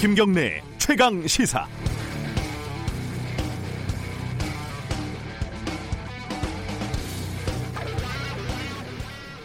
[0.00, 1.66] 김경래 최강 시사.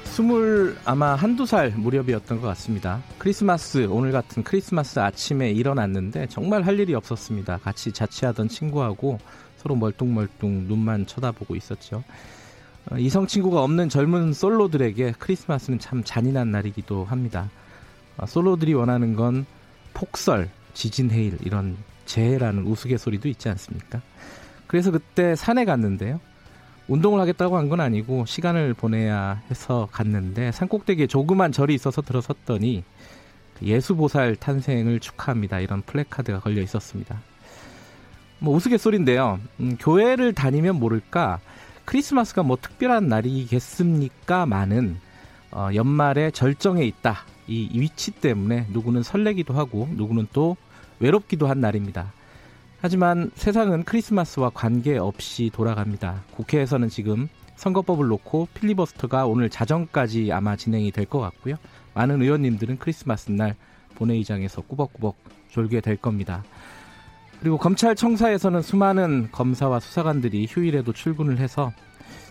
[0.06, 3.04] 스물 아마 한두 살 무렵이었던 것 같습니다.
[3.18, 7.58] 크리스마스 오늘 같은 크리스마스 아침에 일어났는데 정말 할 일이 없었습니다.
[7.58, 9.20] 같이 자취하던 친구하고
[9.58, 12.02] 서로 멀뚱멀뚱 눈만 쳐다보고 있었죠.
[12.90, 17.50] 어, 이성 친구가 없는 젊은 솔로들에게 크리스마스는 참 잔인한 날이기도 합니다.
[18.16, 19.46] 어, 솔로들이 원하는 건
[19.96, 24.02] 폭설, 지진 해일 이런 재해라는 우스갯소리도 있지 않습니까?
[24.68, 26.20] 그래서 그때 산에 갔는데요.
[26.88, 32.84] 운동을 하겠다고 한 건 아니고 시간을 보내야 해서 갔는데 산 꼭대기에 조그만 절이 있어서 들어섰더니
[33.58, 35.60] 그 예수보살 탄생을 축하합니다.
[35.62, 37.20] 이런 플래카드가 걸려 있었습니다.
[38.38, 39.40] 뭐 우스갯소리인데요.
[39.62, 41.40] 음, 교회를 다니면 모를까
[41.86, 44.46] 크리스마스가 뭐 특별한 날이겠습니까?
[44.46, 44.98] 많은
[45.52, 47.24] 어, 연말에 절정에 있다.
[47.48, 50.58] 이 위치 때문에 누구는 설레기도 하고 누구는 또
[51.00, 52.12] 외롭기도 한 날입니다.
[52.82, 56.24] 하지만 세상은 크리스마스와 관계없이 돌아갑니다.
[56.36, 61.56] 국회에서는 지금 선거법을 놓고 필리버스터가 오늘 자정까지 아마 진행이 될 것 같고요.
[61.94, 63.56] 많은 의원님들은 크리스마스 날
[63.96, 65.16] 본회의장에서 꾸벅꾸벅
[65.50, 66.44] 졸게 될 겁니다.
[67.40, 71.72] 그리고 검찰청사에서는 수많은 검사와 수사관들이 휴일에도 출근을 해서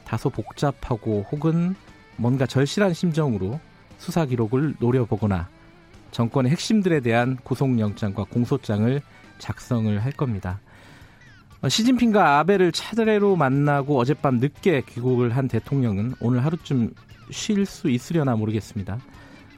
[0.05, 1.75] 다소 복잡하고 혹은
[2.17, 3.59] 뭔가 절실한 심정으로
[4.05, 5.49] 수사 기록을 노려보거나
[6.11, 9.01] 정권의 핵심들에 대한 구속영장과 공소장을
[9.39, 10.61] 작성을 할 겁니다.
[11.63, 16.93] 어, 시진핑과 아베를 차례로 만나고 어젯밤 늦게 귀국을 한 대통령은 오늘 하루쯤
[17.31, 18.99] 쉴 수 있으려나 모르겠습니다.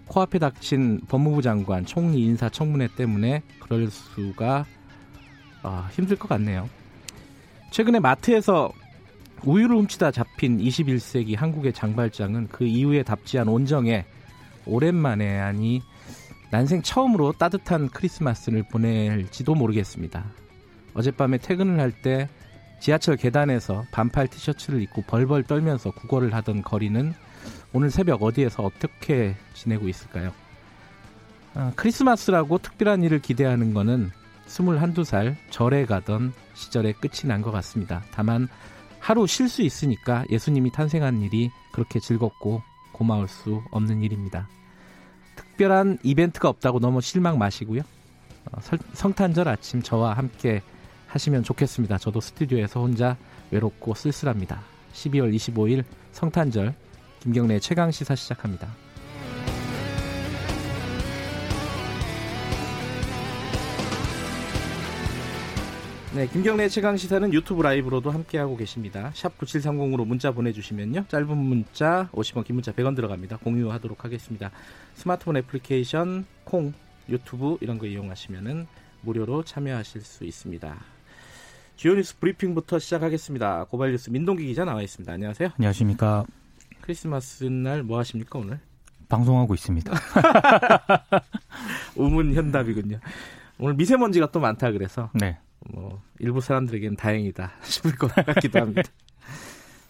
[0.07, 4.65] 코앞에 닥친 법무부 장관 총리 인사 청문회 때문에 그럴 수가
[5.65, 6.71] 어, 힘들 것 같네요.
[7.73, 8.71] 최근에 마트에서
[9.43, 14.07] 우유를 훔치다 잡힌 21세기 한국의 장발장은 그 이후에 답지한 온정에
[14.67, 15.83] 오랜만에 아니
[16.51, 20.25] 난생 처음으로 따뜻한 크리스마스를 보낼지도 모르겠습니다.
[20.95, 22.29] 어젯밤에 퇴근을 할 때
[22.81, 27.15] 지하철 계단에서 반팔 티셔츠를 입고 벌벌 떨면서 구걸을 하던 거리는
[27.73, 30.33] 오늘 새벽 어디에서 어떻게 지내고 있을까요?
[31.55, 34.11] 아, 크리스마스라고 특별한 일을 기대하는 거는
[34.47, 38.05] 스물 한두 살 절에 가던 시절에 끝이 난 것 같습니다.
[38.13, 38.47] 다만
[39.01, 42.63] 하루 쉴 수 있으니까 예수님이 탄생한 일이 그렇게 즐겁고
[42.97, 44.49] 고마울 수 없는 일입니다.
[45.37, 47.83] 특별한 이벤트가 없다고 너무 실망 마시고요.
[48.51, 48.61] 어,
[48.95, 50.63] 성탄절 아침 저와 함께
[51.09, 51.99] 하시면 좋겠습니다.
[51.99, 53.17] 저도 스튜디오에서 혼자
[53.51, 54.63] 외롭고 쓸쓸합니다.
[54.95, 56.75] 12월 25일 성탄절
[57.21, 58.86] 김경래 최강 시사 시작합니다.
[66.17, 69.11] 네, 김경래 최강 시사는 유튜브 라이브로도 함께하고 계십니다.
[69.13, 71.05] 샵 9730으로 문자 보내주시면요.
[71.09, 73.37] 짧은 문자 50원, 긴 문자 100원 들어갑니다.
[73.37, 74.51] 공유하도록 하겠습니다.
[74.95, 76.73] 스마트폰 애플리케이션, 콩,
[77.11, 78.67] 유튜브 이런 거 이용하시면은
[79.03, 80.75] 무료로 참여하실 수 있습니다.
[81.77, 83.65] 주요 뉴스 브리핑부터 시작하겠습니다.
[83.65, 85.13] 고발 뉴스 민동기 기자 나와 있습니다.
[85.13, 85.51] 안녕하세요.
[85.59, 86.25] 안녕하십니까.
[86.81, 88.59] 크리스마스 날 뭐 하십니까 오늘?
[89.11, 89.93] 방송하고 있습니다.
[91.95, 93.01] 우문 현답이군요.
[93.59, 95.39] 오늘 미세먼지가 또 많다 그래서 네.
[95.71, 98.83] 뭐 일부 사람들에게는 다행이다 싶을 것 같기도 합니다.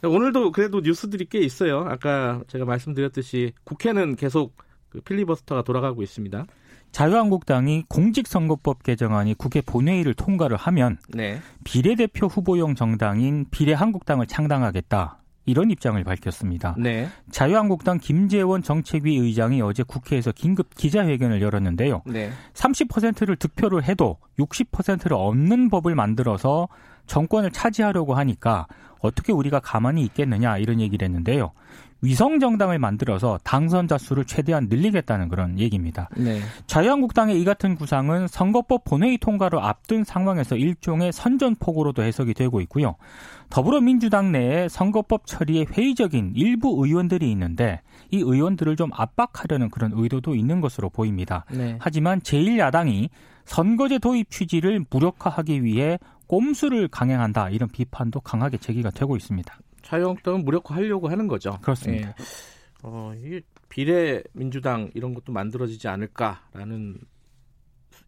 [0.03, 1.81] 오늘도 그래도 뉴스들이 꽤 있어요.
[1.81, 4.57] 아까 제가 말씀드렸듯이 국회는 계속
[4.89, 6.47] 그 필리버스터가 돌아가고 있습니다.
[6.93, 11.41] 자유한국당이 공직선거법 개정안이 국회 본회의를 통과를 하면 네.
[11.65, 15.19] 비례대표 후보용 정당인 비례한국당을 창당하겠다.
[15.47, 16.75] 이런 입장을 밝혔습니다.
[16.77, 17.09] 네.
[17.31, 22.03] 자유한국당 김재원 정책위 의장이 어제 국회에서 긴급 기자회견을 열었는데요.
[22.05, 22.31] 네.
[22.55, 26.69] 30%를 득표를 해도 60%를 없는 법을 만들어서
[27.07, 28.67] 정권을 차지하려고 하니까
[29.01, 31.53] 어떻게 우리가 가만히 있겠느냐 이런 얘기를 했는데요.
[32.03, 36.09] 위성 정당을 만들어서 당선자 수를 최대한 늘리겠다는 그런 얘기입니다.
[36.17, 36.41] 네.
[36.67, 42.97] 자유한국당의 이 같은 구상은 선거법 본회의 통과를 앞둔 상황에서 일종의 선전포고로도 해석이 되고 있고요.
[43.49, 50.61] 더불어민주당 내에 선거법 처리에 회의적인 일부 의원들이 있는데 이 의원들을 좀 압박하려는 그런 의도도 있는
[50.61, 51.45] 것으로 보입니다.
[51.51, 51.77] 네.
[51.81, 53.09] 하지만 제1야당이
[53.45, 59.57] 선거제 도입 취지를 무력화하기 위해 꼼수를 강행한다 이런 비판도 강하게 제기가 되고 있습니다.
[59.87, 61.59] 자유한국당은 무력화하려고 하는 거죠.
[61.63, 62.09] 그렇습니다.
[62.09, 62.15] 예.
[62.83, 66.99] 어, 이게 비례 민주당 이런 것도 만들어지지 않을까라는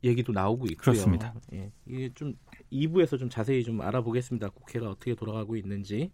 [0.05, 0.83] 얘기도 나오고 있고요.
[0.83, 1.35] 그렇습니다.
[1.53, 1.71] 예.
[1.87, 2.35] 이게 좀
[2.73, 4.51] 2부에서 좀 자세히 좀 알아보겠습니다.
[4.51, 6.11] 국회가 어떻게 돌아가고 있는지.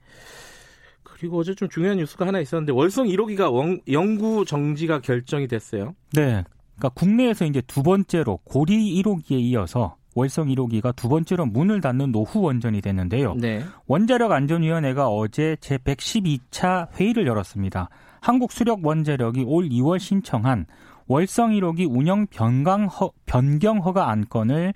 [1.02, 5.94] 그리고 어제 좀 중요한 뉴스가 하나 있었는데 월성 1호기가 원, 영구 정지가 결정이 됐어요.
[6.12, 6.44] 네.
[6.76, 12.40] 그러니까 국내에서 이제 두 번째로 고리 1호기에 이어서 월성 1호기가 두 번째로 문을 닫는 노후
[12.40, 13.34] 원전이 됐는데요.
[13.34, 13.62] 네.
[13.86, 17.88] 원자력 안전위원회가 어제 제 112차 회의를 열었습니다.
[18.20, 20.66] 한국 수력 원자력이 올 2월 신청한
[21.06, 24.72] 월성 1호기 운영 변경, 허, 변경 허가 안건을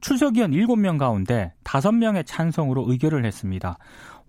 [0.00, 3.78] 출석위원 7명 가운데 5명의 찬성으로 의결을 했습니다.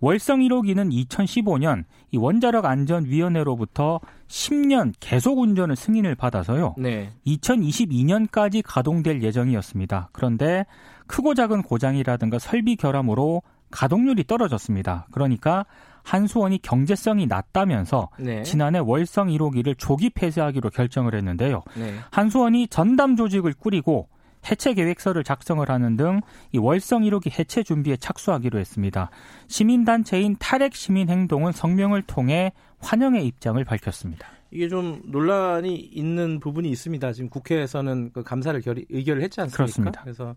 [0.02, 6.74] 월성 1호기는 2015년 이 원자력 안전위원회로부터 10년 계속 운전을 승인을 받아서요.
[6.76, 7.12] 네.
[7.24, 10.10] 2022년까지 가동될 예정이었습니다.
[10.12, 10.66] 그런데
[11.06, 15.06] 크고 작은 고장이라든가 설비 결함으로 가동률이 떨어졌습니다.
[15.12, 15.66] 그러니까
[16.02, 18.42] 한수원이 경제성이 낮다면서 네.
[18.42, 21.62] 지난해 월성 1호기를 조기 폐쇄하기로 결정을 했는데요.
[21.76, 21.94] 네.
[22.10, 24.08] 한수원이 전담 조직을 꾸리고
[24.50, 26.20] 해체 계획서를 작성을 하는 등
[26.52, 29.10] 이 월성 1호기 해체 준비에 착수하기로 했습니다.
[29.48, 34.26] 시민단체인 탈핵 시민행동은 성명을 통해 환영의 입장을 밝혔습니다.
[34.50, 37.12] 이게 좀 논란이 있는 부분이 있습니다.
[37.12, 39.56] 지금 국회에서는 그 감사를 결의, 의결을 했지 않습니까?
[39.56, 40.00] 그렇습니다.
[40.02, 40.34] 그래서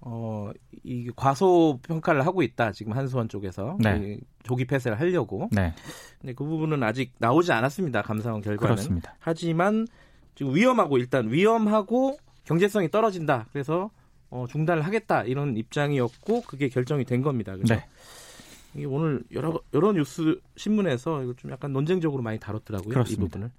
[0.00, 0.50] 어,
[0.82, 2.72] 이 과소 평가를 하고 있다.
[2.72, 4.18] 지금 한수원 쪽에서 네.
[4.42, 5.48] 조기 폐쇄를 하려고.
[5.52, 5.72] 네.
[6.20, 8.02] 근데 그 부분은 아직 나오지 않았습니다.
[8.02, 8.74] 감사원 결과는.
[8.74, 9.14] 그렇습니다.
[9.20, 9.86] 하지만
[10.34, 13.46] 지금 위험하고 일단 위험하고 경제성이 떨어진다.
[13.52, 13.90] 그래서
[14.30, 17.54] 어, 중단을 하겠다 이런 입장이었고 그게 결정이 된 겁니다.
[17.54, 17.84] 그래서 네.
[18.74, 22.90] 이게 오늘 여러 여러 뉴스 신문에서 이거 좀 약간 논쟁적으로 많이 다뤘더라고요.
[22.90, 23.22] 그렇습니다.
[23.22, 23.50] 이 부분을.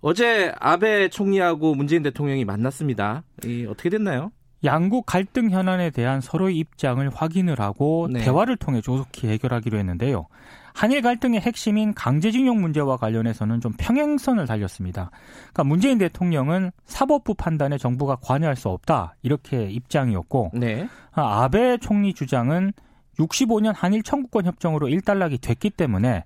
[0.00, 3.22] 어제 아베 총리하고 문재인 대통령이 만났습니다.
[3.44, 4.32] 이 어떻게 됐나요?
[4.64, 8.20] 양국 갈등 현안에 대한 서로의 입장을 확인을 하고 네.
[8.20, 10.26] 대화를 통해 조속히 해결하기로 했는데요.
[10.74, 15.10] 한일 갈등의 핵심인 강제징용 문제와 관련해서는 좀 평행선을 달렸습니다.
[15.52, 20.88] 그러니까 문재인 대통령은 사법부 판단에 정부가 관여할 수 없다 이렇게 입장이었고 네.
[21.12, 22.72] 아, 아베 총리 주장은
[23.18, 26.24] 65년 한일 청구권 협정으로 일단락이 됐기 때문에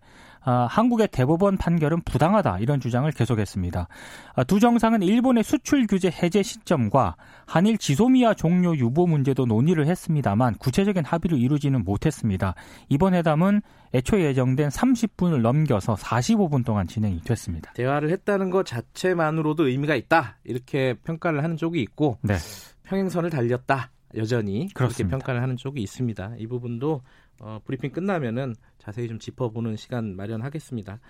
[0.48, 3.88] 아, 한국의 대법원 판결은 부당하다 이런 주장을 계속했습니다.
[4.36, 7.16] 아, 두 정상은 일본의 수출 규제 해제 시점과
[7.46, 12.54] 한일 지소미아 종료 유보 문제도 논의를 했습니다만 구체적인 합의를 이루지는 못했습니다.
[12.88, 13.60] 이번 회담은
[13.92, 17.72] 애초 예정된 30분을 넘겨서 45분 동안 진행이 됐습니다.
[17.72, 22.36] 대화를 했다는 것 자체만으로도 의미가 있다 이렇게 평가를 하는 쪽이 있고 네.
[22.84, 24.68] 평행선을 달렸다 여전히.
[24.74, 26.34] 그렇게 평가를 하는 쪽이 있습니다.
[26.38, 27.02] 이 부분도
[27.40, 28.54] 어, 브리핑 끝나면은
[28.86, 31.00] 자세히 좀 짚어보는 시간 마련하겠습니다.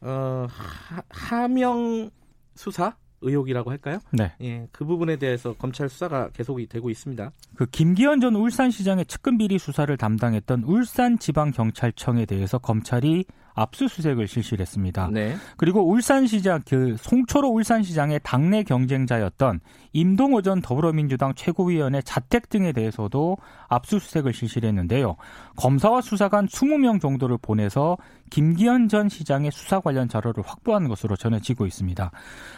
[0.00, 2.10] 어, 하, 하명
[2.54, 3.98] 수사 의혹이라고 할까요?
[4.12, 4.32] 네.
[4.40, 7.30] 예, 그 부분에 대해서 검찰 수사가 계속이 되고 있습니다.
[7.54, 15.08] 그 김기현 전 울산시장의 측근 비리 수사를 담당했던 울산지방경찰청에 대해서 검찰이 압수수색을 실시를 했습니다.
[15.12, 15.36] 네.
[15.56, 19.60] 그리고 울산시장 그 송초로 울산시장의 당내 경쟁자였던
[19.92, 23.36] 임동호 전 더불어민주당 최고위원의 자택 등에 대해서도
[23.68, 25.16] 압수수색을 실시를 했는데요.
[25.56, 27.96] 검사와 수사관 20명 정도를 보내서
[28.30, 32.10] 김기현 전 시장의 수사 관련 자료를 확보한 것으로 전해지고 있습니다.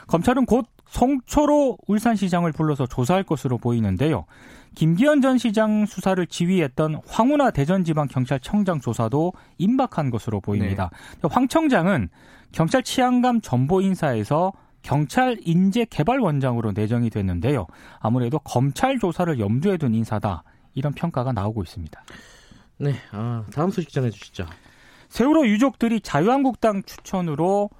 [0.07, 4.27] 검찰은 곧 송초로 울산시장을 불러서 조사할 것으로 보이는데요.
[4.77, 10.91] 김기현 전 시장 수사를 지휘했던 황운하 대전지방경찰청장 조사도 임박한 것으로 보입니다.
[11.21, 11.29] 네.
[11.31, 12.09] 황 청장은
[12.53, 14.53] 경찰 치안감 전보 인사에서
[14.83, 17.67] 경찰 인재 개발 원장으로 내정이 됐는데요.
[17.99, 20.45] 아무래도 검찰 조사를 염두에 둔 인사다.
[20.75, 22.05] 이런 평가가 나오고 있습니다.
[22.79, 24.47] 네, 아, 다음 소식 전해 주시죠.
[25.09, 27.71] 세월호 유족들이 자유한국당 추천으로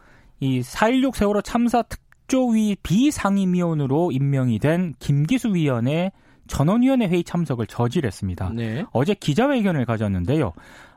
[0.41, 6.13] 이 4.16 세월호 참사 특 조위 비상임위원으로 임명이 된 김기수 위원의
[6.47, 8.51] 전원위원회 회의 참석을 저질했습니다.
[8.55, 8.85] 네.
[8.93, 10.53] 어제 기자회견을 가졌는데요.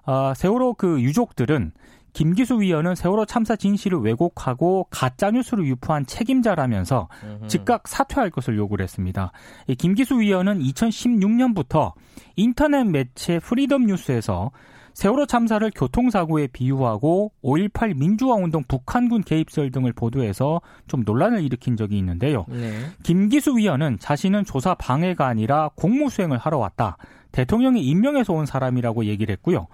[0.06, 1.72] 아, 세월호 그 유족들은
[2.14, 7.10] 김기수 위원은 세월호 참사 진실을 왜곡하고 가짜 뉴스를 유포한 책임자라면서.
[7.48, 9.32] 즉각 사퇴할 것을 요구를 했습니다.
[9.68, 11.94] 이 김기수 위원은 2016년부터
[12.36, 14.52] 인터넷 매체 프리덤 뉴스에서
[14.98, 22.48] 세월호 참사를 교통사고에 비유하고 5.18 민주화운동 북한군 개입설 등을 보도해서 좀 논란을 일으킨 적이 있는데요.
[22.50, 22.80] 네.
[23.04, 26.98] 김기수 위원은 자신은 조사 방해가 아니라 공무수행을 하러 왔다.
[27.32, 29.68] 대통령이 임명해서 온 사람이라고 얘기를 했고요.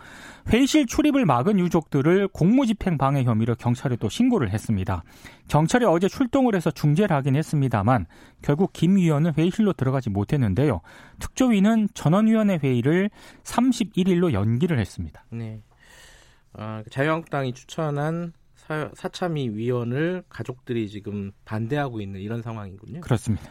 [0.49, 5.03] 회의실 출입을 막은 유족들을 공무집행 방해 혐의로 경찰에 또 신고를 했습니다.
[5.47, 8.05] 경찰이 어제 출동을 해서 중재를 하긴 했습니다만
[8.41, 10.81] 결국 김 위원은 회의실로 들어가지 못했는데요.
[11.19, 13.09] 특조위는 전원위원회 회의를
[13.43, 15.25] 31일로 연기를 했습니다.
[15.29, 15.61] 네.
[16.53, 23.01] 아, 자유한국당이 추천한 사, 사참위 위원을 가족들이 지금 반대하고 있는 이런 상황이군요.
[23.01, 23.49] 그렇습니다.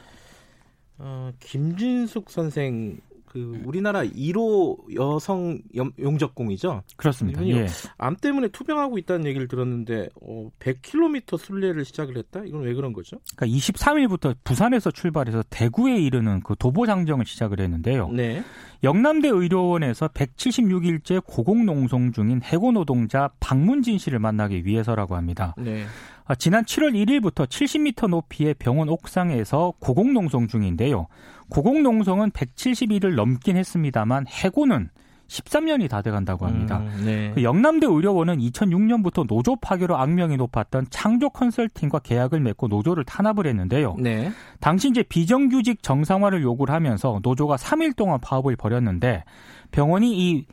[0.98, 3.00] 어, 김진숙 선생
[3.32, 5.58] 그 우리나라 1호 여성
[5.98, 6.82] 용접공이죠.
[6.96, 7.46] 그렇습니다.
[7.48, 7.66] 예.
[7.96, 12.42] 암 때문에 투병하고 있다는 얘기를 들었는데 어, 100km 순례를 시작을 했다.
[12.44, 13.16] 이건 왜 그런 거죠?
[13.34, 18.10] 그러니까 23일부터 부산에서 출발해서 대구에 이르는 그 도보 장정을 시작을 했는데요.
[18.10, 18.44] 네.
[18.84, 25.54] 영남대 의료원에서 176일째 고공농성 중인 해고 노동자 박문진 씨를 만나기 위해서라고 합니다.
[25.56, 25.86] 네.
[26.24, 31.08] 아, 지난 7월 1일부터 70m 높이의 병원 옥상에서 고공농성 중인데요.
[31.50, 34.90] 고공농성은 170일을 넘긴 했습니다만 해고는
[35.28, 36.78] 13년이 다 돼간다고 합니다.
[36.78, 37.32] 음, 네.
[37.34, 43.96] 그 영남대 의료원은 2006년부터 노조 파괴로 악명이 높았던 창조 컨설팅과 계약을 맺고 노조를 탄압을 했는데요.
[43.98, 44.30] 네.
[44.60, 49.24] 당시 이제 비정규직 정상화를 요구를 하면서 노조가 3일 동안 파업을 벌였는데
[49.70, 50.46] 병원이 이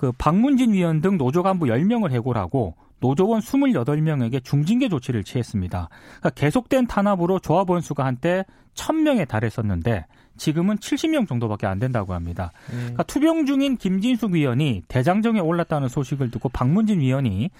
[0.00, 5.90] 그 박문진 위원 등 노조 간부 10명을 해고하고 노조원 28명에게 중징계 조치를 취했습니다.
[6.20, 10.06] 그러니까 계속된 탄압으로 조합원 수가 한때 1000명에 달했었는데
[10.40, 12.50] 지금은 70명 정도밖에 안 된다고 합니다.
[12.70, 12.78] 음.
[12.78, 17.50] 그러니까 투병 중인 김진숙 위원이 대장정에 올랐다는 소식을 듣고 박문진 위원이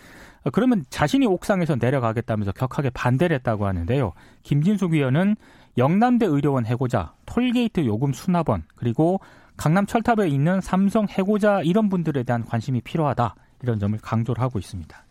[0.53, 4.15] 그러면 자신이 옥상에서 내려가겠다면서 격하게 반대를 했다고 하는데요.
[4.45, 5.37] 김진숙 위원은
[5.77, 9.21] 영남대 의료원 해고자, 톨게이트 요금 수납원, 그리고
[9.59, 13.35] 강남 철탑에 있는 삼성 해고자 이런 분들에 대한 관심이 필요하다.
[13.63, 15.05] 이런 점을 강조를 하고 있습니다.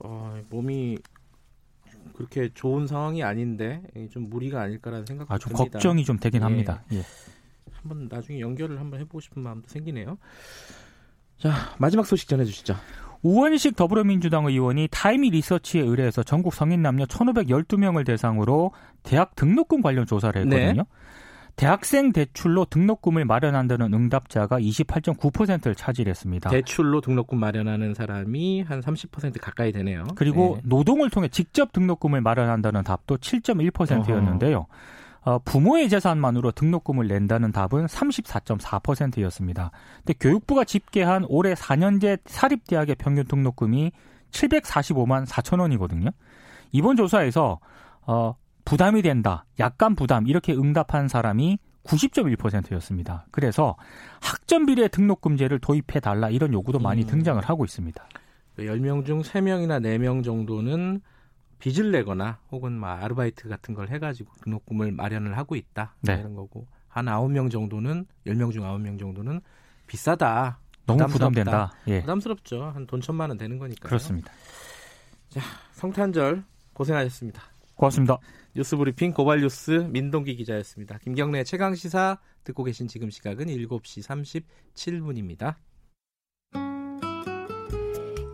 [0.00, 0.98] 어, 몸이
[2.20, 5.78] 그렇게 좋은 상황이 아닌데 좀 무리가 아닐까라는 생각도 아, 좀 듭니다.
[5.78, 6.44] 걱정이 좀 되긴 예.
[6.44, 6.84] 합니다.
[6.92, 7.02] 예.
[7.72, 10.18] 한번 나중에 연결을 한번 해보고 싶은 마음도 생기네요.
[11.38, 12.76] 자 마지막 소식 전해주시죠.
[13.22, 18.72] 우원식 더불어민주당 의원이 타이미 리서치에 의뢰해서 전국 성인 남녀 1,512명을 대상으로
[19.02, 20.82] 대학 등록금 관련 조사를 했거든요.
[20.82, 20.88] 네.
[21.56, 26.50] 대학생 대출로 등록금을 마련한다는 응답자가 28.9%를 차지했습니다.
[26.50, 30.04] 대출로 등록금 마련하는 사람이 한 30% 가까이 되네요.
[30.14, 30.62] 그리고 네.
[30.64, 34.66] 노동을 통해 직접 등록금을 마련한다는 답도 7.1%였는데요.
[35.22, 39.70] 어, 부모의 재산만으로 등록금을 낸다는 답은 34.4%였습니다.
[39.98, 43.92] 근데 교육부가 집계한 올해 4년제 사립대학의 평균 등록금이
[44.30, 46.10] 745만 4천 원이거든요.
[46.72, 47.58] 이번 조사에서
[48.06, 53.26] 어, 부담이 된다, 약간 부담 이렇게 응답한 사람이 90.1%였습니다.
[53.30, 53.76] 그래서
[54.20, 57.06] 학점 비례 등록 금제를 도입해 달라 이런 요구도 많이 음.
[57.06, 58.04] 등장을 하고 있습니다.
[58.58, 61.00] 10명 중 3명이나 4명 정도는
[61.58, 66.14] 빚을 내거나 혹은 뭐 아르바이트 같은 걸 해가지고 등록금을 마련을 하고 있다 네.
[66.18, 69.40] 이런 거고 한 9명 정도는 10명 중 9명 정도는
[69.86, 70.58] 비싸다.
[70.86, 71.72] 너무 부담된다.
[71.86, 72.00] 예.
[72.00, 72.64] 부담스럽죠.
[72.74, 73.88] 한 돈 천만 원 되는 거니까.
[73.88, 74.32] 그렇습니다.
[75.28, 75.40] 자,
[75.72, 77.42] 성탄절 고생하셨습니다.
[77.76, 78.18] 고맙습니다.
[78.54, 80.98] 뉴스브리핑 고발뉴스 민동기 기자였습니다.
[80.98, 85.54] 김경래 최강 시사 듣고 계신 지금 시각은 7시 37분입니다.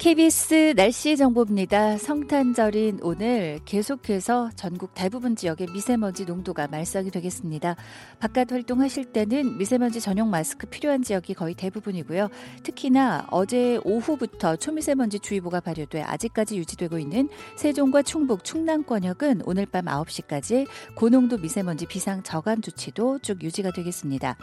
[0.06, 1.98] KBS 날씨 정보입니다.
[1.98, 7.75] 성탄절인 오늘 계속해서 전국 대부분 지역에 미세먼지 농도가 말썽이 되겠습니다.
[8.20, 12.28] 바깥 활동하실 때는 미세먼지 전용 마스크 필요한 지역이 거의 대부분이고요.
[12.62, 20.68] 특히나 어제 오후부터 초미세먼지 주의보가 발효돼 아직까지 유지되고 있는 세종과 충북, 충남권역은 오늘 밤 9시까지
[20.94, 24.36] 고농도 미세먼지 비상 저감 조치도 쭉 유지가 되겠습니다.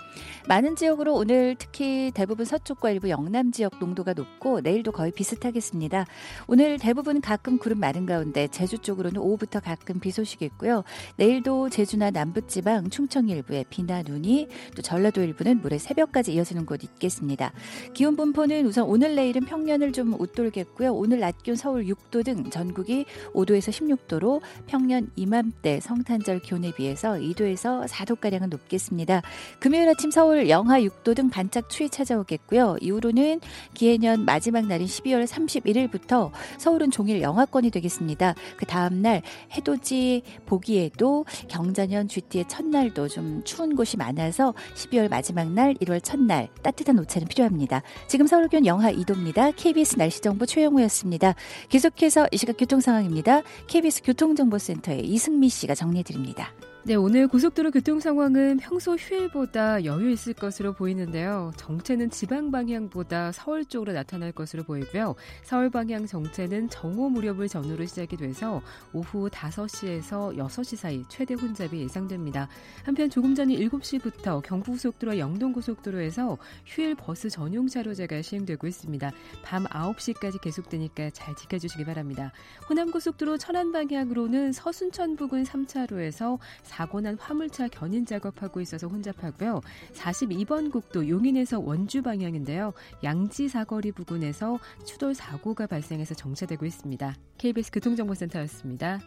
[0.49, 6.05] 많은 지역으로 오늘 특히 대부분 서쪽과 일부 영남 지역 농도가 높고 내일도 거의 비슷하게 하겠습니다.
[6.47, 10.83] 오늘 대부분 가끔 구름 많은 가운데 제주 쪽으로는 오후부터 가끔 비 소식있고요.
[11.15, 17.53] 내일도 제주나 남부지방, 충청 일부에 비나 눈이 또 전라도 일부는 모레 새벽까지 이어지는 곳 있겠습니다.
[17.93, 20.93] 기온 분포는 우선 오늘 내일은 평년을 좀 웃돌겠고요.
[20.93, 27.87] 오늘 낮 기온 서울 6도 등 전국이 5도에서 16도로 평년 이맘때 성탄절 기온에 비해서 2도에서
[27.87, 29.21] 4도가량은 높겠습니다.
[29.59, 32.77] 금요일 아침 서울 영하 6도 등 반짝 추위 찾아오겠고요.
[32.81, 33.39] 이후로는
[33.73, 38.35] 기해년 마지막 날인 12월 3 31일부터 서울은 종일 영하권이 되겠습니다.
[38.57, 39.21] 그 다음날
[39.51, 46.99] 해돋이 보기에도 경자년 쥐띠의 첫날도 좀 추운 곳이 많아서 12월 마지막 날 1월 첫날 따뜻한
[46.99, 47.81] 옷차림 필요합니다.
[48.07, 49.53] 지금 서울 기온 영하 2도입니다.
[49.55, 51.35] KBS 날씨정보 최영우였습니다.
[51.69, 53.41] 계속해서 이 시각 교통 상황입니다.
[53.67, 56.53] KBS 교통정보센터의 이승미 씨가 정리해드립니다.
[56.85, 61.53] 네, 오늘 고속도로 교통 상황은 평소 휴일보다 여유 있을 것으로 보이는데요.
[61.55, 65.15] 정체는 지방 방향보다 서울 쪽으로 나타날 것으로 보이고요.
[65.43, 68.61] 서울 방향 정체는 정오 무렵을 전후로 시작이 돼서
[68.91, 72.49] 오후 5시에서 6시 사이 최대 혼잡이 예상됩니다.
[72.83, 79.09] 한편 조금 전 7시부터 경부고속도로 영동고속도로에서 휴일 버스 전용 차로제가 시행되고 있습니다.
[79.41, 82.33] 밤 9시까지 계속되니까 잘 지켜주시기 바랍니다.
[82.69, 86.39] 호남고속도로 천안 방향으로는 서순천 부근 3차로에서
[86.73, 89.61] 사고 난 화물차 견인 작업하고 있어서 혼잡하고요.
[89.93, 92.73] 42번 국도 용인에서 원주 방향인데요.
[93.03, 97.13] 양지 사거리 부근에서 추돌 사고가 발생해서 정체되고 있습니다.
[97.37, 98.99] KBS 교통정보센터였습니다.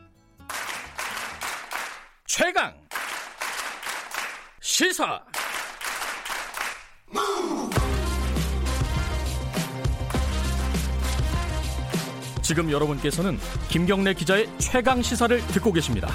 [2.27, 2.73] 최강
[4.61, 5.25] 시사
[12.43, 16.09] 지금 여러분께서는 김경래 기자의 최강 시사를 듣고 계십니다.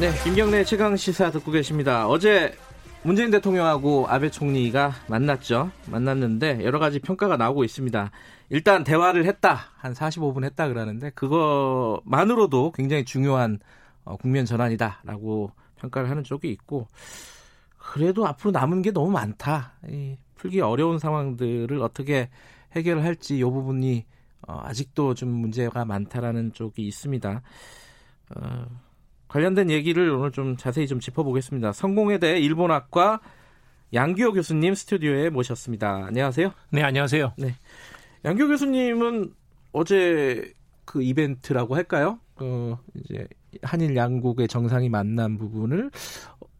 [0.00, 2.06] 네, 김경래 최강 시사 듣고 계십니다.
[2.06, 2.56] 어제
[3.02, 5.72] 문재인 대통령하고 아베 총리가 만났죠.
[5.86, 8.12] 만났는데 여러 가지 평가가 나오고 있습니다.
[8.50, 9.58] 일단 대화를 했다.
[9.76, 13.58] 한 45분 했다 그러는데 그거만으로도 굉장히 중요한
[14.04, 15.50] 어, 국면 전환이다라고
[15.80, 16.86] 평가를 하는 쪽이 있고
[17.76, 19.72] 그래도 앞으로 남은 게 너무 많다.
[19.88, 22.30] 이 풀기 어려운 상황들을 어떻게
[22.76, 24.06] 해결할지 이 부분이
[24.46, 27.42] 어, 아직도 좀 문제가 많다라는 쪽이 있습니다.
[28.36, 28.66] 어,
[29.28, 31.72] 관련된 얘기를 오늘 좀 자세히 좀 짚어보겠습니다.
[31.72, 33.20] 성공회대 일본학과
[33.94, 36.06] 양규호 교수님 스튜디오에 모셨습니다.
[36.06, 36.52] 안녕하세요.
[36.70, 37.34] 네, 안녕하세요.
[37.38, 37.54] 네.
[38.24, 39.32] 양규호 교수님은
[39.72, 40.52] 어제
[40.84, 42.18] 그 이벤트라고 할까요?
[42.36, 43.26] 어, 이제
[43.62, 45.90] 한일 양국의 정상이 만난 부분을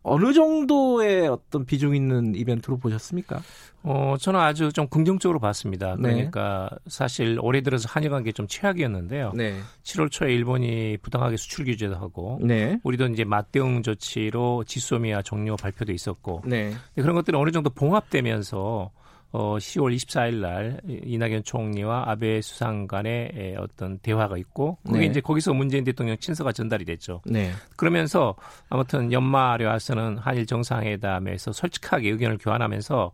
[0.09, 3.41] 어느 정도의 어떤 비중 있는 이벤트로 보셨습니까?
[3.83, 5.97] 어, 저는 아주 좀 긍정적으로 봤습니다.
[5.99, 6.12] 네.
[6.12, 6.79] 그러니까 네.
[6.88, 9.33] 사실 올해 들어서 한일 관계 좀 최악이었는데요.
[9.35, 9.59] 네.
[9.83, 12.79] 7월 초에 일본이 부당하게 수출 규제도 하고 네.
[12.83, 16.75] 우리도 이제 맞대응 조치로 지소미아 종료 발표도 있었고 네.
[16.97, 18.91] 그런 것들이 어느 정도 봉합되면서
[19.31, 25.07] 어, 10월 24일 날 이낙연 총리와 아베 수상 간의 어떤 대화가 있고 그게 네.
[25.07, 27.21] 이제 거기서 문재인 대통령 친서가 전달이 됐죠.
[27.27, 27.53] 네.
[27.77, 28.35] 그러면서
[28.71, 33.13] 아무튼 연말에 와서는 한일 정상회담에서 솔직하게 의견을 교환하면서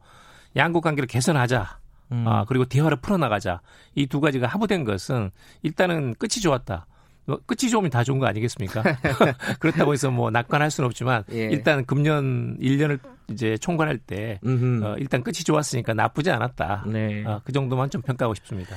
[0.57, 1.79] 양국 관계를 개선하자.
[2.13, 2.25] 음.
[2.29, 3.61] 아, 그리고 대화를 풀어나가자.
[3.97, 5.31] 이 두 가지가 합의된 것은
[5.63, 6.87] 일단은 끝이 좋았다.
[7.27, 8.83] 뭐 끝이 좋으면 다 좋은 거 아니겠습니까?
[9.61, 11.45] 그렇다고 해서 뭐 낙관할 수는 없지만 예.
[11.45, 12.99] 일단 금년 1년을
[13.31, 16.85] 이제 총괄할 때 어, 일단 끝이 좋았으니까 나쁘지 않았다.
[16.89, 17.25] 네.
[17.25, 18.77] 어, 그 정도만 좀 평가하고 싶습니다.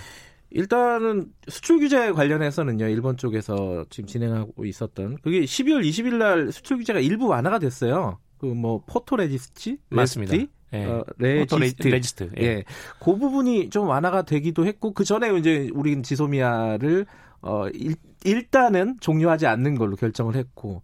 [0.49, 6.99] 일단은 수출 규제 관련해서는요 일본 쪽에서 지금 진행하고 있었던 그게 12월 20일 날 수출 규제가
[6.99, 8.19] 일부 완화가 됐어요.
[8.37, 10.35] 그 뭐 포토 레지스치 맞습니다.
[10.73, 10.85] 예.
[10.85, 11.87] 어, resist.
[11.87, 12.29] resist.
[12.39, 12.43] 예.
[12.43, 12.63] 예.
[12.99, 17.05] 그 부분이 좀 완화가 되기도 했고 그 전에 이제 우리 지소미아를
[17.41, 20.81] 어 일, 일단은 종료하지 않는 걸로 결정을 했고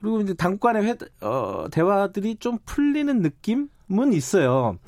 [0.00, 4.78] 그리고 이제 당국 간의 회, 어, 대화들이 좀 풀리는 느낌은 있어요.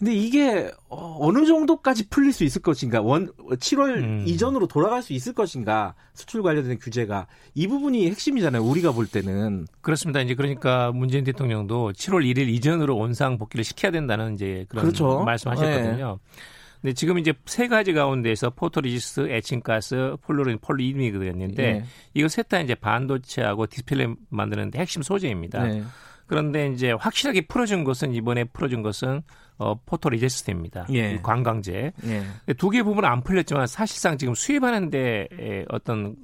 [0.00, 3.02] 근데 이게 어, 어느 정도까지 풀릴 수 있을 것인가?
[3.02, 4.24] 원 7월 음.
[4.26, 5.94] 이전으로 돌아갈 수 있을 것인가?
[6.14, 8.62] 수출 관련된 규제가 이 부분이 핵심이잖아요.
[8.64, 10.22] 우리가 볼 때는 그렇습니다.
[10.22, 15.22] 이제 그러니까 문재인 대통령도 7월 1일 이전으로 원상 복귀를 시켜야 된다는 이제 그런 그렇죠.
[15.22, 16.18] 말씀하셨거든요.
[16.24, 16.40] 네.
[16.80, 21.84] 근데 지금 이제 세 가지 가운데서 photoresist, 에칭가스, 플루오린 폴리이미드였는데 네.
[22.14, 25.62] 이거 셋다 이제 반도체하고 디스플레이 만드는데 핵심 소재입니다.
[25.64, 25.82] 네.
[26.26, 29.22] 그런데 이제 확실하게 풀어준 것은 이번에 풀어준 것은
[29.60, 30.86] 어, photoresist입니다.
[30.88, 31.18] 예.
[31.18, 31.92] 감광재.
[32.06, 32.52] 예.
[32.54, 36.16] 두개 부분은 안 풀렸지만 사실상 지금 수입하는데 어떤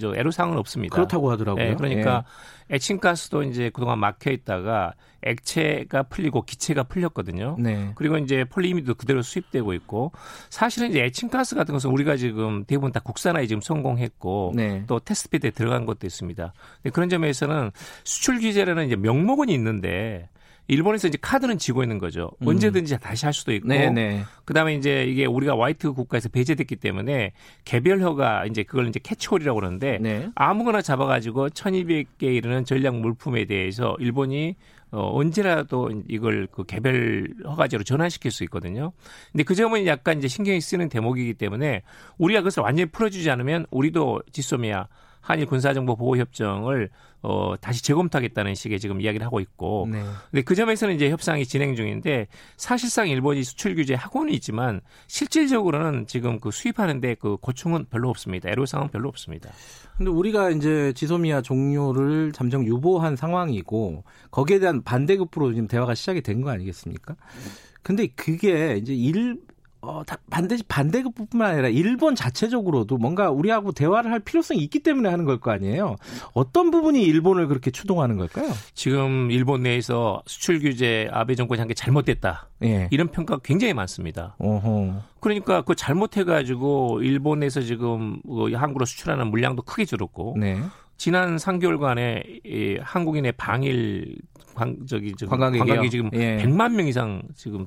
[0.00, 0.92] 저 애로사항은 없습니다.
[0.96, 1.64] 그렇다고 하더라고요.
[1.64, 2.24] 예, 그러니까
[2.72, 2.74] 예.
[2.74, 7.56] 에칭가스도 이제 그동안 막혀 있다가 액체가 풀리고 기체가 풀렸거든요.
[7.60, 7.92] 네.
[7.94, 10.10] 그리고 이제 폴리미도 그대로 수입되고 있고
[10.50, 14.82] 사실은 이제 에칭가스 같은 것은 우리가 지금 대부분 다 국산화에 지금 성공했고 네.
[14.88, 16.52] 또 테스트핏에 들어간 것도 있습니다.
[16.92, 17.70] 그런 점에서는
[18.02, 20.28] 수출 규제라는 이제 명목은 있는데
[20.68, 22.30] 일본에서 이제 카드는 지고 있는 거죠.
[22.42, 22.48] 음.
[22.48, 23.68] 언제든지 다시 할 수도 있고.
[23.68, 23.90] 네네.
[23.90, 24.24] 네.
[24.44, 27.32] 그다음에 이제 이게 우리가 화이트 국가에서 배제됐기 때문에
[27.64, 30.28] 개별허가 이제 그걸 이제 캐치홀이라고 그러는데 네.
[30.34, 34.56] 아무거나 잡아가지고 1,200개 이르는 전략 물품에 대해서 일본이
[34.92, 38.92] 어, 언제라도 이걸 그 개별 허가제로 전환시킬 수 있거든요.
[39.32, 41.82] 근데 그 점은 약간 이제 신경이 쓰는 대목이기 때문에
[42.18, 44.86] 우리가 그것을 완전히 풀어주지 않으면 우리도 지소미아
[45.26, 46.88] 한일 군사정보 보호 협정을
[47.22, 50.00] 어 다시 재검토하겠다는 식의 지금 이야기를 하고 있고 네.
[50.30, 56.38] 근데 그 점에서는 이제 협상이 진행 중인데 사실상 일본이 수출 규제 하고는 있지만 실질적으로는 지금
[56.38, 58.48] 그 수입하는데 그 고충은 별로 없습니다.
[58.50, 59.50] 애로사항은 별로 없습니다.
[59.96, 66.36] 근데 우리가 이제 지소미아 종료를 잠정 유보한 상황이고 거기에 대한 반대급부로 지금 대화가 시작이 된
[66.42, 67.16] 거 아니겠습니까?
[67.82, 69.40] 근데 그게 이제 일
[69.86, 75.24] 어, 다 반드시 반대급뿐만 아니라 일본 자체적으로도 뭔가 우리하고 대화를 할 필요성이 있기 때문에 하는
[75.24, 75.96] 걸 거 아니에요.
[76.32, 78.50] 어떤 부분이 일본을 그렇게 추동하는 걸까요?
[78.74, 82.48] 지금 일본 내에서 수출 규제 아베 정권이 한 게 잘못됐다.
[82.64, 82.88] 예.
[82.90, 84.34] 이런 평가가 굉장히 많습니다.
[84.38, 85.02] 어허.
[85.20, 90.58] 그러니까 그 잘못해가지고 일본에서 지금 그 한국으로 수출하는 물량도 크게 줄었고 네.
[90.96, 94.16] 지난 3개월간에 이 한국인의 방일
[94.54, 96.38] 관, 저기 관광객이 지금 예.
[96.38, 97.66] 100만 명 이상 지금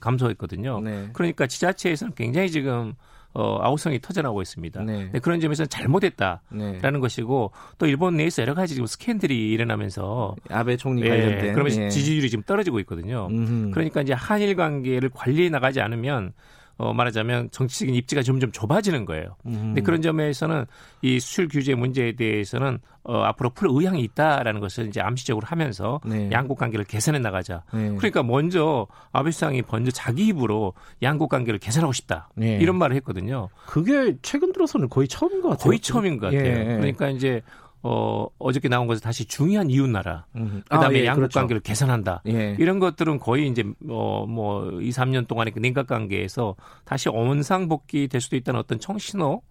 [0.00, 0.80] 감소했거든요.
[0.80, 1.08] 네.
[1.12, 2.94] 그러니까 지자체에서는 굉장히 지금
[3.32, 4.82] 어, 아우성이 터져나오고 있습니다.
[4.82, 5.10] 네.
[5.22, 6.98] 그런 점에서 잘못했다라는 네.
[6.98, 11.88] 것이고 또 일본 내에서 여러 가지 지금 스캔들이 일어나면서 아베 총리 관련된 예, 그러면서 예.
[11.90, 13.28] 지지율이 지금 떨어지고 있거든요.
[13.30, 13.70] 음흠.
[13.70, 16.32] 그러니까 이제 한일 관계를 관리해 나가지 않으면
[16.80, 19.36] 어, 말하자면 정치적인 입지가 점점 좁아지는 거예요.
[19.44, 19.52] 음.
[19.52, 20.64] 근데 그런 점에서는
[21.02, 26.30] 이 수출 규제 문제에 대해서는 어, 앞으로 풀 의향이 있다라는 것을 이제 암시적으로 하면서 네.
[26.32, 27.64] 양국 관계를 개선해 나가자.
[27.74, 27.94] 네.
[27.96, 32.30] 그러니까 먼저 아베 수상이 먼저 자기 입으로 양국 관계를 개선하고 싶다.
[32.34, 32.56] 네.
[32.56, 33.50] 이런 말을 했거든요.
[33.66, 35.64] 그게 최근 들어서는 거의 처음인 것 같아요.
[35.64, 36.60] 거의 처음인 것 같아요.
[36.60, 36.64] 예.
[36.64, 37.42] 그러니까 이제
[37.82, 40.26] 어, 어저께 나온 것은 다시 중요한 이웃 나라.
[40.36, 40.62] 음.
[40.68, 41.38] 그다음에 아, 예, 양국 그렇죠.
[41.40, 42.22] 관계를 개선한다.
[42.28, 42.56] 예.
[42.58, 48.08] 이런 것들은 거의 이제 어, 뭐 2, 3년 동안의 그 냉각 관계에서 다시 원상 복귀
[48.08, 49.42] 될 수도 있다는 어떤 청신호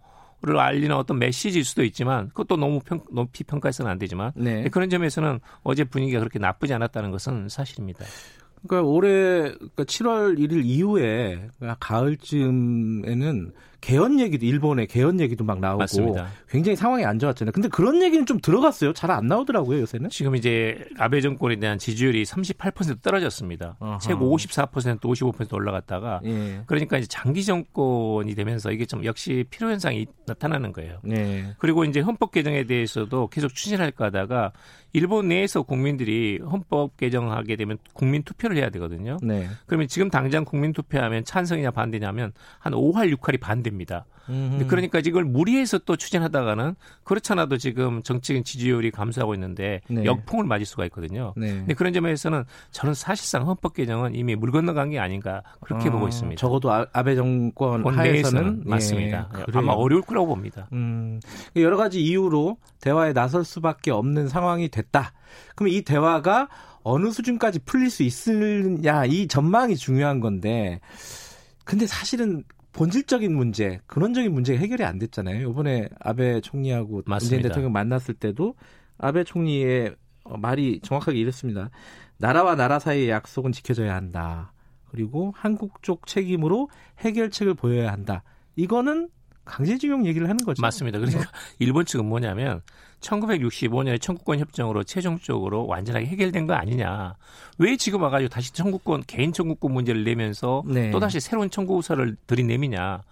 [0.41, 4.69] 를 알리는 어떤 메시지일 수도 있지만 그것도 너무 평, 높이 평가해서는 안 되지만 네.
[4.69, 8.05] 그런 점에서는 어제 분위기가 그렇게 나쁘지 않았다는 것은 사실입니다.
[8.65, 15.79] 그러니까 올해 그러니까 7월 1일 이후에 그러니까 가을쯤에는 개헌 얘기도 일본의 개헌 얘기도 막 나오고
[15.79, 16.27] 맞습니다.
[16.49, 17.51] 굉장히 상황이 안 좋았잖아요.
[17.51, 18.93] 근데 그런 얘기는 좀 들어갔어요.
[18.93, 20.09] 잘 안 나오더라고요, 요새는.
[20.09, 23.75] 지금 이제 아베 정권에 대한 지지율이 38% 떨어졌습니다.
[23.79, 23.97] 어허.
[23.99, 26.61] 최고 54% 55% 올라갔다가 예.
[26.67, 30.99] 그러니까 이제 장기 정권이 되면서 이게 좀 역시 필요 현상이 나타나는 거예요.
[31.09, 31.55] 예.
[31.57, 34.51] 그리고 이제 헌법 개정에 대해서도 계속 추진할 거다가
[34.93, 39.17] 일본 내에서 국민들이 헌법 개정하게 되면 국민 투표를 해야 되거든요.
[39.21, 39.47] 네.
[39.67, 44.05] 그러면 지금 당장 국민 투표하면 찬성이냐 반대냐면 한 5할 6할이 반대 입니다.
[44.67, 50.05] 그러니까 이걸 무리해서 또 추진하다가는 그렇잖아도 지금 정치적인 지지율이 감소하고 있는데 네.
[50.05, 51.34] 역풍을 맞을 수가 있거든요.
[51.36, 51.47] 네.
[51.47, 56.08] 근데 그런 점에서는 저는 사실상 헌법 개정은 이미 물 건너간 게 아닌가 그렇게 어, 보고
[56.08, 56.39] 있습니다.
[56.39, 59.29] 적어도 아, 아베 정권 하에서는 예, 맞습니다.
[59.38, 60.67] 예, 아마 어려울 거라고 봅니다.
[60.73, 61.19] 음,
[61.55, 65.13] 여러 가지 이유로 대화에 나설 수밖에 없는 상황이 됐다.
[65.55, 66.49] 그럼 이 대화가
[66.84, 70.79] 어느 수준까지 풀릴 수 있느냐 이 전망이 중요한 건데
[71.65, 75.49] 근데 사실은 본질적인 문제, 근원적인 문제가 해결이 안 됐잖아요.
[75.49, 78.55] 이번에 아베 총리하고 문재인 대통령 만났을 때도
[78.97, 81.69] 아베 총리의 어, 말이 정확하게 이랬습니다.
[82.17, 84.53] 나라와 나라 사이의 약속은 지켜져야 한다.
[84.91, 88.23] 그리고 한국 쪽 책임으로 해결책을 보여야 한다.
[88.55, 89.10] 이거는
[89.49, 90.62] 강제징용 얘기를 하는 거죠.
[90.62, 90.99] 맞습니다.
[90.99, 92.62] 그러니까 일본 측은 뭐냐면
[93.01, 97.15] 1965년에 청구권 협정으로 최종적으로 완전하게 해결된 거 아니냐.
[97.57, 100.91] 왜 지금 와가지고 다시 청구권 개인 청구권 문제를 내면서 네.
[100.91, 103.03] 또 다시 새로운 청구서를 들이내미냐.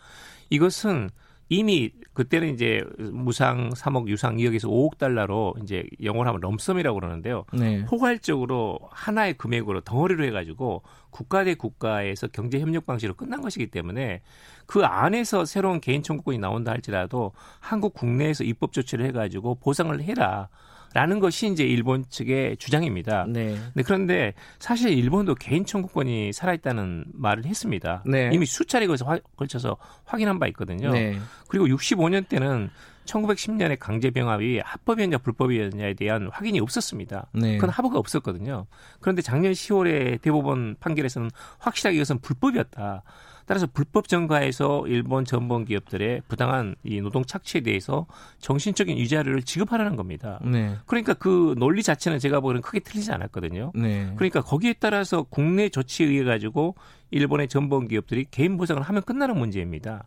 [0.50, 1.10] 이것은
[1.50, 7.45] 이미 그때는 이제 무상 3억 유상 2억에서 5억 달러로 이제 영어로 하면 럼섬이라고 그러는데요.
[7.53, 7.86] 네.
[7.86, 14.23] 포괄적으로 하나의 금액으로 덩어리로 해가지고 국가 대 국가에서 경제 협력 방식으로 끝난 것이기 때문에
[14.65, 20.49] 그 안에서 새로운 개인 청구권이 나온다 할지라도 한국 국내에서 입법 조치를 해가지고 보상을 해라.
[20.93, 23.26] 라는 것이 이제 일본 측의 주장입니다.
[23.28, 23.58] 네.
[23.73, 28.04] 네, 그런데 사실 일본도 개인 청구권이 살아있다는 말을 했습니다.
[28.06, 28.30] 네.
[28.34, 30.91] 이미 수차례 걸쳐서 확인한 바 있거든요.
[30.91, 31.17] 네.
[31.47, 32.69] 그리고 65년 때는
[33.06, 37.28] 1910년에 강제병합이 합법이었냐 불법이었냐에 대한 확인이 없었습니다.
[37.34, 37.56] 네.
[37.58, 38.65] 그건 합의가 없었거든요.
[39.00, 43.04] 그런데 작년 10월에 대법원 판결에서는 확실하게 이것은 불법이었다.
[43.48, 48.06] 따라서 불법 정가에서 일본 전범 기업들의 부당한 이 노동 착취에 대해서
[48.40, 50.40] 정신적인 위자료를 지급하라는 겁니다.
[50.44, 50.76] 네.
[50.86, 53.72] 그러니까 그 논리 자체는 제가 보기에는 크게 틀리지 않았거든요.
[53.74, 54.12] 네.
[54.18, 56.76] 그러니까 거기에 따라서 국내 조치에 의해 가지고
[57.12, 60.04] 일본의 전범 기업들이 개인 보상을 하면 끝나는 문제입니다.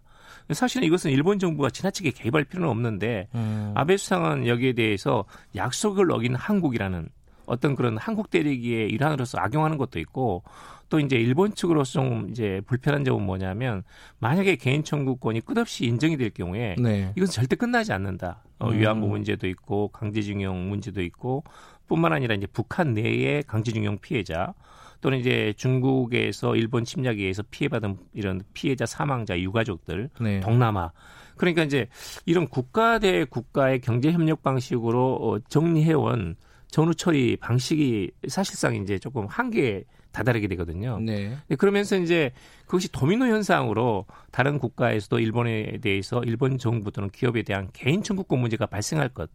[0.53, 3.73] 사실은 이것은 일본 정부가 지나치게 개입할 필요는 없는데 음.
[3.75, 5.25] 아베 수상은 여기에 대해서
[5.57, 7.09] 약속을 어긴 한국이라는
[7.51, 10.45] 어떤 그런 한국 대리기의 일환으로서 악용하는 것도 있고
[10.89, 13.83] 또 이제 일본 측으로서 좀 이제 불편한 점은 뭐냐면
[14.21, 17.13] 만약에 개인 청구권이 끝없이 인정이 될 경우에 네.
[17.17, 18.43] 이건 절대 끝나지 않는다.
[18.61, 18.79] 어, 음.
[18.79, 21.45] 위안부 문제도 있고 강제징용 문제도 있고
[21.89, 24.55] 뿐만 아니라 이제 북한 내의 강제징용 피해자
[25.01, 30.41] 또는 이제 중국에서 일본 침략에 의해서 피해받은 이런 피해자 사망자 유가족들 네.
[30.41, 30.93] 동남아
[31.37, 31.89] 그러니까 이제
[32.27, 36.37] 이런 국가 대 국가의 경제 협력 방식으로 어, 정리해온
[36.71, 40.99] 전후 처리 방식이 사실상 이제 조금 한계에 다다르게 되거든요.
[41.01, 41.37] 네.
[41.59, 42.33] 그러면서 이제
[42.67, 48.67] 그것이 도미노 현상으로 다른 국가에서도 일본에 대해서 일본 정부 또는 기업에 대한 개인 청구권 문제가
[48.67, 49.31] 발생할 것.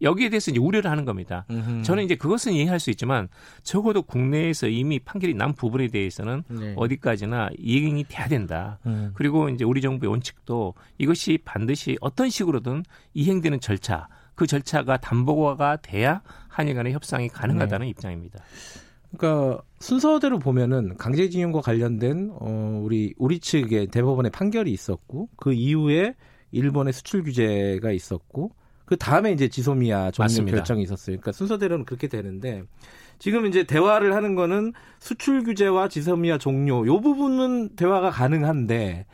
[0.00, 1.44] 여기에 대해서 이제 우려를 하는 겁니다.
[1.50, 1.82] 음흠.
[1.82, 3.28] 저는 이제 그것은 이해할 수 있지만
[3.64, 6.74] 적어도 국내에서 이미 판결이 난 부분에 대해서는 네.
[6.76, 8.78] 어디까지나 이행이 돼야 된다.
[8.86, 9.10] 음.
[9.14, 16.22] 그리고 이제 우리 정부의 원칙도 이것이 반드시 어떤 식으로든 이행되는 절차, 그 절차가 담보화가 돼야
[16.46, 17.90] 한일 간의 협상이 가능하다는 네.
[17.90, 18.38] 입장입니다.
[19.10, 26.14] 그러니까 순서대로 보면은 강제징용과 관련된 어 우리 우리 측의 대법원의 판결이 있었고 그 이후에
[26.52, 28.52] 일본의 수출 규제가 있었고
[28.84, 31.16] 그 다음에 이제 지소미아 종료 결정이 있었어요.
[31.16, 32.62] 그러니까 순서대로는 그렇게 되는데
[33.18, 39.06] 지금 이제 대화를 하는 거는 수출 규제와 지소미아 종료 요 부분은 대화가 가능한데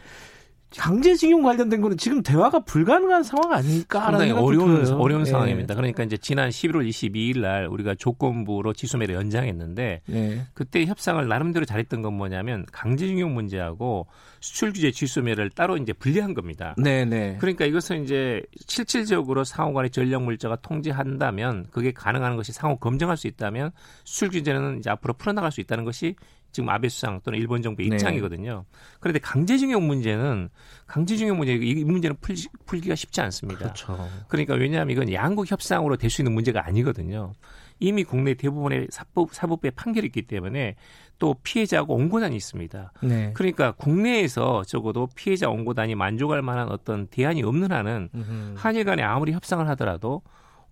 [0.76, 4.00] 강제징용 관련된 거는 지금 대화가 불가능한 상황 아닐까?
[4.00, 4.98] 상당히 어려운 들어요.
[4.98, 5.30] 어려운 네.
[5.30, 5.74] 상황입니다.
[5.74, 10.46] 그러니까 이제 지난 11월 22일 날 우리가 조건부로 지소매를 연장했는데 네.
[10.54, 14.06] 그때 협상을 나름대로 잘했던 건 뭐냐면 강제징용 문제하고
[14.40, 16.74] 수출 규제 지소매를 따로 이제 분리한 겁니다.
[16.76, 17.36] 네, 네.
[17.40, 23.70] 그러니까 이것은 이제 실질적으로 상호간의 전력 물자가 통제한다면 그게 가능한 것이 상호 검증할 수 있다면
[24.04, 26.16] 수출 규제는 이제 앞으로 풀어나갈 수 있다는 것이
[26.54, 27.96] 지금 아베 수상 또는 일본 정부의 네.
[27.96, 28.64] 입장이거든요.
[29.00, 30.48] 그런데 강제징용 문제는
[30.86, 33.58] 강제징용 문제 이 문제는 풀, 풀기가 쉽지 않습니다.
[33.58, 34.08] 그렇죠.
[34.28, 37.32] 그러니까 왜냐하면 이건 양국 협상으로 될 수 있는 문제가 아니거든요.
[37.80, 40.76] 이미 국내 대부분의 사법, 사법부의 판결이 있기 때문에
[41.18, 42.92] 또 피해자하고 원고단이 있습니다.
[43.02, 43.32] 네.
[43.34, 48.54] 그러니까 국내에서 적어도 피해자 원고단이 만족할 만한 어떤 대안이 없는 한은 음흠.
[48.56, 50.22] 한일 간에 아무리 협상을 하더라도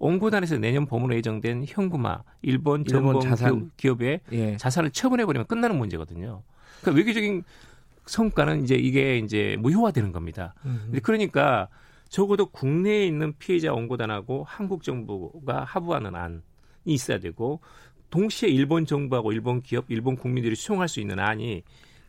[0.02, 3.70] 원고단에서 내년 봄으로 예정된 현금화 일본 전범 자산.
[3.76, 4.56] 기업의 예.
[4.56, 6.42] 자산을 처분해버리면 끝나는 문제거든요.
[6.80, 7.44] 그러니까 외교적인
[8.06, 10.54] 성과는 이제 이게 이제 무효화되는 겁니다.
[10.64, 10.92] 음.
[11.04, 11.68] 그러니까
[12.08, 16.40] 적어도 국내에 있는 피해자 원고단하고 한국 정부가 합의하는 안이
[16.84, 17.60] 있어야 되고
[18.10, 21.62] 동시에 일본 정부하고 일본 기업, 일본 국민들이 수용할 수 있는 안이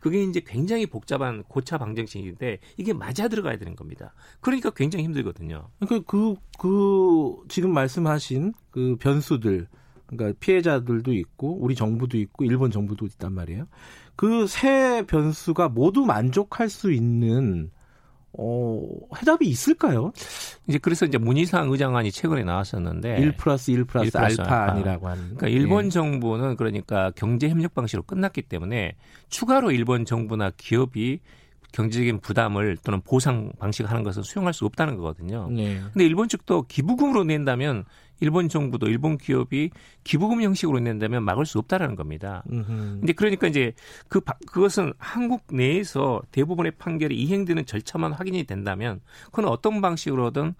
[0.04, 4.12] 그게 이제 굉장히 복잡한 고차 방정식인데 이게 맞아 들어가야 되는 겁니다.
[4.42, 5.70] 그러니까 굉장히 힘들거든요.
[5.80, 9.66] 그러니까 그, 그, 지금 말씀하신 그 변수들,
[10.04, 13.66] 그러니까 피해자들도 있고, 우리 정부도 있고, 일본 정부도 있단 말이에요.
[14.14, 17.70] 그 세 변수가 모두 만족할 수 있는
[18.36, 18.82] 어,
[19.16, 20.12] 해답이 있을까요?
[20.66, 25.08] 이제 그래서 이제 문희상 의장안이 최근에 나왔었는데 1 플러스 1 플러스, 1 플러스 알파 안이라고
[25.08, 25.22] 하는.
[25.36, 25.90] 그러니까 일본 예.
[25.90, 28.96] 정부는 그러니까 경제 협력 방식으로 끝났기 때문에
[29.28, 31.20] 추가로 일본 정부나 기업이
[31.72, 35.48] 경제적인 부담을 또는 보상 방식을 하는 것을 수용할 수 없다는 거거든요.
[35.50, 35.80] 네.
[35.92, 37.84] 근데 일본 측도 기부금으로 낸다면
[38.20, 39.70] 일본 정부도 일본 기업이
[40.04, 42.42] 기부금 형식으로 낸다면 막을 수 없다라는 겁니다.
[42.50, 42.66] 음흠.
[43.00, 43.72] 근데 그러니까 이제
[44.08, 50.54] 그 그것은 한국 내에서 대부분의 판결이 이행되는 절차만 확인이 된다면 그건 어떤 방식으로든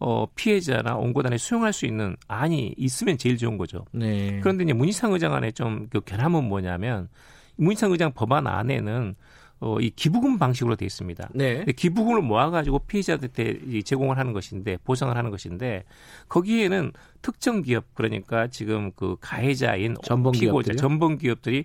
[0.00, 3.84] 어, 피해자나 원고단에 수용할 수 있는 안이 있으면 제일 좋은 거죠.
[3.92, 4.38] 네.
[4.40, 7.08] 그런데 이제 문희상 의장 안에 좀 그 결함은 뭐냐면
[7.56, 9.14] 문희상 의장 법안 안에는
[9.60, 11.30] 어, 이 기부금 방식으로 되어 있습니다.
[11.34, 11.64] 네.
[11.64, 15.84] 기부금을 모아가지고 피해자들한테 제공을 하는 것인데 보상을 하는 것인데
[16.28, 16.92] 거기에는
[17.22, 21.64] 특정 기업 그러니까 지금 그 가해자인 전범 피고자 전범 기업들이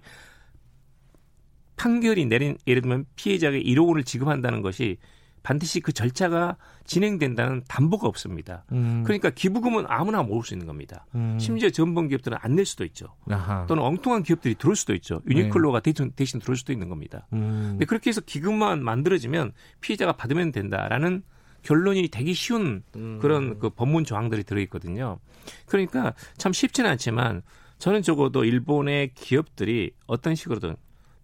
[1.75, 4.97] 판결이 내린 예를 들면 피해자에게 1억 원을 지급한다는 것이
[5.43, 8.63] 반드시 그 절차가 진행된다는 담보가 없습니다.
[8.71, 9.03] 음.
[9.03, 11.05] 그러니까 기부금은 아무나 모을 수 있는 겁니다.
[11.15, 11.37] 음.
[11.39, 13.07] 심지어 전범 기업들은 안 낼 수도 있죠.
[13.29, 13.65] 아하.
[13.67, 15.21] 또는 엉뚱한 기업들이 들어올 수도 있죠.
[15.27, 15.91] 유니클로가 네.
[15.91, 17.27] 대신, 대신 들어올 수도 있는 겁니다.
[17.33, 17.69] 음.
[17.71, 21.23] 근데 그렇게 해서 기금만 만들어지면 피해자가 받으면 된다라는
[21.63, 23.19] 결론이 되기 쉬운 음.
[23.21, 25.19] 그런 그 법문 조항들이 들어있거든요.
[25.65, 27.41] 그러니까 참 쉽지는 않지만
[27.79, 30.75] 저는 적어도 일본의 기업들이 어떤 식으로든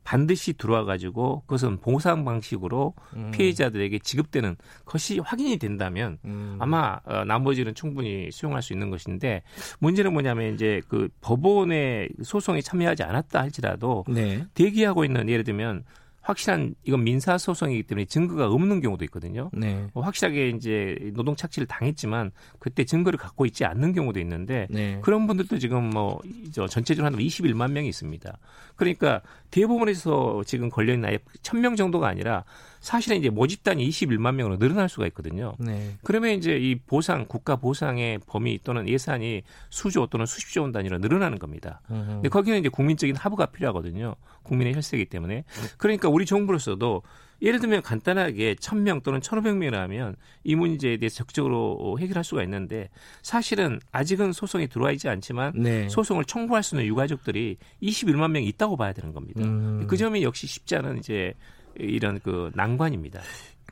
[0.10, 3.30] 반드시 들어와 가지고 그것은 보상 방식으로 음.
[3.30, 6.58] 피해자들에게 지급되는 것이 확인이 된다면 음.
[6.58, 9.44] 아마 어, 나머지는 충분히 수용할 수 있는 것인데
[9.78, 14.48] 문제는 뭐냐면 이제 그 법원의 소송에 참여하지 않았다 할지라도 네.
[14.56, 15.84] 대기하고 있는 예를 들면
[16.30, 19.50] 확실한 이건 민사 소송이기 때문에 증거가 없는 경우도 있거든요.
[19.52, 19.88] 네.
[19.94, 25.00] 뭐 확실하게 이제 노동 착취를 당했지만 그때 증거를 갖고 있지 않는 경우도 있는데 네.
[25.02, 28.38] 그런 분들도 지금 뭐저 전체적으로 한 21만 명이 있습니다.
[28.76, 32.44] 그러니까 대법원에서 지금 걸려 있는 아예 1000명 정도가 아니라
[32.80, 35.56] 사실은 이제 모집단이 21만 명으로 늘어날 수가 있거든요.
[35.60, 35.96] 네.
[36.04, 41.40] 그러면 이제 이 보상 국가 보상의 범위 또는 예산이 수조 또는 수십조 원 단위로 늘어나는
[41.40, 41.82] 겁니다.
[41.92, 42.06] 으흠.
[42.08, 44.16] 근데 거기는 이제 국민적인 합의가 필요하거든요.
[44.44, 45.44] 국민의 혈세이기 때문에.
[45.78, 47.04] 그러니까 우리 정부로서도
[47.42, 52.90] 예를 들면 간단하게 1000명 또는 1500명이라면 이 문제에 대해서 적극적으로 해결할 수가 있는데
[53.22, 55.88] 사실은 아직은 소송이 들어와 있지 않지만 네.
[55.90, 59.42] 소송을 청구할 수 있는 유가족들이 21만 명이 있다고 봐야 되는 겁니다.
[59.44, 59.86] 음.
[59.88, 61.34] 그 점이 역시 쉽지 않은 이제
[61.80, 63.20] 이런 그 난관입니다.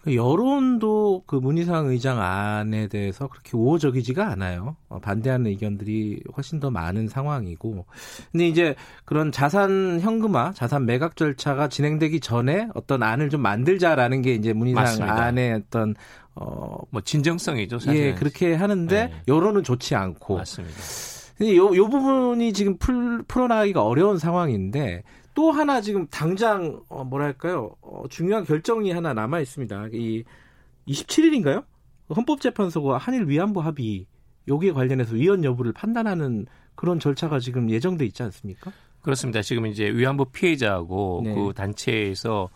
[0.04, 4.78] 그 여론도 그 문희상 의장 안에 대해서 그렇게 우호적이지가 않아요.
[4.88, 7.86] 어, 반대하는 의견들이 훨씬 더 많은 상황이고.
[8.32, 14.34] 근데 이제 그런 자산 현금화, 자산 매각 절차가 진행되기 전에 어떤 안을 좀 만들자라는 게
[14.36, 15.24] 이제 문희상 맞습니다.
[15.24, 15.96] 안의 어떤
[16.36, 18.02] 어 뭐 진정성이죠, 사실.
[18.02, 19.14] 예, 그렇게 하는데 네.
[19.28, 20.38] 여론은 좋지 않고.
[20.38, 20.78] 맞습니다.
[21.56, 25.04] 요, 요 부분이 지금 풀, 풀어나가기가 어려운 상황인데
[25.38, 29.90] 또 하나 지금 당장 어, 뭐랄까요 어, 중요한 결정이 하나 남아 있습니다.
[29.94, 30.24] 이
[30.88, 31.64] 27일인가요?
[32.10, 34.08] 헌법재판소가 한일 위안부 합의
[34.48, 38.72] 여기에 관련해서 위헌 여부를 판단하는 그런 절차가 지금 예정돼 있지 않습니까?
[39.04, 39.44] 그렇습니다.
[39.44, 41.36] 지금 이제 위안부 피해자하고 네.
[41.36, 42.50] 그 단체에서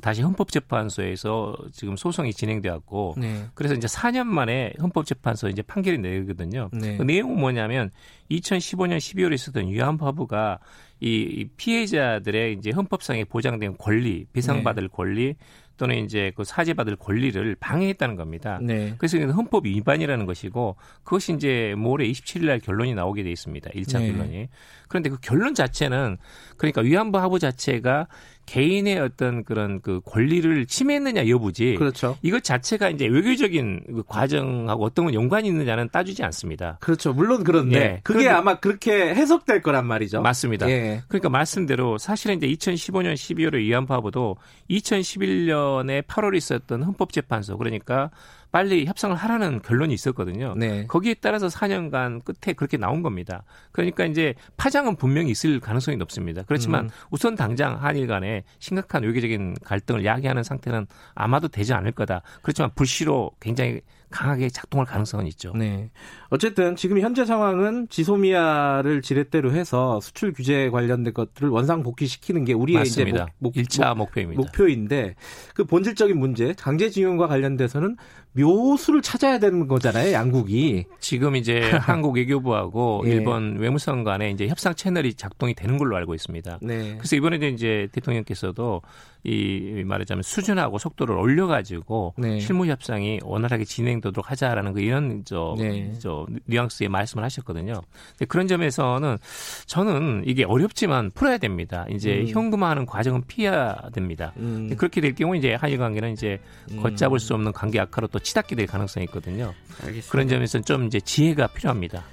[0.00, 3.46] 다시 헌법재판소에서 지금 소송이 진행되었고 네.
[3.54, 6.68] 그래서 이제 4년 만에 헌법재판소 이제 판결이 내거든요.
[6.72, 6.98] 네.
[6.98, 7.90] 그 내용은 뭐냐면
[8.30, 10.60] 2015년 12월에 있었던 위안부 합의가
[11.00, 14.88] 이 피해자들의 이제 헌법상에 보장된 권리, 배상받을 네.
[14.92, 15.34] 권리
[15.78, 18.58] 또는 이제 그 사죄받을 권리를 방해했다는 겁니다.
[18.60, 18.94] 네.
[18.98, 23.70] 그래서 헌법 위반이라는 것이고 그것이 이제 모레 27일 날 결론이 나오게 돼 있습니다.
[23.70, 24.10] 1차 네.
[24.10, 24.48] 결론이.
[24.88, 26.18] 그런데 그 결론 자체는
[26.56, 28.08] 그러니까 위안부 합의 자체가
[28.48, 31.74] 개인의 어떤 그런 그 권리를 침해했느냐 여부지.
[31.74, 32.16] 그렇죠.
[32.22, 36.78] 이것 자체가 이제 외교적인 그 과정하고 어떤 건 연관이 있느냐는 따지지 않습니다.
[36.80, 37.12] 그렇죠.
[37.12, 38.00] 물론 그런데 네.
[38.02, 40.22] 그게 그런데, 아마 그렇게 해석될 거란 말이죠.
[40.22, 40.68] 맞습니다.
[40.70, 41.02] 예.
[41.08, 44.38] 그러니까 말씀대로 사실은 이제 2015년 12월에 위안부 합의도
[44.70, 48.10] 2011년에 8월에 있었던 헌법재판소 그러니까
[48.50, 50.54] 빨리 협상을 하라는 결론이 있었거든요.
[50.56, 50.86] 네.
[50.86, 53.44] 거기에 따라서 4년간 끝에 그렇게 나온 겁니다.
[53.72, 56.42] 그러니까 이제 파장은 분명히 있을 가능성이 높습니다.
[56.46, 56.90] 그렇지만 음.
[57.10, 62.22] 우선 당장 한일 간에 심각한 외교적인 갈등을 야기하는 상태는 아마도 되지 않을 거다.
[62.42, 65.52] 그렇지만 불시로 굉장히 강하게 작동할 가능성은 있죠.
[65.54, 65.90] 네.
[66.30, 72.78] 어쨌든 지금 현재 상황은 지소미아를 지렛대로 해서 수출 규제 관련된 것들을 원상 복귀시키는 게 우리의
[72.78, 73.24] 맞습니다.
[73.24, 74.40] 이제 목, 목, 1차 목표입니다.
[74.40, 75.14] 목표인데
[75.54, 77.96] 그 본질적인 문제, 강제징용과 관련돼서는
[78.38, 80.84] 묘수를 찾아야 되는 거잖아요, 양국이.
[81.00, 83.10] 지금 이제 한국 외교부하고 예.
[83.10, 86.58] 일본 외무성 간에 이제 협상 채널이 작동이 되는 걸로 알고 있습니다.
[86.62, 86.96] 네.
[86.96, 88.82] 그래서 이번에 이제 대통령께서도
[89.24, 92.40] 이 말하자면 수준하고 속도를 올려가지고 네.
[92.40, 95.92] 실무 협상이 원활하게 진행되도록 하자라는 그 이런 저, 네.
[95.98, 97.82] 저 뉘앙스의 말씀을 하셨거든요.
[98.28, 99.18] 그런 점에서는
[99.66, 101.84] 저는 이게 어렵지만 풀어야 됩니다.
[101.90, 102.28] 이제 음.
[102.28, 104.32] 현금화하는 과정은 피해야 됩니다.
[104.36, 104.74] 음.
[104.76, 106.80] 그렇게 될 경우 이제 한일 관계는 이제 음.
[106.80, 109.54] 걷잡을 수 없는 관계 악화로 또 치닫게 될 가능성이 있거든요.
[109.80, 110.10] 알겠습니다.
[110.10, 112.04] 그런 점에서는 좀 이제 지혜가 필요합니다.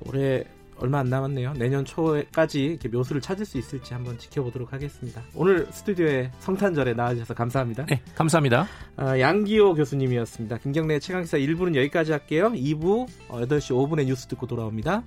[0.00, 0.44] 올해
[0.78, 1.54] 얼마 안 남았네요.
[1.54, 5.22] 내년 초까지 이렇게 묘수를 찾을 수 있을지 한번 지켜보도록 하겠습니다.
[5.34, 7.86] 오늘 스튜디오에 성탄절에 나와주셔서 감사합니다.
[7.86, 8.68] 네, 감사합니다.
[8.96, 10.58] 아, 양기호 교수님이었습니다.
[10.58, 12.52] 김경래 최강기사 1부는 여기까지 할게요.
[12.52, 15.02] 2부 8시 5분에 뉴스 듣고 돌아옵니다.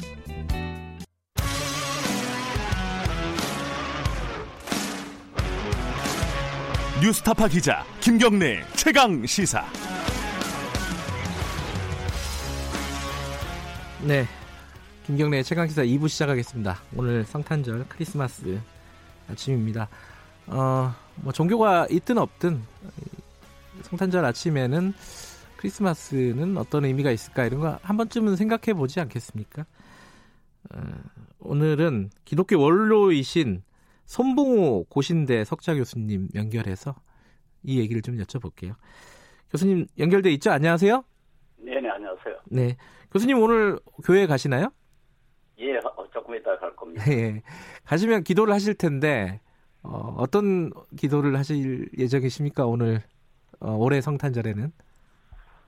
[7.01, 9.63] 뉴스타파 기자 김경래 최강 시사.
[14.05, 14.25] 네,
[15.05, 16.77] 김경래의 최강기사 2부 시작하겠습니다.
[16.95, 18.59] 오늘 성탄절 크리스마스
[19.29, 19.89] 아침입니다.
[20.47, 22.61] 어, 뭐 종교가 있든 없든
[23.83, 24.93] 성탄절 아침에는
[25.57, 29.65] 크리스마스는 어떤 의미가 있을까 이런 거 한 번쯤은 생각해 보지 않겠습니까?
[30.73, 30.81] 어,
[31.39, 33.63] 오늘은 기독교 원로이신
[34.05, 36.95] 손봉호 고신대 석좌 교수님 연결해서
[37.63, 38.75] 이 얘기를 좀 여쭤볼게요.
[39.51, 40.51] 교수님 연결돼 있죠?
[40.51, 41.03] 안녕하세요.
[41.57, 42.35] 네네 안녕하세요.
[42.45, 42.77] 네
[43.11, 44.71] 교수님 오늘 교회 가시나요?
[45.59, 47.03] 예, 어, 조금 이따 갈 겁니다.
[47.11, 47.41] 예.
[47.85, 49.41] 가시면 기도를 하실 텐데
[49.83, 53.01] 어, 어떤 기도를 하실 예정이십니까 오늘
[53.59, 54.71] 어, 올해 성탄절에는?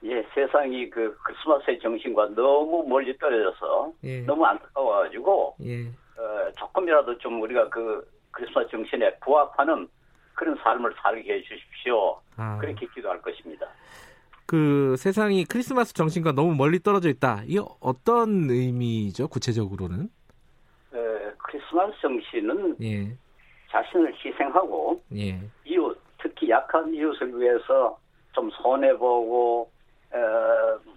[0.04, 4.22] 예, 세상이 그 크리스마스의 정신과 너무 멀리 떨어져서 예.
[4.22, 5.88] 너무 안타까워가지고 예.
[5.88, 9.88] 어, 조금이라도 좀 우리가 그 크리스마스 정신에 부합하는
[10.34, 12.20] 그런 삶을 살게 해주십시오.
[12.38, 12.58] 아.
[12.60, 13.68] 그렇게 기도할 것입니다.
[14.46, 17.44] 그 세상이 크리스마스 정신과 너무 멀리 떨어져 있다.
[17.46, 19.28] 이게 어떤 의미죠?
[19.28, 20.10] 구체적으로는?
[20.94, 20.98] 에,
[21.38, 23.18] 크리스마스 정신은 예.
[23.70, 25.40] 자신을 희생하고 예.
[25.66, 27.98] 이웃, 특히 약한 이웃을 위해서
[28.34, 29.70] 좀 손해 보고
[30.14, 30.18] 에,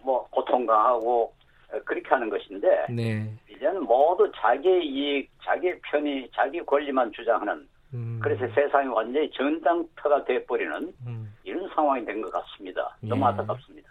[0.03, 1.33] 뭐 고통당하고
[1.73, 3.33] 에, 그렇게 하는 것인데 네.
[3.49, 8.19] 이제는 모두 자기의 이익, 자기의 편의, 자기 권리만 주장하는 음.
[8.23, 11.33] 그래서 세상이 완전히 전당터가 돼버리는 음.
[11.45, 12.97] 이런 상황이 된 것 같습니다.
[13.01, 13.27] 너무 예.
[13.29, 13.89] 안타깝습니다.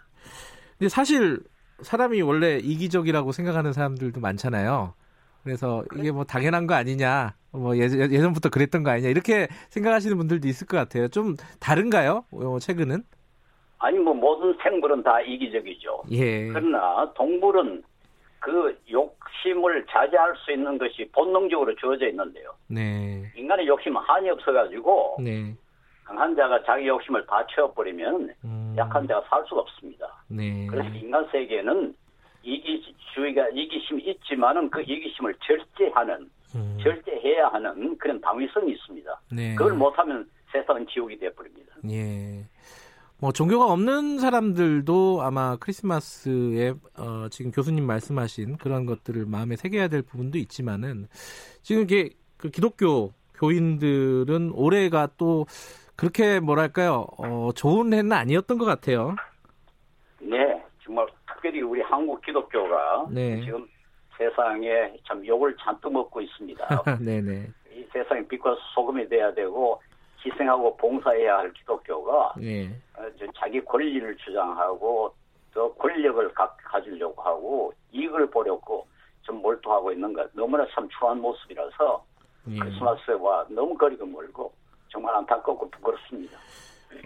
[0.78, 1.40] 근데 사실
[1.80, 4.94] 사람이 원래 이기적이라고 생각하는 사람들도 많잖아요.
[5.42, 10.48] 그래서 이게 뭐 당연한 거 아니냐, 뭐 예전, 예전부터 그랬던 거 아니냐 이렇게 생각하시는 분들도
[10.48, 11.08] 있을 것 같아요.
[11.08, 12.24] 좀 다른가요?
[12.32, 13.02] 어, 최근은?
[13.78, 16.04] 아니 뭐 모든 생물은 다 이기적이죠.
[16.12, 16.48] 예.
[16.48, 17.82] 그러나 동물은
[18.44, 22.54] 그 욕심을 자제할 수 있는 것이 본능적으로 주어져 있는데요.
[22.68, 23.22] 네.
[23.34, 25.54] 인간의 욕심은 한이 없어가지고 네.
[26.04, 28.74] 강한 자가 자기 욕심을 다 채워버리면 음.
[28.76, 30.22] 약한 자가 살 수가 없습니다.
[30.28, 30.66] 네.
[30.66, 31.94] 그래서 인간 세계는
[32.42, 36.78] 이기주의가 이기심이 있지만은 그 이기심을 절제하는 음.
[36.82, 39.20] 절제해야 하는 그런 당위성이 있습니다.
[39.32, 39.54] 네.
[39.54, 41.76] 그걸 못하면 세상은 지옥이 되어버립니다.
[41.88, 42.44] 예.
[43.24, 50.02] 뭐 종교가 없는 사람들도 아마 크리스마스에 어, 지금 교수님 말씀하신 그런 것들을 마음에 새겨야 될
[50.02, 51.06] 부분도 있지만은
[51.62, 55.46] 지금 이게 그 기독교 교인들은 올해가 또
[55.96, 59.16] 그렇게 뭐랄까요 어, 좋은 해는 아니었던 것 같아요.
[60.20, 63.42] 네, 정말 특별히 우리 한국 기독교가 네.
[63.42, 63.66] 지금
[64.18, 64.68] 세상에
[65.08, 66.82] 참 욕을 잔뜩 먹고 있습니다.
[67.02, 67.46] 네네.
[67.72, 69.80] 이 세상에 빛과 소금이 돼야 되고
[70.24, 72.68] 희생하고 봉사해야 할 기독교가 예.
[72.96, 75.14] 어, 자기 권리를 주장하고
[75.52, 78.86] 더 권력을 가, 가지려고 하고 이익을 보려고
[79.22, 82.04] 좀 몰두하고 있는 것 너무나 참 추한 모습이라서
[82.48, 82.58] 예.
[82.58, 84.52] 크리스마스와 너무 거리가 멀고
[84.88, 86.38] 정말 안타깝고 부끄럽습니다.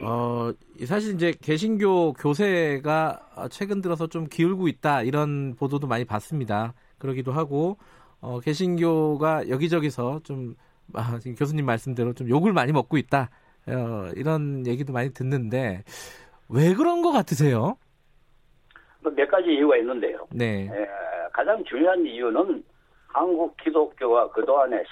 [0.03, 0.53] 어,
[0.87, 6.75] 사실 이제 개신교 교세가 최근 들어서 좀 기울고 있다 이런 보도도 많이 봤습니다.
[6.99, 7.79] 그러기도 하고
[8.21, 10.55] 어, 개신교가 여기저기서 좀
[10.95, 13.31] 아, 지금 교수님 말씀대로 좀 욕을 많이 먹고 있다.
[13.69, 15.85] 어, 이런 얘기도 많이 듣는데
[16.49, 17.77] 왜 그런 것 같으세요?
[19.03, 20.27] 뭐몇 가지 이유가 있는데요.
[20.31, 20.65] 네.
[20.65, 20.87] 에,
[21.33, 22.65] 가장 중요한 이유는
[23.09, 24.83] 한국 기독교가 그동안에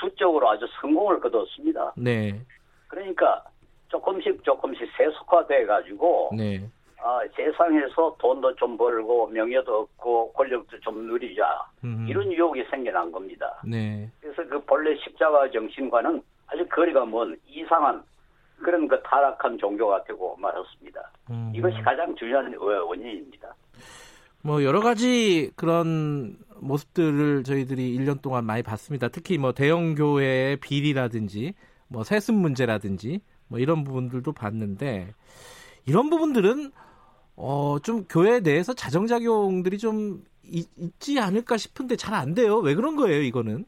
[0.00, 1.94] 수적으로 아주 성공을 거뒀습니다.
[1.96, 2.40] 네.
[2.88, 3.42] 그러니까
[3.88, 6.68] 조금씩 조금씩 세속화돼 가지고 네.
[7.02, 11.42] 아, 세상에서 돈도 좀 벌고 명예도 얻고 권력도 좀 누리자
[11.84, 12.06] 음.
[12.08, 13.60] 이런 유혹이 생겨난 겁니다.
[13.64, 14.10] 네.
[14.20, 18.02] 그래서 그 본래 십자가 정신과는 아주 거리가 먼 이상한
[18.58, 21.10] 그런 그 타락한 종교가 되고 말았습니다.
[21.30, 21.52] 음.
[21.54, 23.54] 이것이 가장 중요한 원인입니다.
[24.42, 29.08] 뭐 여러 가지 그런 모습들을 저희들이 1년 동안 많이 봤습니다.
[29.08, 31.54] 특히 뭐 대형 교회의 비리라든지
[31.88, 35.08] 뭐 세습 문제라든지 뭐 이런 부분들도 봤는데
[35.86, 36.72] 이런 부분들은
[37.36, 40.66] 어, 좀 교회 내에서 자정작용들이 좀 있,
[40.98, 42.56] 지 않을까 싶은데 잘 안 돼요.
[42.58, 43.64] 왜 그런 거예요, 이거는?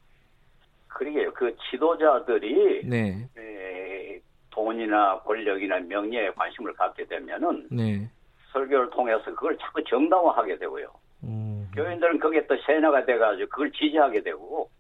[0.89, 1.33] 그러게요.
[1.35, 3.29] 그 지도자들이 네.
[3.37, 8.11] 에, 돈이나 권력이나 명예에 관심을 갖게 되면은 네.
[8.53, 10.87] 설교를 통해서 그걸 자꾸 정당화하게 되고요.
[11.25, 11.69] 음.
[11.75, 14.71] 교인들은 거기에 또 세뇌가 돼가지고 그걸 지지하게 되고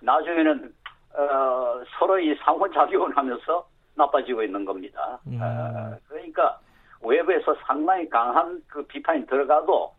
[0.00, 0.72] 나중에는
[1.14, 5.18] 어, 서로 이 상호작용을 하면서 나빠지고 있는 겁니다.
[5.26, 5.38] 음.
[5.42, 6.58] 어, 그러니까
[7.02, 9.92] 외부에서 상당히 강한 그 비판이 들어가도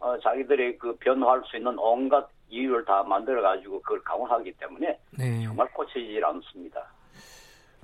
[0.00, 5.44] 어, 자기들이 그 변화할 수 있는 온갖 이유를 다 만들어 가지고 그걸 강화하기 때문에 네.
[5.44, 6.86] 정말 고쳐지질 않습니다.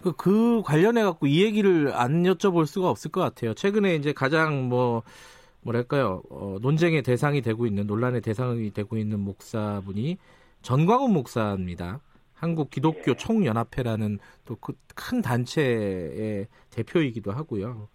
[0.02, 3.54] 그, 그 관련해 갖고 이 얘기를 안 여쭤볼 수가 없을 것 같아요.
[3.54, 5.02] 최근에 이제 가장 뭐
[5.62, 10.18] 뭐랄까요 어, 논쟁의 대상이 되고 있는 논란의 대상이 되고 있는 목사분이
[10.62, 12.00] 전광훈 목사입니다.
[12.34, 13.14] 한국 기독교 예.
[13.16, 17.88] 총연합회라는 또 그 큰 단체의 대표이기도 하고요.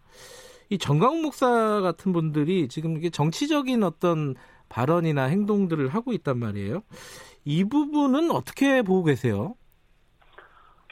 [0.72, 4.36] 이 정광훈 목사 같은 분들이 지금 이게 정치적인 어떤
[4.70, 6.82] 발언이나 행동들을 하고 있단 말이에요.
[7.44, 9.56] 이 부분은 어떻게 보고 계세요?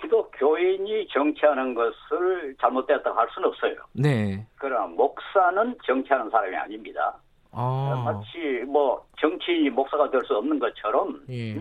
[0.02, 3.76] 기독교인이 정치하는 것을 잘못됐다고 할 수는 없어요.
[3.94, 4.46] 네.
[4.58, 7.18] 그러나 목사는 정치하는 사람이 아닙니다.
[7.54, 8.04] 아.
[8.06, 11.56] 마치 뭐 정치인이 목사가 될 수 없는 것처럼 예.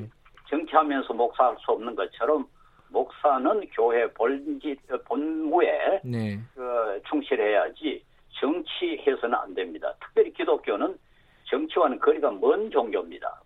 [0.50, 2.48] 정치하면서 목사할 수 없는 것처럼
[2.88, 6.40] 목사는 교회 본지 본무에 네.
[6.54, 8.07] 그 충실해야지
[8.40, 9.92] 정치해서는 안 됩니다.
[10.00, 10.96] 특별히 기독교는
[11.44, 13.40] 정치와는 거리가 먼 종교입니다.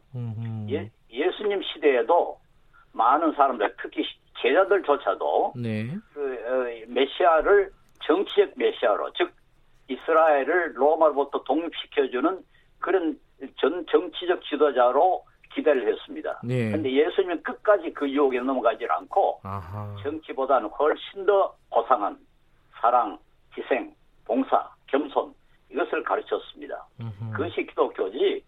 [0.70, 2.38] 예, 예수님 시대에도
[2.92, 4.04] 많은 사람들, 특히
[4.40, 5.96] 제자들조차도 네.
[6.12, 7.70] 그 어, 메시아를
[8.04, 9.32] 정치적 메시아로, 즉
[9.88, 12.44] 이스라엘을 로마로부터 독립시켜주는
[12.78, 13.18] 그런
[13.56, 15.24] 전 정치적 지도자로
[15.54, 16.38] 기대를 했습니다.
[16.40, 16.96] 그런데 네.
[16.96, 19.96] 예수님은 끝까지 그 유혹에 넘어가지 않고 아하.
[20.02, 22.18] 정치보다는 훨씬 더 고상한
[22.80, 23.18] 사랑,
[23.56, 25.34] 희생, 봉사, 겸손
[25.70, 26.86] 이것을 가르쳤습니다.
[27.00, 27.32] 음흠.
[27.32, 28.44] 그것이 기독교지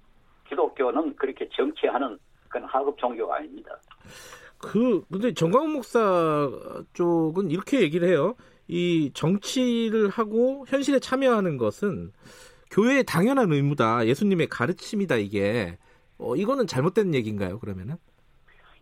[0.48, 2.18] 기독교는 그렇게 정치하는
[2.48, 3.70] 그런 하급 종교가 아닙니다.
[4.58, 6.48] 그 근데 정광훈 목사
[6.92, 8.34] 쪽은 이렇게 얘기를 해요.
[8.68, 12.12] 이 정치를 하고 현실에 참여하는 것은
[12.70, 14.06] 교회의 당연한 의무다.
[14.06, 15.78] 예수님의 가르침이다 이게.
[16.18, 17.58] 어, 이거는 잘못된 얘기인가요?
[17.58, 17.96] 그러면은?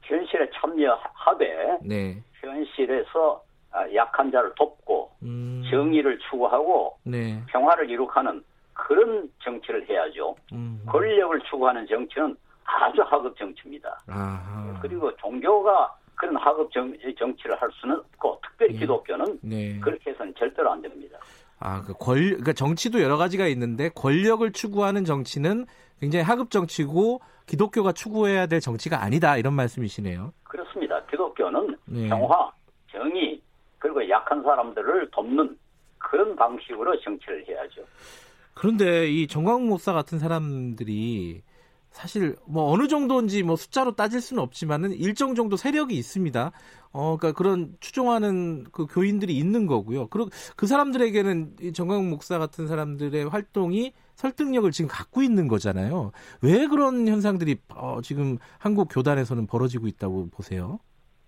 [0.02, 2.22] 현실에 참여하되 네.
[2.34, 3.51] 현실에서 아,
[3.94, 5.62] 약한 자를 돕고 음.
[5.70, 7.42] 정의를 추구하고 네.
[7.46, 8.42] 평화를 이룩하는
[8.74, 10.34] 그런 정치를 해야죠.
[10.52, 10.82] 음.
[10.86, 14.00] 권력을 추구하는 정치는 아주 하급 정치입니다.
[14.08, 14.78] 아하.
[14.80, 18.78] 그리고 종교가 그런 하급 정, 정치를 할 수는 없고 특별히 네.
[18.80, 19.80] 기독교는 네.
[19.80, 21.18] 그렇게 해서는 절대로 안 됩니다.
[21.58, 25.66] 아, 그 권, 그러니까 정치도 여러 가지가 있는데 권력을 추구하는 정치는
[26.00, 30.32] 굉장히 하급 정치고 기독교가 추구해야 될 정치가 아니다 이런 말씀이시네요.
[30.42, 31.00] 그렇습니다.
[31.06, 32.08] 기독교는 네.
[32.08, 32.50] 평화,
[35.22, 35.56] 돕는
[35.98, 37.84] 그런 방식으로 정치를 해야죠.
[38.54, 41.42] 그런데 이 정광훈 목사 같은 사람들이
[41.90, 46.50] 사실 뭐 어느 정도인지 뭐 숫자로 따질 수는 없지만은 일정 정도 세력이 있습니다.
[46.92, 50.08] 어, 그러니까 그런 추종하는 그 교인들이 있는 거고요.
[50.08, 56.12] 그리고 그 사람들에게는 이 정광훈 목사 같은 사람들의 활동이 설득력을 지금 갖고 있는 거잖아요.
[56.42, 60.80] 왜 그런 현상들이 어, 지금 한국 교단에서는 벌어지고 있다고 보세요?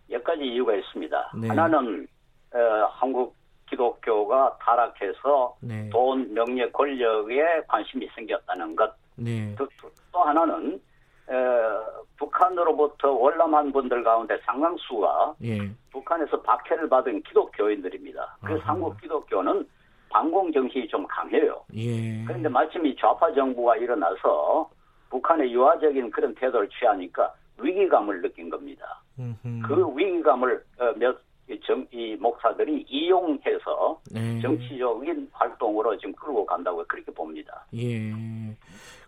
[0.08, 1.32] 몇 가지 이유가 있습니다.
[1.40, 1.48] 네.
[1.48, 2.06] 하나는
[2.52, 2.58] 어,
[2.92, 3.34] 한국
[3.66, 5.88] 기독교가 타락해서 네.
[5.90, 8.94] 돈, 명예, 권력에 관심이 생겼다는 것.
[9.16, 9.54] 네.
[9.56, 9.66] 또,
[10.12, 10.80] 또 하나는
[11.26, 15.70] 어, 북한으로부터 월남한 분들 가운데 상당수가 예.
[15.90, 18.36] 북한에서 박해를 받은 기독교인들입니다.
[18.42, 18.72] 그래서 아하.
[18.72, 19.66] 한국 기독교는
[20.10, 21.64] 반공 정신이 좀 강해요.
[21.74, 22.24] 예.
[22.24, 24.70] 그런데 마침 이 좌파 정부가 일어나서
[25.10, 29.00] 북한의 유화적인 그런 태도를 취하니까 위기감을 느낀 겁니다.
[29.18, 29.62] 음흠.
[29.66, 31.18] 그 위기감을 어, 몇
[31.66, 34.40] 정, 이 목사들이 이용해서 네.
[34.40, 37.66] 정치적인 활동으로 지금 끌고 간다고 그렇게 봅니다.
[37.74, 38.12] 예.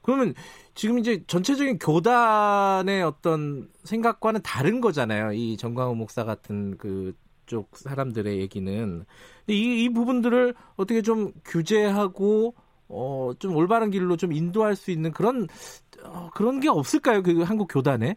[0.02, 0.34] 그러면
[0.74, 5.32] 지금 이제 전체적인 교단의 어떤 생각과는 다른 거잖아요.
[5.32, 7.14] 이 정광훈 목사 같은 그
[7.46, 9.04] 쪽 사람들의 얘기는
[9.48, 12.54] 이, 이 부분들을 어떻게 좀 규제하고
[12.88, 15.46] 어, 좀 올바른 길로 좀 인도할 수 있는 그런
[16.04, 17.22] 어, 그런 게 없을까요?
[17.22, 18.16] 그 한국 교단에?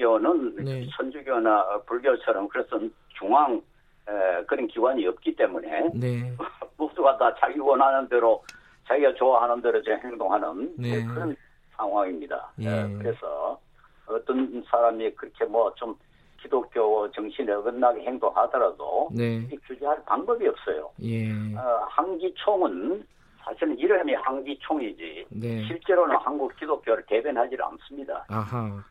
[0.00, 0.88] 개신교는 네.
[0.96, 2.80] 천주교나 불교처럼 그래서
[3.18, 3.60] 중앙
[4.08, 6.32] 에, 그런 기관이 없기 때문에 네.
[6.76, 8.42] 모두가 다 자기 원하는 대로
[8.88, 11.04] 자기가 좋아하는 대로 행동하는 네.
[11.04, 11.36] 그런
[11.76, 12.50] 상황입니다.
[12.60, 12.64] 예.
[12.68, 13.60] 네, 그래서
[14.06, 15.94] 어떤 사람이 그렇게 뭐 좀
[16.42, 19.46] 기독교 정신에 어긋나게 행동하더라도 네.
[19.66, 20.90] 규제할 방법이 없어요.
[21.02, 21.30] 예.
[21.54, 23.04] 어, 항기총은
[23.44, 25.66] 사실은 이름이 항기총이지 네.
[25.66, 28.24] 실제로는 한국 기독교를 대변하지 않습니다.
[28.28, 28.82] 아하.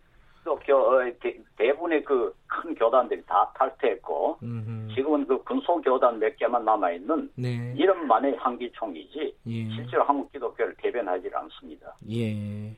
[0.57, 4.93] 기독교 어, 대, 부분의 그 큰 교단들이 다 탈퇴했고 음흠.
[4.95, 7.73] 지금은 그 군소 교단 몇 개만 남아 있는 네.
[7.77, 9.69] 이름만의 항기총이지 예.
[9.69, 11.95] 실제로 한국 기독교를 대변하지 않습니다.
[12.11, 12.75] 예.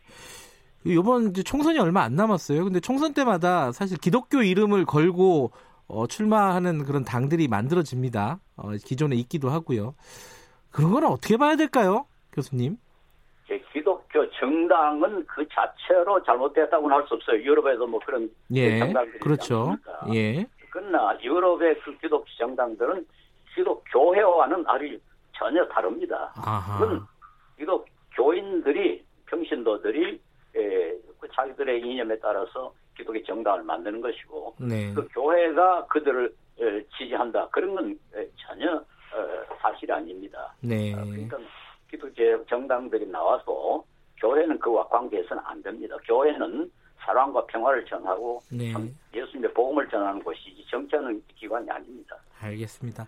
[0.84, 2.64] 이번 이제 총선이 얼마 안 남았어요.
[2.66, 5.52] 근데 총선 때마다 사실 기독교 이름을 걸고
[5.88, 8.40] 어, 출마하는 그런 당들이 만들어집니다.
[8.58, 9.96] 어, 기존에 있기도 하고요.
[10.70, 12.78] 그런 건 어떻게 봐야 될까요, 교수님?
[14.22, 17.42] 기독교 정당은 그 자체로 잘못됐다고는 할 수 없어요.
[17.42, 19.76] 유럽에도 뭐 그런 예, 정당들이 그렇죠.
[20.14, 20.46] 예.
[20.70, 23.06] 그러나 유럽의 그 기독교 정당들은
[23.56, 24.98] 기독 교회와는 아주
[25.34, 26.32] 전혀 다릅니다.
[26.36, 26.80] 아하.
[26.80, 27.06] 그건
[27.58, 30.22] 기독 교인들이 평신도들이
[30.58, 34.94] 예, 그 자기들의 이념에 따라서 기독교 정당을 만드는 것이고 네.
[34.94, 40.54] 그 교회가 그들을 예, 지지한다 그런 건 예, 전혀 어, 사실 아닙니다.
[40.62, 40.94] 네.
[40.94, 41.38] 어, 그러니까
[41.90, 43.84] 기독교 정당들이 나와서
[44.22, 45.96] 교회는 그와 관계해서는 안 됩니다.
[46.06, 48.74] 교회는 사랑과 평화를 전하고 네.
[49.14, 52.16] 예수님의 복음을 전하는 곳이지 정치하는 기관이 아닙니다.
[52.40, 53.08] 알겠습니다.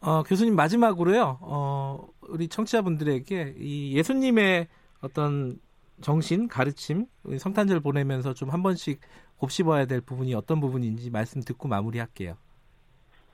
[0.00, 1.38] 어, 교수님 마지막으로요.
[1.40, 4.68] 어, 우리 청취자분들에게 이 예수님의
[5.02, 5.58] 어떤
[6.00, 7.06] 정신, 가르침,
[7.38, 9.00] 성탄절 보내면서 좀 한 번씩
[9.38, 12.36] 곱씹어야 될 부분이 어떤 부분인지 말씀 듣고 마무리할게요.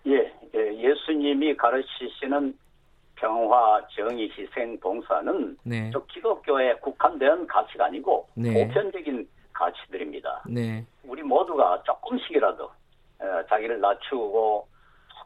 [0.06, 2.56] 예, 예 예수님이 가르치시는
[3.18, 5.90] 평화, 정의, 희생, 봉사는 네.
[5.92, 8.52] 저 기독교에 국한된 가치가 아니고 네.
[8.52, 10.44] 보편적인 가치들입니다.
[10.48, 10.84] 네.
[11.04, 14.68] 우리 모두가 조금씩이라도 어, 자기를 낮추고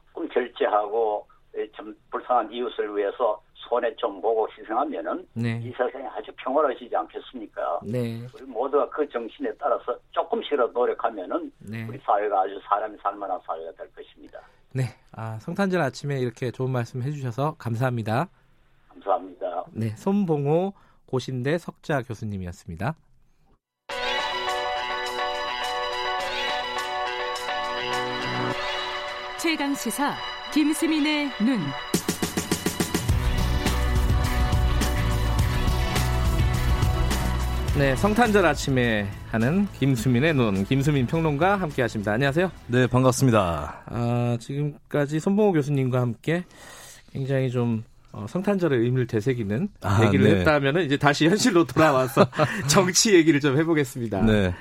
[0.07, 1.26] 조금 절제하고
[1.72, 5.61] 좀 불쌍한 이웃을 위해서 손에 좀 보고 희생하면은 네.
[5.62, 7.80] 이 세상이 아주 평화로워지지 않겠습니까?
[7.84, 8.26] 네.
[8.34, 11.86] 우리 모두가 그 정신에 따라서 조금씩이라도 노력하면은 네.
[11.88, 14.40] 우리 사회가 아주 사람이 살만한 사회가 될 것입니다.
[14.75, 14.85] 네.
[15.12, 18.29] 아, 성탄절 아침에 이렇게 좋은 말씀 해주셔서 감사합니다.
[18.89, 19.64] 감사합니다.
[19.73, 19.95] 네.
[19.97, 20.73] 손봉호
[21.07, 22.95] 고신대 석자 교수님이었습니다.
[29.39, 30.14] 최강 시사
[30.55, 31.59] 김수민의 눈.
[37.79, 42.12] 네, 성탄절 아침에 하는 김수민의 눈, 김수민 평론가 함께 하십니다.
[42.12, 42.53] 안녕하세요.
[42.66, 43.85] 네, 반갑습니다.
[43.87, 46.45] 아, 지금까지 손봉호 교수님과 함께
[47.12, 50.39] 굉장히 좀 어, 성탄절의 의미를 되새기는 아, 얘기를 네.
[50.41, 52.27] 했다면 이제 다시 현실로 돌아와서
[52.68, 54.20] 정치 얘기를 좀 해보겠습니다.
[54.20, 54.55] 네.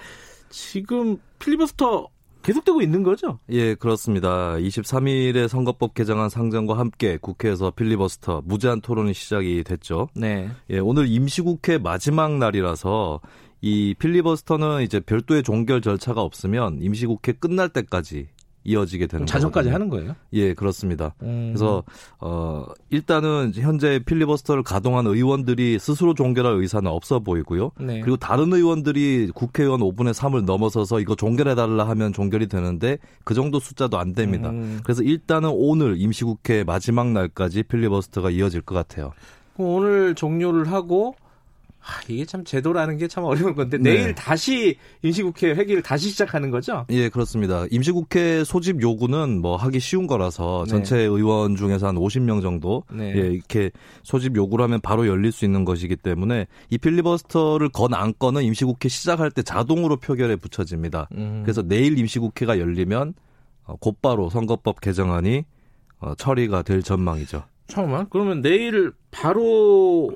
[0.50, 2.08] 지금 필리버스터
[2.44, 3.40] 계속되고 있는 거죠?
[3.50, 4.54] 예, 그렇습니다.
[4.56, 10.10] 23일에 선거법 개정안 상정과 함께 국회에서 필리버스터 무제한 토론이 시작이 됐죠.
[10.16, 10.50] 네.
[10.70, 13.22] 예, 오늘 임시국회 마지막 날이라서
[13.62, 18.28] 이 필리버스터는 이제 별도의 종결 절차가 없으면 임시국회 끝날 때까지
[18.64, 20.16] 이어지게 되는 자정까지 하는 거예요?
[20.34, 21.14] 예, 그렇습니다.
[21.24, 21.52] 음.
[21.52, 21.84] 그래서
[22.20, 27.72] 어 일단은 현재 필리버스터를 가동한 의원들이 스스로 종결할 의사는 없어 보이고요.
[27.80, 28.02] 네.
[28.02, 33.60] 그리고 다른 의원들이 국회의원 5분의 3을 넘어서서 이거 종결해 달라 하면 종결이 되는데 그 정도
[33.60, 34.50] 숫자도 안 됩니다.
[34.50, 34.80] 음.
[34.84, 39.12] 그래서 일단은 오늘 임시국회 마지막 날까지 필리버스터가 이어질 것 같아요.
[39.58, 41.16] 오늘 종료를 하고
[41.84, 43.92] 아, 이게 참 제도라는 게 참 어려운 건데 네.
[43.94, 46.86] 내일 다시 임시국회 회기를 다시 시작하는 거죠?
[46.90, 47.66] 예, 그렇습니다.
[47.70, 50.70] 임시국회 소집 요구는 뭐 하기 쉬운 거라서 네.
[50.72, 53.14] 전체 의원 중에서 한 50명 정도 네.
[53.16, 53.72] 예, 이렇게
[54.04, 59.32] 소집 요구를 하면 바로 열릴 수 있는 것이기 때문에 이 필리버스터를 건 안건은 임시국회 시작할
[59.32, 61.10] 때 자동으로 표결에 붙여집니다.
[61.16, 61.42] 음.
[61.44, 63.14] 그래서 내일 임시국회가 열리면
[63.66, 65.44] 어, 곧바로 선거법 개정안이
[66.00, 67.44] 어, 처리가 될 전망이죠.
[67.68, 68.08] 잠깐만.
[68.10, 70.12] 그러면 내일 바로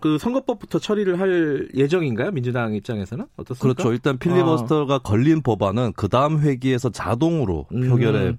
[0.00, 2.30] 그 선거법부터 처리를 할 예정인가요?
[2.30, 3.74] 민주당 입장에서는 어떻습니까?
[3.74, 3.92] 그렇죠.
[3.92, 4.98] 일단 필리버스터가 아.
[4.98, 8.38] 걸린 법안은 그 다음 회기에서 자동으로 표결에 음.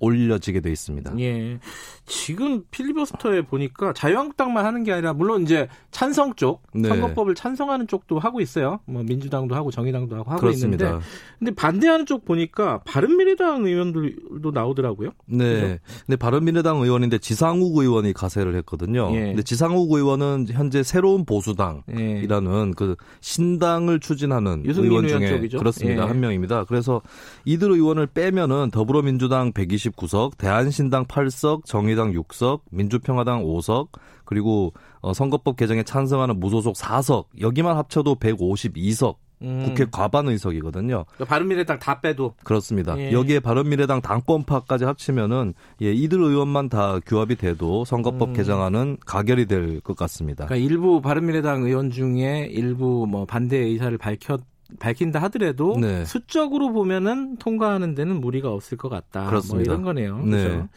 [0.00, 1.18] 올려지게 돼 있습니다.
[1.20, 1.58] 예.
[2.06, 6.88] 지금 필리버스터에 보니까 자유한국당만 하는 게 아니라 물론 이제 찬성 쪽 네.
[6.88, 8.80] 선거법을 찬성하는 쪽도 하고 있어요.
[8.86, 10.86] 뭐 민주당도 하고 정의당도 하고 하고 그렇습니다.
[10.86, 11.04] 있는데
[11.38, 15.10] 근데 반대하는 쪽 보니까 바른미래당 의원들도 나오더라고요.
[15.26, 15.60] 네.
[15.60, 15.78] 그죠?
[16.06, 19.10] 근데 바른미래당 의원인데 지상욱 의원이 가세를 했거든요.
[19.14, 19.20] 예.
[19.20, 22.72] 근데 지상욱 의원은 현재 새로운 보수당이라는 예.
[22.76, 25.58] 그 신당을 추진하는 의원 중에 쪽이죠?
[25.58, 26.04] 그렇습니다.
[26.04, 26.06] 예.
[26.06, 26.64] 한 명입니다.
[26.64, 27.02] 그래서
[27.44, 29.52] 이들 의원을 빼면은 더불어민주당
[29.90, 33.88] 129석, 대한신당 8석, 정의 정의당 6석, 민주평화당 5석,
[34.24, 39.62] 그리고 어, 선거법 개정에 찬성하는 무소속 4석, 여기만 합쳐도 152석 음.
[39.64, 41.04] 국회 과반 의석이거든요.
[41.14, 42.98] 그러니까 바른미래당 다 빼도 그렇습니다.
[42.98, 43.12] 예.
[43.12, 48.34] 여기에 바른미래당 당권파까지 합치면은 예, 이들 의원만 다 규합이 돼도 선거법 음.
[48.34, 50.46] 개정안은 가결이 될 것 같습니다.
[50.46, 54.40] 그러니까 일부 바른미래당 의원 중에 일부 뭐 반대 의사를 밝혔
[54.78, 56.04] 밝힌다 하더라도 네.
[56.04, 59.20] 수적으로 보면은 통과하는 데는 무리가 없을 것 같다.
[59.22, 59.56] 뭐 그렇습니다.
[59.56, 60.22] 뭐 이런 거네요.
[60.24, 60.68] 그렇죠.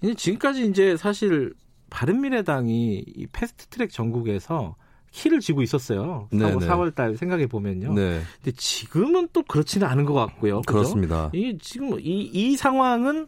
[0.00, 0.14] 네.
[0.14, 1.54] 지금까지 이제 사실
[1.90, 4.76] 바른미래당이 이 패스트트랙 전국에서
[5.10, 6.28] 키를 쥐고 있었어요.
[6.30, 6.66] 네네.
[6.66, 7.94] 4월 달 생각해 보면요.
[7.94, 8.20] 네.
[8.42, 10.60] 근데 지금은 또 그렇지는 않은 것 같고요.
[10.62, 10.72] 그죠?
[10.72, 11.30] 그렇습니다.
[11.32, 13.26] 이 지금 이, 이 상황은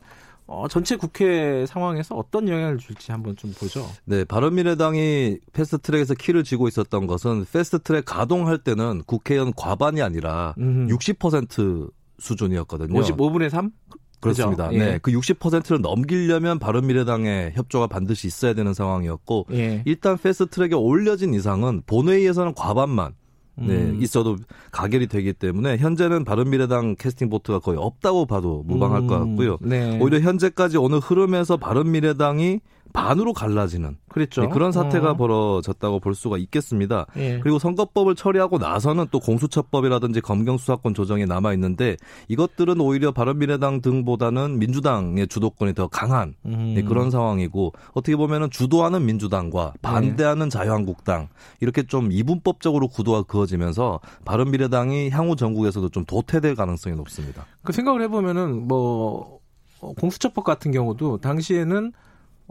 [0.52, 3.86] 어, 전체 국회 상황에서 어떤 영향을 줄지 한번 좀 보죠.
[4.04, 10.88] 네, 바른미래당이 패스트트랙에서 키를 쥐고 있었던 것은 패스트트랙 가동할 때는 국회의원 과반이 아니라 음.
[10.88, 13.00] 60% 수준이었거든요.
[13.00, 13.70] 55분의 3?
[14.18, 14.68] 그렇습니다.
[14.68, 14.84] 그렇죠?
[14.84, 14.94] 네.
[14.94, 14.98] 예.
[15.00, 19.82] 그 60%를 넘기려면 바른미래당의 협조가 반드시 있어야 되는 상황이었고 예.
[19.86, 23.14] 일단 패스트트랙에 올려진 이상은 본회의에서는 과반만
[23.60, 23.98] 네, 음.
[24.00, 24.36] 있어도
[24.72, 29.06] 가결이 되기 때문에 현재는 바른미래당 캐스팅 보트가 거의 없다고 봐도 무방할 음.
[29.06, 29.58] 것 같고요.
[29.60, 29.98] 네.
[30.00, 32.60] 오히려 현재까지 오는 흐름에서 바른미래당이
[32.92, 34.42] 반으로 갈라지는 그랬죠.
[34.42, 35.16] 네, 그런 사태가 어.
[35.16, 37.06] 벌어졌다고 볼 수가 있겠습니다.
[37.16, 37.38] 예.
[37.40, 41.96] 그리고 선거법을 처리하고 나서는 또 공수처법이라든지 검경수사권 조정이 남아 있는데
[42.28, 46.74] 이것들은 오히려 바른미래당 등보다는 민주당의 주도권이 더 강한 음.
[46.74, 50.50] 네, 그런 상황이고 어떻게 보면은 주도하는 민주당과 반대하는 네.
[50.50, 51.28] 자유한국당
[51.60, 57.46] 이렇게 좀 이분법적으로 구도가 그어지면서 바른미래당이 향후 전국에서도 좀 도태될 가능성이 높습니다.
[57.62, 59.40] 그 생각을 해보면은 뭐
[59.80, 61.92] 어, 공수처법 같은 경우도 당시에는 어,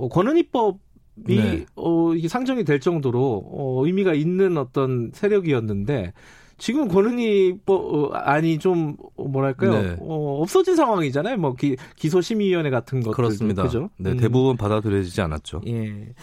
[0.08, 0.80] 권은희법
[1.28, 1.66] 이 네.
[1.76, 6.14] 어, 이게 상정이 될 정도로 어, 의미가 있는 어떤 세력이었는데
[6.58, 9.96] 지금 권은희법 어, 아니 좀 뭐랄까요 네.
[10.00, 11.38] 어, 없어진 상황이잖아요.
[11.38, 13.64] 뭐 기, 기소심의위원회 같은 것들 그렇습니다.
[13.64, 13.90] 그죠?
[13.98, 14.18] 네, 음.
[14.18, 15.62] 대부분 받아들여지지 않았죠.
[15.68, 16.14] 예.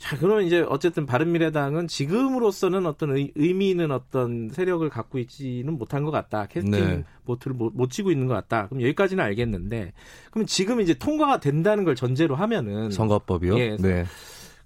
[0.00, 6.04] 자, 그러면 이제 어쨌든 바른미래당은 지금으로서는 어떤 의, 미 있는 어떤 세력을 갖고 있지는 못한
[6.04, 6.46] 것 같다.
[6.46, 7.04] 캐스팅 네.
[7.26, 8.66] 보트를 못, 못 치고 있는 것 같다.
[8.68, 9.92] 그럼 여기까지는 알겠는데,
[10.30, 13.58] 그럼 지금 이제 통과가 된다는 걸 전제로 하면은 선거법이요?
[13.58, 13.76] 예.
[13.76, 14.06] 네.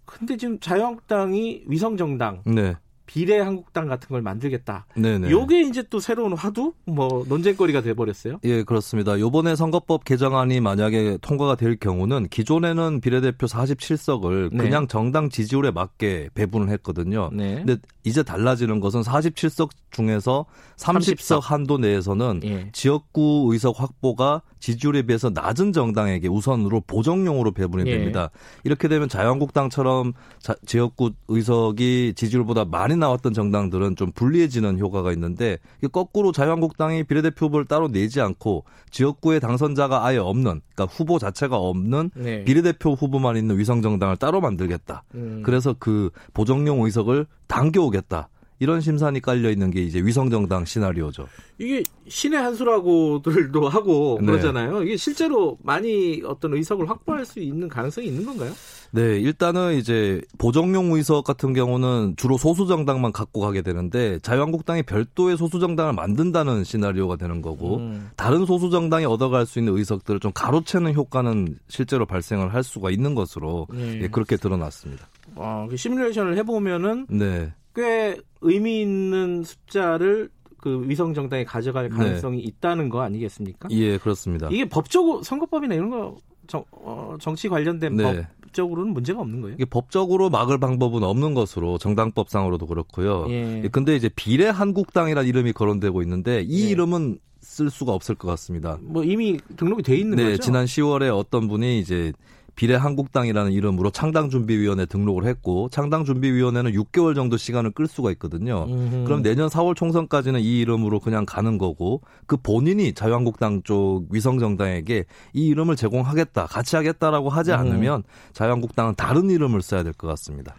[0.05, 2.77] 근데 지금 자유한국당이 위성정당, 네.
[3.07, 4.87] 비례 한국당 같은 걸 만들겠다.
[4.97, 5.31] 네네.
[5.31, 8.39] 요게 이제 또 새로운 화두 뭐 논쟁거리가 돼 버렸어요.
[8.45, 9.19] 예, 그렇습니다.
[9.19, 14.59] 요번에 선거법 개정안이 만약에 통과가 될 경우는 기존에는 비례대표 47석을 네.
[14.59, 17.31] 그냥 정당 지지율에 맞게 배분을 했거든요.
[17.33, 17.57] 네.
[17.57, 20.47] 근데 이제 달라지는 것은 47석 중에서
[20.77, 21.41] 30석, 30석.
[21.43, 22.71] 한도 내에서는 예.
[22.73, 27.99] 지역구 의석 확보가 지지율에 비해서 낮은 정당에게 우선으로 보정용으로 배분이 예.
[27.99, 28.31] 됩니다.
[28.65, 35.59] 이렇게 되면 자유한국당처럼 자, 지역구 의석이 지지율보다 많이 나왔던 정당들은 좀 불리해지는 효과가 있는데
[35.93, 42.11] 거꾸로 자유한국당이 비례대표 후보를 따로 내지 않고 지역구에 당선자가 아예 없는 그러니까 후보 자체가 없는
[42.15, 42.45] 네.
[42.45, 45.05] 비례대표 후보만 있는 위성 정당을 따로 만들겠다.
[45.15, 45.43] 음.
[45.45, 48.29] 그래서 그 보정용 의석을 당겨오겠다.
[48.61, 51.27] 이런 심산이 깔려 있는 게 이제 위성정당 시나리오죠.
[51.59, 54.27] 이게 신의 한 수라고들도 하고 네.
[54.27, 54.83] 그러잖아요.
[54.85, 58.53] 이게 실제로 많이 어떤 의석을 확보할 수 있는 가능성이 있는 건가요?
[58.95, 65.37] 네, 일단은 이제 보정용 의석 같은 경우는 주로 소수 정당만 갖고 가게 되는데 자유한국당이 별도의
[65.37, 68.11] 소수 정당을 만든다는 시나리오가 되는 거고 음.
[68.15, 73.17] 다른 소수 정당이 얻어갈 수 있는 의석들을 좀 가로채는 효과는 실제로 발생을 할 수가 있는
[73.17, 74.03] 것으로 네.
[74.03, 75.09] 예, 그렇게 드러났습니다.
[75.35, 77.53] 아, 그 시뮬레이션을 해보면은 네.
[77.75, 81.97] 꽤 의미 있는 숫자를 그 위성 정당이 가져갈 네.
[81.97, 82.45] 가능성이 네.
[82.45, 83.71] 있다는 거 아니겠습니까?
[83.73, 84.49] 예, 그렇습니다.
[84.53, 86.17] 이게 법적으로 선거법이나 이런 거
[86.47, 88.29] 정, 어, 정치 관련된 네.
[88.55, 89.55] 법적으로는 문제가 없는 거예요?
[89.57, 93.27] 이게 법적으로 막을 방법은 없는 것으로 정당법상으로도 그렇고요.
[93.29, 93.63] 예.
[93.65, 96.71] 예 근데 이제 비례 한국당이라는 이름이 거론되고 있는데 이 예.
[96.71, 98.79] 이름은 쓸 수가 없을 것 같습니다.
[98.81, 100.39] 뭐 이미 등록이 돼 있는 네, 거죠?
[100.39, 102.13] 지난 10월에 어떤 분이 이제
[102.55, 108.67] 비례한국당이라는 이름으로 창당준비위원회 등록을 했고 창당준비위원회는 6개월 정도 시간을 끌 수가 있거든요.
[108.69, 109.05] 음흠.
[109.05, 115.47] 그럼 내년 4월 총선까지는 이 이름으로 그냥 가는 거고 그 본인이 자유한국당 쪽 위성정당에게 이
[115.47, 117.59] 이름을 제공하겠다, 같이 하겠다라고 하지 음.
[117.59, 118.03] 않으면
[118.33, 120.55] 자유한국당은 다른 이름을 써야 될 것 같습니다.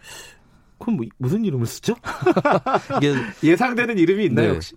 [0.78, 1.94] 그럼 뭐 무슨 이름을 쓰죠?
[2.98, 4.52] 이게 예상되는 이름이 있나요 네.
[4.54, 4.74] 혹시?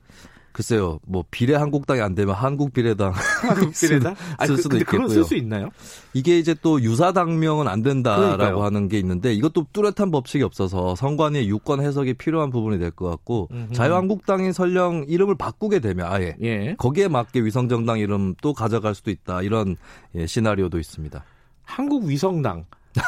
[0.59, 3.13] 글쎄요, 뭐 비례 한국당이 안 되면 한국 비례당
[3.47, 4.13] 한국 비례당
[4.45, 5.07] 쓸 그, 수도 그, 있겠고요.
[5.07, 5.69] 쓸 수 있나요?
[6.13, 8.63] 이게 이제 또 유사 당명은 안 된다라고 그러니까요.
[8.65, 13.47] 하는 게 있는데 이것도 뚜렷한 법칙이 없어서 선관위 유권 해석이 필요한 부분이 될 것 같고
[13.53, 13.71] 음흠.
[13.73, 16.75] 자유한국당이 설령 이름을 바꾸게 되면 아예 예.
[16.77, 19.77] 거기에 맞게 위성정당 이름 또 가져갈 수도 있다 이런
[20.15, 21.23] 예, 시나리오도 있습니다.
[21.63, 22.65] 한국 위성당.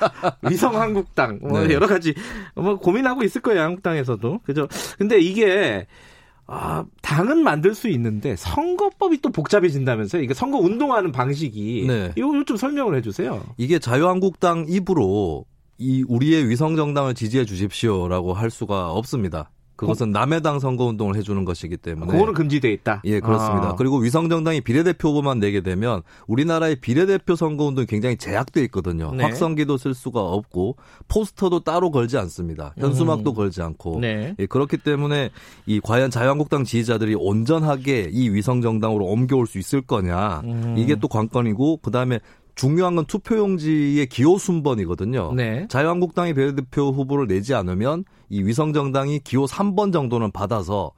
[0.48, 1.74] 위성 한국당 뭐 네.
[1.74, 2.14] 여러 가지
[2.54, 5.86] 뭐 고민하고 있을 거예요 한국당에서도 그죠 근데 이게
[6.46, 10.22] 아, 당은 만들 수 있는데 선거법이 또 복잡해진다면서요?
[10.22, 12.12] 이게 선거 운동하는 방식이 네.
[12.16, 13.42] 이거 좀 설명을 해주세요.
[13.56, 15.46] 이게 자유한국당 입으로
[15.78, 19.50] 이 우리의 위성 정당을 지지해 주십시오라고 할 수가 없습니다.
[19.76, 23.02] 그것은 남의 당 선거 운동을 해주는 것이기 때문에 그거는 금지돼 있다.
[23.04, 23.70] 예, 그렇습니다.
[23.70, 23.74] 아.
[23.74, 29.12] 그리고 위성 정당이 비례대표 후보만 내게 되면 우리나라의 비례대표 선거 운동이 굉장히 제약돼 있거든요.
[29.14, 29.24] 네.
[29.24, 30.76] 확성기도 쓸 수가 없고
[31.08, 32.74] 포스터도 따로 걸지 않습니다.
[32.78, 33.34] 현수막도 음.
[33.34, 34.34] 걸지 않고 네.
[34.38, 35.30] 예, 그렇기 때문에
[35.66, 40.74] 이 과연 자유한국당 지지자들이 온전하게 이 위성 정당으로 옮겨올 수 있을 거냐 음.
[40.78, 42.20] 이게 또 관건이고 그 다음에
[42.54, 45.32] 중요한 건 투표용지의 기호 순번이거든요.
[45.34, 45.66] 네.
[45.68, 50.92] 자유한국당이 비례대표 후보를 내지 않으면 이 위성정당이 기호 3번 정도는 받아서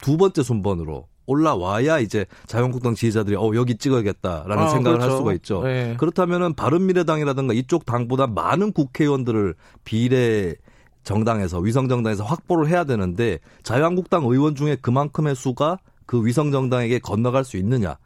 [0.00, 5.12] 두 번째 순번으로 올라와야 이제 자유한국당 지지자들이 어 여기 찍어야겠다라는 아, 생각을 그렇죠.
[5.12, 5.62] 할 수가 있죠.
[5.62, 5.96] 네.
[5.98, 10.54] 그렇다면은 바른미래당이라든가 이쪽 당보다 많은 국회의원들을 비례
[11.02, 17.44] 정당에서 위성 정당에서 확보를 해야 되는데 자유한국당 의원 중에 그만큼의 수가 그 위성 정당에게 건너갈
[17.44, 17.96] 수 있느냐?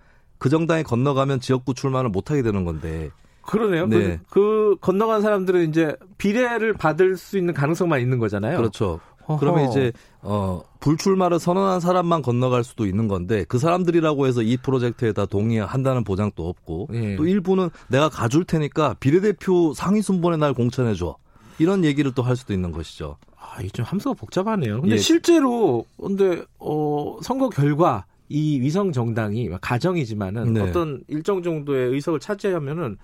[0.40, 3.10] 그 정당에 건너가면 지역구 출마를 못 하게 되는 건데.
[3.42, 3.86] 그러네요.
[3.86, 4.18] 네.
[4.28, 8.56] 그, 그 건너간 사람들은 이제 비례를 받을 수 있는 가능성만 있는 거잖아요.
[8.56, 9.00] 그렇죠.
[9.28, 9.38] 허허.
[9.38, 15.12] 그러면 이제 어 불출마를 선언한 사람만 건너갈 수도 있는 건데 그 사람들이라고 해서 이 프로젝트에
[15.12, 17.16] 다 동의한다는 보장도 없고 예.
[17.16, 21.16] 또 일부는 내가 가줄 테니까 비례대표 상위 순번에 날 공천해 줘.
[21.58, 23.16] 이런 얘기를 또 할 수도 있는 것이죠.
[23.36, 24.80] 아, 이게 좀 함수가 복잡하네요.
[24.80, 24.98] 근데 예.
[24.98, 30.60] 실제로 근데 어 선거 결과 이 위성 정당이 가정이지만은 네.
[30.60, 32.96] 어떤 일정 정도의 의석을 차지하면은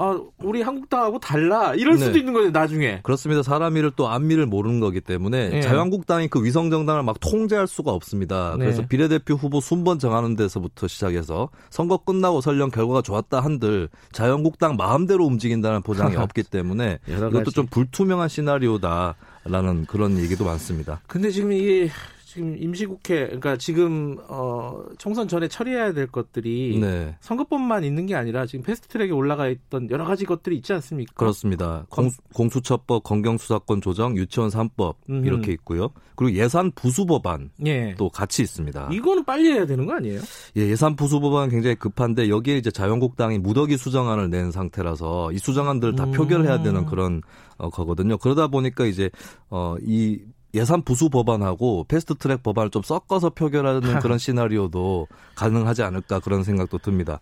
[0.00, 1.74] 아, 우리 한국당하고 달라.
[1.74, 2.04] 이럴 네.
[2.04, 3.00] 수도 있는 거예요, 나중에.
[3.02, 3.42] 그렇습니다.
[3.42, 5.60] 사람 일을 또 안미를 모르는 거기 때문에 네.
[5.60, 8.54] 자유한국당이 그 위성정당을 막 통제할 수가 없습니다.
[8.58, 8.66] 네.
[8.66, 15.24] 그래서 비례대표 후보 순번 정하는 데서부터 시작해서 선거 끝나고 설령 결과가 좋았다 한들 자유한국당 마음대로
[15.24, 19.16] 움직인다는 보장이 없기 때문에 이것도 좀 불투명한 시나리오다
[19.46, 21.00] 라는 그런 얘기도 많습니다.
[21.08, 21.90] 근데 지금 이게
[22.38, 27.16] 지금 임시국회 그러니까 지금 어 총선 전에 처리해야 될 것들이 네.
[27.20, 31.14] 선거법만 있는 게 아니라 지금 패스트트랙에 올라가 있던 여러 가지 것들이 있지 않습니까?
[31.16, 31.84] 그렇습니다.
[31.88, 35.24] 공, 공수처법, 검경수사권 조정, 유치원 3법 음.
[35.24, 35.90] 이렇게 있고요.
[36.14, 37.94] 그리고 예산 부수 법안 예.
[37.98, 38.90] 또 같이 있습니다.
[38.92, 40.20] 이거는 빨리 해야 되는 거 아니에요?
[40.56, 45.96] 예, 예산 부수 법안 굉장히 급한데 여기에 이제 자유한국당이 무더기 수정안을 낸 상태라서 이 수정안들을
[45.96, 46.12] 다 음.
[46.12, 47.20] 표결해야 되는 그런
[47.56, 48.16] 어, 거거든요.
[48.16, 49.10] 그러다 보니까 이제
[49.50, 50.20] 어, 이
[50.54, 56.78] 예산 부수 법안하고 패스트 트랙 법안을 좀 섞어서 표결하는 그런 시나리오도 가능하지 않을까 그런 생각도
[56.78, 57.20] 듭니다.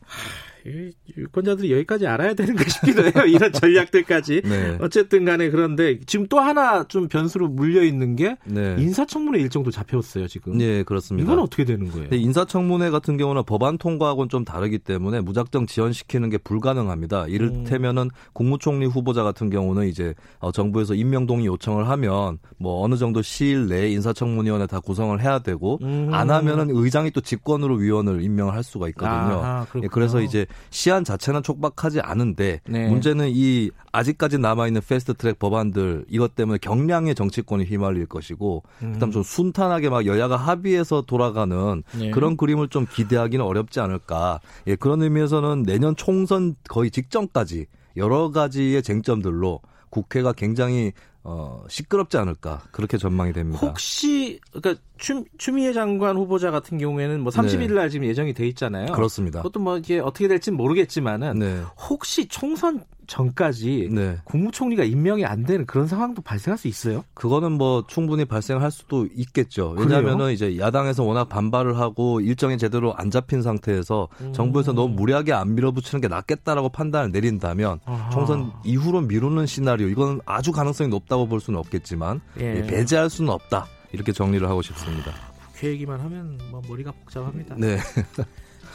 [1.16, 3.12] 유권자들이 여기까지 알아야 되는 가 싶기도 해요.
[3.28, 4.42] 이런 전략들까지.
[4.44, 4.78] 네.
[4.80, 8.76] 어쨌든 간에 그런데 지금 또 하나 좀 변수로 물려 있는 게 네.
[8.78, 10.58] 인사청문회 일정도 잡혔어요, 지금.
[10.58, 11.24] 네, 그렇습니다.
[11.24, 12.08] 이건 어떻게 되는 거예요?
[12.10, 17.26] 네, 인사청문회 같은 경우는 법안 통과하고는 좀 다르기 때문에 무작정 지연시키는 게 불가능합니다.
[17.28, 18.10] 이를테면은 음.
[18.32, 23.90] 국무총리 후보자 같은 경우는 이제 어, 정부에서 임명동의 요청을 하면 뭐 어느 정도 시일 내에
[23.90, 26.10] 인사청문위원회 다 구성을 해야 되고 음.
[26.12, 29.40] 안 하면은 의장이 또 직권으로 위원을 임명을 할 수가 있거든요.
[29.42, 32.88] 아, 예, 그래서 이제 시한 자체는 촉박하지 않은데 네.
[32.88, 38.92] 문제는 이 아직까지 남아 있는 패스트트랙 법안들 이것 때문에 경량의 정치권이 휘말릴 것이고 음.
[38.92, 42.10] 그다음 좀 순탄하게 막 여야가 합의해서 돌아가는 네.
[42.10, 44.40] 그런 그림을 좀 기대하기는 어렵지 않을까.
[44.66, 50.92] 예, 그런 의미에서는 내년 총선 거의 직전까지 여러 가지의 쟁점들로 국회가 굉장히
[51.28, 53.58] 어, 시끄럽지 않을까 그렇게 전망이 됩니다.
[53.66, 57.90] 혹시 그러니까 추, 추미애 장관 후보자 같은 경우에는 뭐 30일 날 네.
[57.90, 58.92] 지금 예정이 돼 있잖아요.
[58.92, 59.40] 그렇습니다.
[59.40, 61.62] 그것도 뭐 이게 어떻게 될지는 모르겠지만은 네.
[61.88, 64.18] 혹시 총선 전까지 네.
[64.24, 67.04] 국무총리가 임명이 안 되는 그런 상황도 발생할 수 있어요?
[67.14, 69.74] 그거는 뭐 충분히 발생할 수도 있겠죠.
[69.76, 74.32] 왜냐하면은 이제 야당에서 워낙 반발을 하고 일정이 제대로 안 잡힌 상태에서 음.
[74.32, 78.10] 정부에서 너무 무리하게 안 밀어붙이는 게 낫겠다라고 판단을 내린다면 아하.
[78.10, 82.56] 총선 이후로 미루는 시나리오 이건 아주 가능성이 높다고 볼 수는 없겠지만 예.
[82.56, 85.12] 예 배제할 수는 없다 이렇게 정리를 하고 싶습니다.
[85.52, 87.56] 국회 얘기만 하면 뭐 머리가 복잡합니다.
[87.58, 87.78] 네.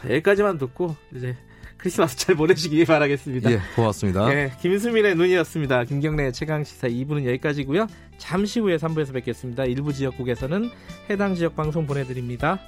[0.01, 1.36] 자, 여기까지만 듣고 이제
[1.82, 3.51] 크리스마스 잘 보내시기 바라겠습니다.
[3.51, 4.32] 예, 고맙습니다.
[4.32, 5.86] 예, 김수민의 눈이었습니다.
[5.86, 7.88] 김경래 최강 시사 2부는 여기까지고요.
[8.19, 9.65] 잠시 후에 3부에서 뵙겠습니다.
[9.65, 10.69] 일부 지역국에서는
[11.09, 12.59] 해당 지역 방송 보내드립니다.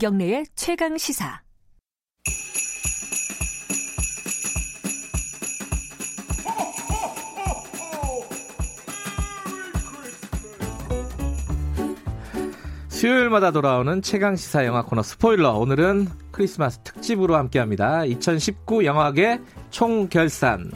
[0.00, 1.42] 김경래의 최강 시사.
[12.88, 15.52] 수요일마다 돌아오는 최강 시사 영화 코너 스포일러.
[15.52, 18.06] 오늘은 크리스마스 특집으로 함께합니다.
[18.06, 19.38] 2019 영화계
[19.68, 20.70] 총결산.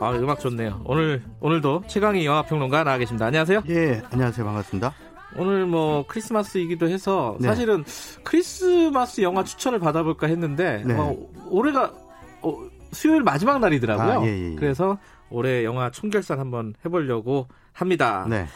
[0.00, 0.82] 아, 음악 좋네요.
[0.84, 3.26] 오늘 오늘도 최강희 영화 평론가 나와 계십니다.
[3.26, 3.62] 안녕하세요.
[3.68, 4.46] 예, 안녕하세요.
[4.46, 4.94] 반갑습니다.
[5.36, 7.48] 오늘 뭐 크리스마스이기도 해서 네.
[7.48, 7.84] 사실은
[8.22, 10.94] 크리스마스 영화 추천을 받아볼까 했는데 네.
[10.94, 11.16] 어,
[11.50, 11.92] 올해가
[12.42, 12.54] 어,
[12.92, 14.20] 수요일 마지막 날이더라고요.
[14.20, 14.54] 아, 예, 예, 예.
[14.54, 14.98] 그래서
[15.30, 18.24] 올해 영화 총결산 한번 해보려고 합니다.
[18.30, 18.46] 네.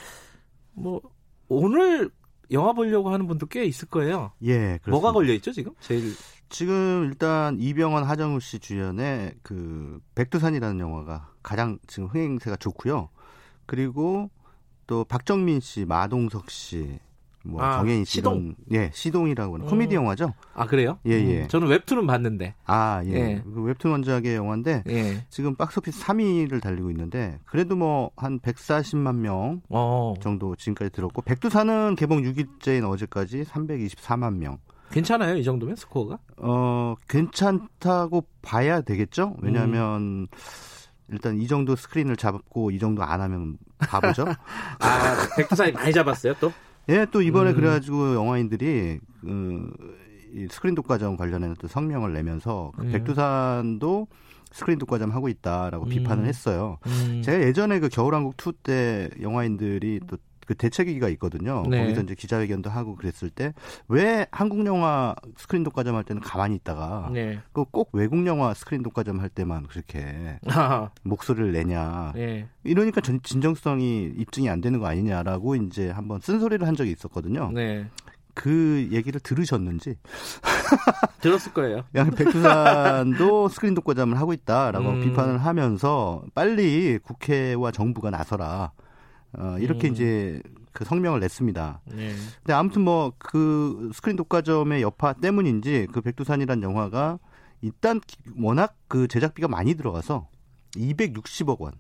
[0.75, 1.01] 뭐
[1.49, 2.09] 오늘
[2.53, 4.31] 영화 보려고 하는 분도 꽤 있을 거예요.
[4.45, 4.91] 예, 그렇습니다.
[4.91, 5.73] 뭐가 걸려 있죠 지금?
[5.81, 6.15] 제일
[6.53, 13.09] 지금 일단 이병헌 하정우 씨 주연의 그 백두산이라는 영화가 가장 지금 흥행세가 좋고요.
[13.65, 14.31] 그리고
[14.87, 16.99] 또 박정민 씨, 마동석 씨,
[17.43, 19.71] 뭐 아, 정혜인 씨 시동 예 시동이라고 하는 음.
[19.71, 20.35] 코미디 영화죠.
[20.53, 20.99] 아 그래요?
[21.07, 21.31] 예예.
[21.31, 21.43] 예.
[21.45, 22.55] 음, 저는 웹툰은 봤는데.
[22.67, 23.13] 아 예.
[23.13, 23.43] 예.
[23.43, 25.25] 그 웹툰 원작의 영화인데 예.
[25.31, 30.13] 지금 박스오피스 3위를 달리고 있는데 그래도 뭐 한 140만 명 어.
[30.21, 34.59] 정도 지금까지 들었고 백두산은 개봉 6일째인 어제까지 324만 명.
[34.93, 36.19] 괜찮아요 이 정도면 스코어가?
[36.39, 39.37] 어 괜찮다고 봐야 되겠죠.
[39.41, 40.27] 왜냐하면 음.
[41.09, 44.25] 일단 이 정도 스크린을 잡고 이 정도 안 하면 바보죠.
[44.81, 46.53] 아 백두산이 많이 잡았어요 또?
[46.89, 47.57] 예, 또 이번에 음.
[47.57, 49.71] 그래가지고 영화인들이 그,
[50.33, 52.93] 이 스크린 독과점 관련해서 또 성명을 내면서 그 음.
[52.93, 54.09] 백두산도
[54.53, 55.89] 스크린 독과점 하고 있다라고 음.
[55.89, 56.79] 비판을 했어요.
[56.87, 57.23] 음.
[57.23, 60.17] 제가 예전에 그 겨울왕국 2 때 영화인들이 또
[60.47, 61.65] 그 대책위가 있거든요.
[61.69, 61.83] 네.
[61.83, 63.53] 거기서 이제 기자회견도 하고 그랬을 때
[63.89, 67.41] 왜 한국 영화 스크린 독과점 할 때는 가만히 있다가 네.
[67.53, 70.91] 그 꼭 외국 영화 스크린 독과점 할 때만 그렇게 아하.
[71.03, 72.13] 목소리를 내냐.
[72.15, 72.49] 네.
[72.65, 77.51] 이러니까 전, 진정성이 입증이 안 되는 거 아니냐라고 이제 한번 쓴소리를 한 적이 있었거든요.
[77.53, 77.87] 네.
[78.35, 79.97] 그 얘기를 들으셨는지
[81.21, 81.85] 들었을 거예요.
[81.95, 85.01] 양 백두산도 스크린 독과점을 하고 있다라고 음.
[85.03, 88.73] 비판을 하면서 빨리 국회와 정부가 나서라.
[89.39, 89.93] 어, 이렇게 음.
[89.93, 91.81] 이제 그 성명을 냈습니다.
[91.95, 92.13] 네.
[92.39, 97.19] 근데 아무튼 뭐 그 스크린 독과점의 여파 때문인지 그 백두산이란 영화가
[97.61, 98.01] 일단
[98.39, 100.29] 워낙 그 제작비가 많이 들어가서
[100.75, 101.73] 260억 원.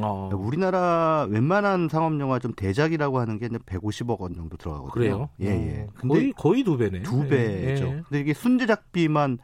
[0.00, 0.28] 어.
[0.34, 4.90] 우리나라 웬만한 상업 영화 좀 대작이라고 하는 게 150억 원 정도 들어가거든요.
[4.92, 5.28] 그래요?
[5.40, 5.82] 예, 예.
[5.82, 5.92] 어.
[5.94, 7.02] 근데 거의 거의 두 배네.
[7.02, 7.84] 두 배죠.
[7.86, 8.02] 예.
[8.08, 9.38] 근데 이게 순제작비만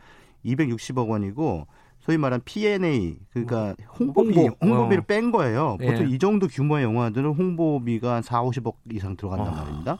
[0.44, 1.66] 260억 원이고
[2.00, 4.56] 소위 말한 P&A 그러니까 홍보비 홍보.
[4.66, 5.06] 홍보비를 어.
[5.06, 5.76] 뺀 거예요.
[5.80, 6.14] 보통 예.
[6.14, 9.56] 이 정도 규모의 영화들은 홍보비가 한 4, 50억 이상 들어간단 어.
[9.56, 9.98] 말입니다.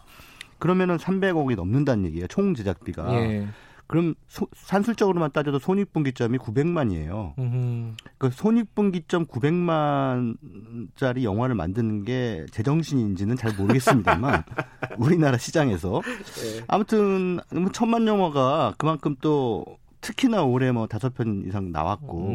[0.58, 2.26] 그러면은 300억이 넘는다는 얘기예요.
[2.26, 3.12] 총 제작비가.
[3.14, 3.46] 예.
[3.86, 7.36] 그럼 소, 산술적으로만 따져도 손익분기점이 900만이에요.
[7.38, 7.92] 음흠.
[8.18, 14.44] 그 손익분기점 900만짜리 영화를 만드는 게 제정신인지는 잘 모르겠습니다만
[14.98, 16.64] 우리나라 시장에서 예.
[16.68, 19.64] 아무튼 뭐 천만 영화가 그만큼 또
[20.00, 22.32] 특히나 올해 뭐 다섯 편 이상 나왔고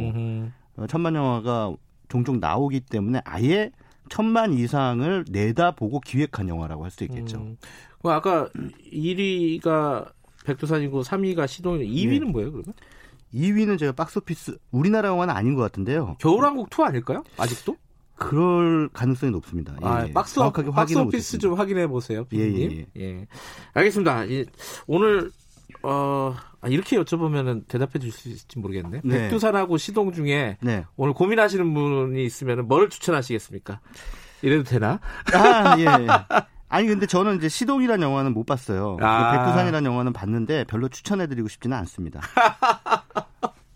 [0.78, 1.74] 어, 천만 영화가
[2.10, 3.72] 종종 나오기 때문에 아예
[4.10, 7.38] 천만 이상을 내다보고 기획한 영화라고 할 수 있겠죠.
[7.38, 7.58] 음.
[8.02, 8.48] 그 아까
[8.94, 10.12] 1위가
[10.46, 12.32] 백두산이고 3위가 시동, 2위는 네.
[12.32, 12.74] 뭐예요, 그러면?
[13.34, 16.16] 2위는 제가 박스오피스 우리나라 영화는 아닌 것 같은데요.
[16.20, 17.24] 겨울왕국 2 아닐까요?
[17.38, 17.76] 아직도?
[18.16, 19.76] 그럴 가능성이 높습니다.
[19.82, 20.14] 예, 아, 예.
[20.14, 22.26] 박스, 박스 오피스 좀 확인해 보세요.
[22.34, 23.28] 예, 예, 예, 예.
[23.74, 24.22] 알겠습니다.
[24.88, 25.32] 오늘
[25.84, 26.34] 어,
[26.66, 29.02] 아, 이렇게 여쭤보면 대답해 줄수 있을지 모르겠네.
[29.04, 29.18] 네.
[29.20, 30.84] 백두산하고 시동 중에 네.
[30.96, 33.80] 오늘 고민하시는 분이 있으면 뭘 추천하시겠습니까?
[34.42, 35.00] 이래도 되나?
[35.34, 35.86] 아, 예.
[36.68, 38.98] 아니 근데 저는 이제 시동이라는 영화는 못 봤어요.
[39.00, 39.32] 아.
[39.38, 42.22] 백두산이라는 영화는 봤는데 별로 추천해드리고 싶지는 않습니다.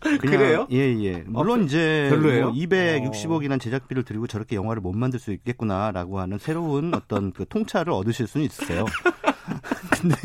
[0.00, 0.66] 그래요?
[0.72, 1.22] 예, 예.
[1.26, 2.46] 물론 어, 이제 별로예요?
[2.46, 7.92] 뭐 260억이라는 제작비를 들이고 저렇게 영화를 못 만들 수 있겠구나라고 하는 새로운 어떤 그 통찰을
[7.92, 8.84] 얻으실 수는 있어요.
[9.92, 10.16] 근데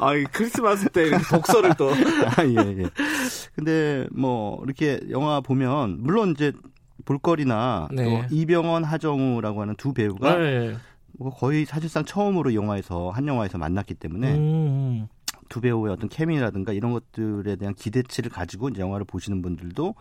[0.00, 1.90] 아, 크리스마스 때 독서를 또.
[2.36, 2.90] 아, 예, 예.
[3.54, 6.52] 근데 뭐 이렇게 영화 보면 물론 이제
[7.04, 8.04] 볼거리나 네.
[8.04, 10.74] 또 이병헌, 하정우라고 하는 두 배우가 네.
[11.18, 15.08] 뭐 거의 사실상 처음으로 영화에서 한 영화에서 만났기 때문에 음.
[15.50, 19.94] 두 배우의 어떤 케미라든가 이런 것들에 대한 기대치를 가지고 이제 영화를 보시는 분들도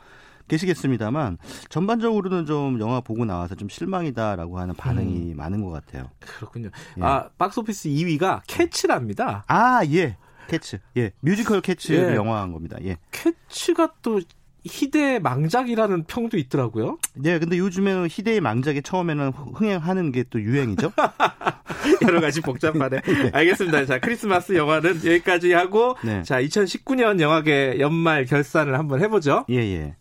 [0.49, 1.37] 계시겠습니다만
[1.69, 5.37] 전반적으로는 좀 영화 보고 나와서 좀 실망이다라고 하는 반응이 음.
[5.37, 6.09] 많은 것 같아요.
[6.19, 6.69] 그렇군요.
[6.97, 7.01] 예.
[7.01, 9.45] 아 박스오피스 2위가 캣츠랍니다.
[9.47, 10.17] 아 예.
[10.49, 10.79] 캣츠.
[10.97, 11.11] 예.
[11.21, 12.15] 뮤지컬 캣츠 예.
[12.15, 12.75] 영화한 겁니다.
[12.83, 12.97] 예.
[13.11, 14.19] 캐치가 또
[14.65, 16.97] 희대의 망작이라는 평도 있더라고요.
[17.13, 20.91] 네, 근데 요즘에는 희대의 망작이 처음에는 흥행하는 게 또 유행이죠.
[22.03, 23.01] 여러 가지 복잡하네.
[23.07, 23.29] 네.
[23.33, 23.85] 알겠습니다.
[23.85, 26.23] 자, 크리스마스 영화는 여기까지 하고, 네.
[26.23, 29.45] 자, 2019년 영화계 연말 결산을 한번 해보죠.
[29.49, 29.95] 예, 예.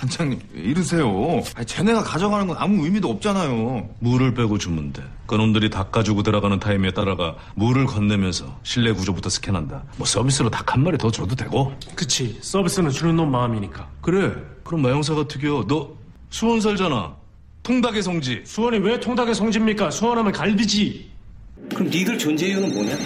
[0.00, 1.42] 반장님 왜 이러세요?
[1.54, 3.88] 아니, 쟤네가 가져가는 건 아무 의미도 없잖아요.
[4.00, 5.02] 물을 빼고 주면 돼.
[5.26, 9.84] 그놈들이 닭 가지고 들어가는 타임에 따라가 물을 건네면서 실내 구조부터 스캔한다.
[9.96, 11.72] 뭐 서비스로 닭 한 마리 더 줘도 되고.
[11.94, 12.36] 그치.
[12.42, 13.88] 서비스는 주는 놈 마음이니까.
[14.00, 14.32] 그래.
[14.64, 15.64] 그럼 마영사가 특이어.
[15.68, 15.94] 너
[16.30, 17.14] 수원 살잖아.
[17.62, 18.42] 통닭의 성지.
[18.44, 19.90] 수원이 왜 통닭의 성지입니까?
[19.90, 21.08] 수원하면 갈비지.
[21.74, 22.96] 그럼 니들 존재 이유는 뭐냐?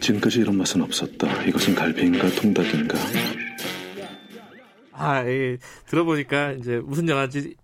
[0.00, 1.42] 지금까지 이런 맛은 없었다.
[1.44, 2.98] 이것은 갈비인가 통닭인가.
[5.00, 5.58] 아, 예.
[5.86, 7.56] 들어보니까 이제 무슨 영화인지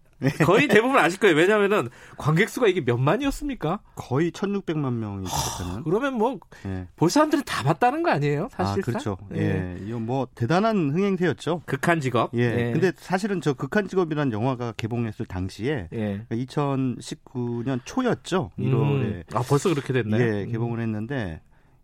[0.44, 1.36] 거의 대부분 아실 거예요.
[1.36, 3.80] 왜냐하면은 관객 수가 이게 몇만이었습니까?
[3.94, 5.84] 거의 1,600만 명이 됐다는.
[5.84, 7.08] 그러면 뭐볼 예.
[7.08, 8.48] 사람들이 다 봤다는 거 아니에요?
[8.50, 8.80] 사실.
[8.80, 9.18] 아, 그렇죠.
[9.34, 9.40] 예.
[9.40, 9.78] 예.
[9.86, 11.62] 이거 뭐 대단한 흥행세였죠.
[11.66, 12.30] 극한 직업.
[12.34, 12.40] 예.
[12.40, 12.72] 예.
[12.72, 16.24] 근데 사실은 저 극한 직업이라는 영화가 개봉했을 당시에 예.
[16.30, 18.52] 2019년 초였죠.
[18.58, 19.02] 1월에.
[19.02, 19.22] 음.
[19.34, 20.22] 아 벌써 그렇게 됐나요?
[20.22, 21.42] 예, 개봉을 했는데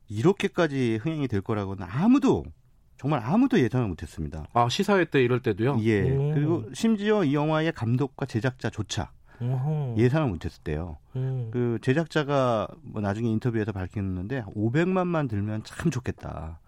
[0.09, 2.45] 이렇게까지 흥행이 될 거라고는 아무도
[3.03, 4.47] 정말 아무도 예상을 못했습니다.
[4.53, 5.79] 아 시사회 때 이럴 때도요?
[5.81, 6.09] 예.
[6.13, 6.33] 오.
[6.35, 9.97] 그리고 심지어 이 영화의 감독과 제작자조차 오호.
[9.99, 10.99] 예상을 못했을 때요.
[11.17, 11.51] 음.
[11.53, 16.61] 그 제작자가 뭐 나중에 인터뷰에서 밝혔는데 500만만 들면 참 좋겠다.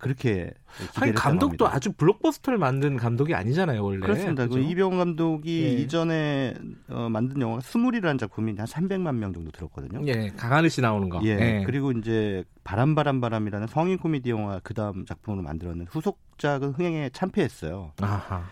[0.00, 0.50] 그렇게
[0.96, 1.76] 아니 감독도 합니다.
[1.76, 4.44] 아주 블록버스터를 만든 감독이 아니잖아요 원래 그렇습니다.
[4.44, 4.66] 그 그렇죠?
[4.66, 5.68] 그 이병헌 감독이 예.
[5.72, 6.54] 이전에
[6.88, 10.00] 어, 만든 영화가 스물이라는 작품이 한 300만 명 정도 들었거든요.
[10.06, 11.20] 예, 강하늘 씨 나오는 거.
[11.24, 11.62] 예, 예.
[11.66, 17.92] 그리고 이제 바람 바람 바람이라는 성인 코미디 영화 그 다음 작품으로 만들었는데 후속작은 흥행에 참패했어요.
[18.00, 18.44] 아하.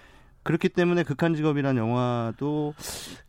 [0.42, 2.74] 그렇기 때문에 극한 직업이라는 영화도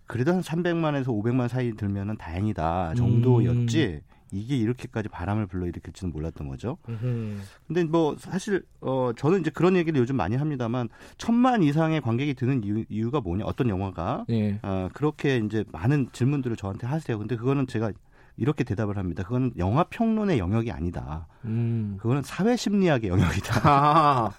[0.08, 4.02] 그래도 한 300만에서 500만 사이 들면은 다행이다 정도였지.
[4.04, 4.19] 음.
[4.32, 6.78] 이게 이렇게까지 바람을 불러일으킬 지는 몰랐던 거죠.
[6.88, 7.38] 음흠.
[7.68, 12.64] 근데 뭐 사실 어 저는 이제 그런 얘기를 요즘 많이 합니다만 천만 이상의 관객이 드는
[12.90, 14.60] 이유, 가 뭐냐 어떤 영화가 예.
[14.62, 17.18] 어, 그렇게 이제 많은 질문들을 저한테 하세요.
[17.18, 17.92] 근데 그거는 제가
[18.40, 19.24] 이렇게 대답을 합니다.
[19.24, 21.28] 그건 영화 평론의 영역이 아니다.
[21.44, 21.98] 음.
[22.00, 23.62] 그거는 사회 심리학의 영역이다.
[23.70, 24.32] 아,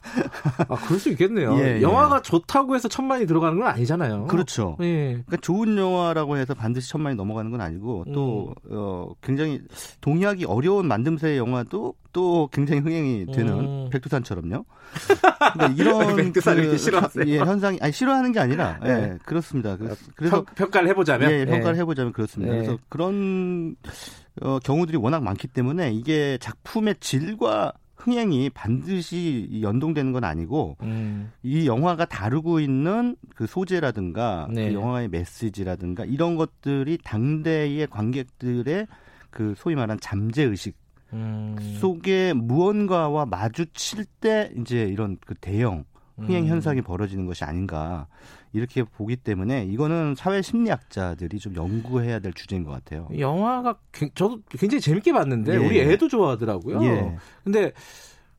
[0.69, 1.55] 아 그럴 수 있겠네요.
[1.61, 1.83] 예, 예.
[1.83, 2.23] 영화가 예.
[2.23, 4.25] 좋다고 해서 천만이 들어가는 건 아니잖아요.
[4.27, 4.77] 그렇죠.
[4.81, 5.23] 예.
[5.27, 8.71] 그러니까 좋은 영화라고 해서 반드시 천만이 넘어가는 건 아니고 또 음.
[8.73, 9.61] 어, 굉장히
[10.01, 13.91] 동의하기 어려운 만듦새의 영화도 또 굉장히 흥행이 되는 음.
[13.91, 14.65] 백두산처럼요.
[15.55, 17.27] 그러니까 이런 백두산을 그, 싫어하세요?
[17.27, 19.19] 예, 현상이 아니 싫어하는 게 아니라 예, 네.
[19.25, 19.77] 그렇습니다.
[20.15, 21.81] 그래서 평, 가를 해보자면 예, 평가를 예.
[21.81, 22.53] 해보자면 그렇습니다.
[22.55, 22.59] 예.
[22.59, 23.77] 그래서 그런
[24.43, 31.33] 어, 경우들이 워낙 많기 때문에 이게 작품의 질과 흥행이 반드시 연동되는 건 아니고 음.
[31.43, 34.69] 이 영화가 다루고 있는 그 소재라든가 네.
[34.69, 38.87] 그 영화의 메시지라든가 이런 것들이 당대의 관객들의
[39.31, 40.77] 그 소위 말하는 잠재 의식
[41.13, 41.57] 음.
[41.81, 45.85] 속에 무언가와 마주칠 때 이제 이런 그 대형
[46.17, 46.49] 흥행 음.
[46.49, 48.07] 현상이 벌어지는 것이 아닌가
[48.53, 53.09] 이렇게 보기 때문에 이거는 사회 심리학자들이 좀 연구해야 될 주제인 것 같아요.
[53.17, 53.79] 영화가
[54.15, 55.57] 저도 굉장히 재밌게 봤는데 예.
[55.57, 56.83] 우리 애도 좋아하더라고요.
[56.85, 57.17] 예.
[57.45, 57.73] 근데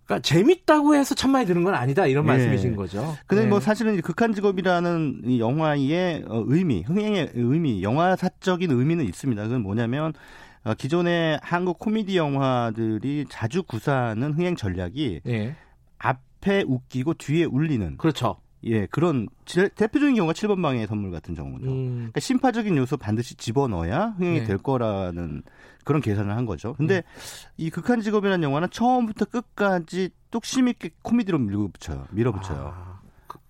[0.05, 2.27] 그러니까 재밌다고 해서 천만이 드는 건 아니다 이런 예.
[2.27, 3.15] 말씀이신 거죠.
[3.25, 3.49] 근데 뭐 네.
[3.49, 9.43] 뭐 사실은 극한 직업이라는 이 영화의 어, 의미, 흥행의 의미, 영화사적인 의미는 있습니다.
[9.43, 10.13] 그건 뭐냐면 어,
[10.77, 15.55] 기존의 한국 코미디 영화들이 자주 구사하는 흥행 전략이 예.
[15.97, 17.97] 앞에 웃기고 뒤에 울리는.
[17.97, 18.37] 그렇죠.
[18.63, 21.65] 예, 그런 대표적인 경우가 7번 방의 선물 같은 경우죠.
[21.65, 21.95] 음.
[21.95, 24.45] 그러니까 심파적인 요소 반드시 집어넣어야 흥행이 네.
[24.45, 25.41] 될 거라는
[25.83, 26.73] 그런 계산을 한 거죠.
[26.73, 27.01] 근데 음.
[27.57, 32.07] 이 극한 직업이라는 영화는 처음부터 끝까지 뚝심 있게 코미디로 밀어붙여요.
[32.11, 32.73] 밀어붙여요.
[32.75, 32.90] 아.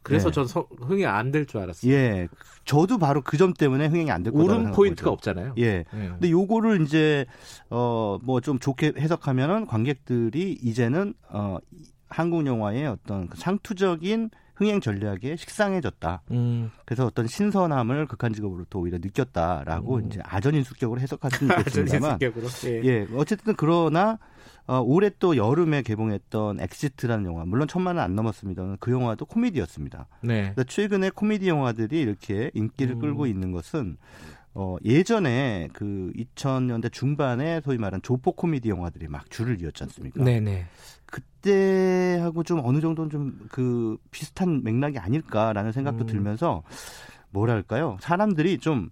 [0.04, 0.34] 그래서 네.
[0.36, 1.92] 전 서, 흥이 안될 줄 알았어요.
[1.92, 2.28] 예.
[2.66, 4.44] 저도 바로 그 점 때문에 흥행이 안 될 거다.
[4.44, 5.14] 오른 포인트가 거죠.
[5.14, 5.54] 없잖아요.
[5.58, 5.64] 예.
[5.64, 5.86] 예.
[5.92, 7.26] 근데 요거를 이제
[7.70, 11.58] 어 뭐 좀 좋게 해석하면은 관객들이 이제는 어
[12.10, 16.22] 한국 영화의 어떤 그 상투적인 흥행 전략에 식상해졌다.
[16.32, 16.70] 음.
[16.86, 20.06] 그래서 어떤 신선함을 극한 직업으로부터 오히려 느꼈다라고 음.
[20.08, 22.20] 이제 아전인수격으로 해석할 수는 있겠습니다만.
[22.22, 22.82] 예.
[22.84, 23.08] 예.
[23.16, 24.20] 어쨌든 그러나
[24.72, 28.78] 어, 올해 또 여름에 개봉했던 엑시트라는 영화, 물론 천만은 안 넘었습니다.
[28.80, 30.08] 그 영화도 코미디였습니다.
[30.22, 30.54] 네.
[30.66, 33.00] 최근에 코미디 영화들이 이렇게 인기를 음.
[33.00, 33.98] 끌고 있는 것은
[34.54, 40.24] 어, 예전에 그 2000년대 중반에 소위 말하는 조폭 코미디 영화들이 막 줄을 이었지 않습니까?
[40.24, 40.66] 네네.
[41.06, 46.08] 그때하고 좀 어느 정도는 좀 그 비슷한 맥락이 아닐까라는 생각도 음.
[46.08, 46.64] 들면서
[47.32, 47.98] 뭐랄까요?
[48.00, 48.90] 사람들이 좀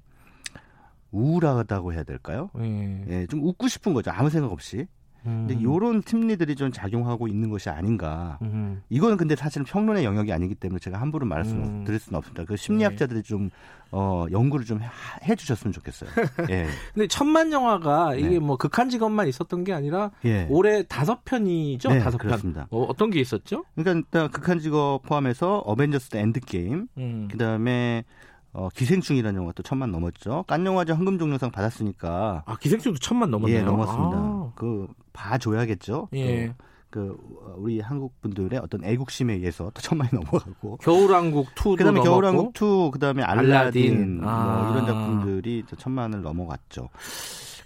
[1.11, 2.49] 우울하다고 해야 될까요?
[2.59, 3.05] 예.
[3.07, 4.11] 예, 좀 웃고 싶은 거죠.
[4.11, 4.86] 아무 생각 없이.
[5.24, 5.61] 근데 음.
[5.61, 8.38] 요런 심리들이 좀 작용하고 있는 것이 아닌가.
[8.41, 8.82] 음.
[8.89, 11.84] 이거는 근데 사실은 평론의 영역이 아니기 때문에 제가 함부로 말씀 음.
[11.84, 12.45] 드릴 수는 없습니다.
[12.45, 13.28] 그 심리학자들이 네.
[13.28, 13.49] 좀
[13.91, 14.80] 어, 연구를 좀
[15.24, 16.09] 해 주셨으면 좋겠어요.
[16.49, 16.67] 예.
[16.93, 18.39] 근데 천만 영화가 이게 네.
[18.39, 20.47] 뭐 극한 직업만 있었던 게 아니라 예.
[20.49, 21.89] 올해 다섯 편이죠.
[21.89, 22.28] 네, 다섯 편.
[22.28, 22.67] 그렇습니다.
[22.72, 23.65] 어, 어떤 게 있었죠?
[23.76, 27.28] 그러니까 일단 극한 직업 포함해서 어벤져스 엔드 게임, 음.
[27.32, 28.03] 그다음에
[28.52, 30.43] 어, 기생충이라는 영화 또 천만 넘었죠.
[30.47, 32.43] 깐 영화제 황금 종려상 받았으니까.
[32.45, 33.60] 아 기생충도 천만 넘었네요.
[33.60, 34.18] 예, 넘었습니다.
[34.18, 34.52] 아.
[34.56, 36.10] 그 봐줘야겠죠.
[36.16, 36.54] 예.
[36.89, 37.18] 그, 그
[37.58, 43.22] 우리 한국 분들의 어떤 애국심에 의해서 또 천만이 넘어가고 겨울왕국 2도 그다음에 겨울왕국 2 그다음에
[43.22, 44.22] 알라딘, 알라딘.
[44.22, 44.72] 뭐 아.
[44.72, 46.89] 이런 작품들이 또 천만을 넘어갔죠.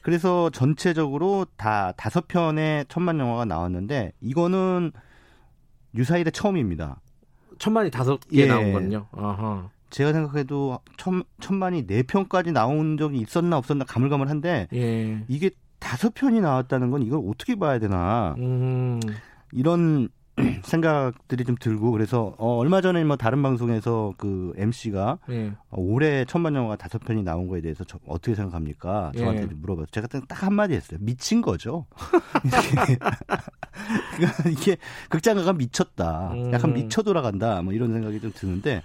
[0.02, 4.92] 그래서 전체적으로 다 다섯 편의 천만 영화가 나왔는데 이거는
[5.96, 7.00] 유사일의 처음입니다.
[7.58, 8.48] 천만이 다섯 개 예.
[8.48, 9.08] 나온 건요.
[9.14, 9.70] 아하.
[9.94, 15.24] 제가 생각해도 천, 천만이 네 편까지 나온 적이 있었나 없었나 가물가물한데 예.
[15.28, 19.00] 이게 다섯 편이 나왔다는 건 이걸 어떻게 봐야 되나 음.
[19.52, 20.10] 이런
[20.66, 25.52] 생각들이 좀 들고 그래서 어, 얼마 전에 뭐 다른 방송에서 그 MC가 예.
[25.70, 29.12] 어, 올해 천만 영화 다섯 편이 나온 거에 대해서 저, 어떻게 생각합니까?
[29.16, 29.46] 저한테 예.
[29.46, 30.98] 물어봐서 제가 딱 한마디 했어요.
[31.04, 31.86] 미친 거죠.
[34.16, 34.78] 그러니까 이게
[35.10, 36.34] 극장가가 미쳤다.
[36.52, 36.74] 약간 음.
[36.74, 37.62] 미쳐 돌아간다.
[37.62, 38.82] 뭐 이런 생각이 좀 드는데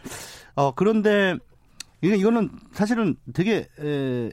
[0.55, 1.37] 어 그런데
[2.01, 4.31] 이거는 사실은 되게 에,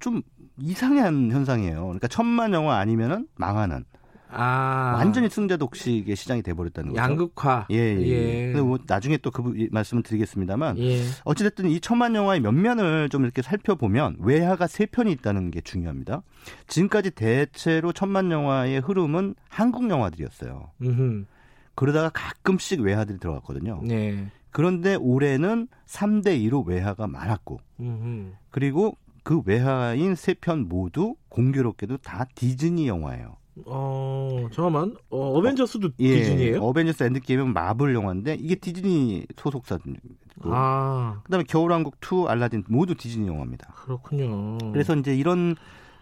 [0.00, 0.22] 좀
[0.58, 1.82] 이상한 현상이에요.
[1.82, 3.84] 그러니까 천만 영화 아니면은 망하는.
[4.28, 4.94] 아.
[4.96, 7.00] 완전히 승자 독식의 시장이 돼버렸다는 거죠.
[7.00, 7.68] 양극화.
[7.70, 8.06] 예, 예.
[8.06, 8.54] 예.
[8.54, 8.60] 예.
[8.60, 10.78] 뭐 나중에 또 그 말씀을 드리겠습니다만.
[10.78, 11.02] 예.
[11.24, 16.22] 어찌됐든 이 천만 영화의 면면을 좀 이렇게 살펴보면 외화가 세 편이 있다는 게 중요합니다.
[16.66, 20.70] 지금까지 대체로 천만 영화의 흐름은 한국 영화들이었어요.
[20.82, 21.24] 음흠.
[21.74, 23.80] 그러다가 가끔씩 외화들이 들어갔거든요.
[23.84, 24.26] 네.
[24.56, 27.60] 그런데 올해는 3대 2로 외화가 많았고.
[27.78, 28.32] 음흠.
[28.48, 33.36] 그리고 그 외화인 세 편 모두 공교롭게도 다 디즈니 영화예요.
[33.66, 34.96] 어, 잠깐만.
[35.10, 36.62] 어, 어벤져스도 어, 예, 디즈니예요?
[36.62, 39.78] 어벤져스 엔드게임은 마블 영화인데 이게 디즈니 소속사.
[40.44, 41.20] 아.
[41.24, 43.74] 그다음에 겨울왕국 2, 알라딘 모두 디즈니 영화입니다.
[43.74, 44.56] 그렇군요.
[44.72, 45.54] 그래서 이제 이런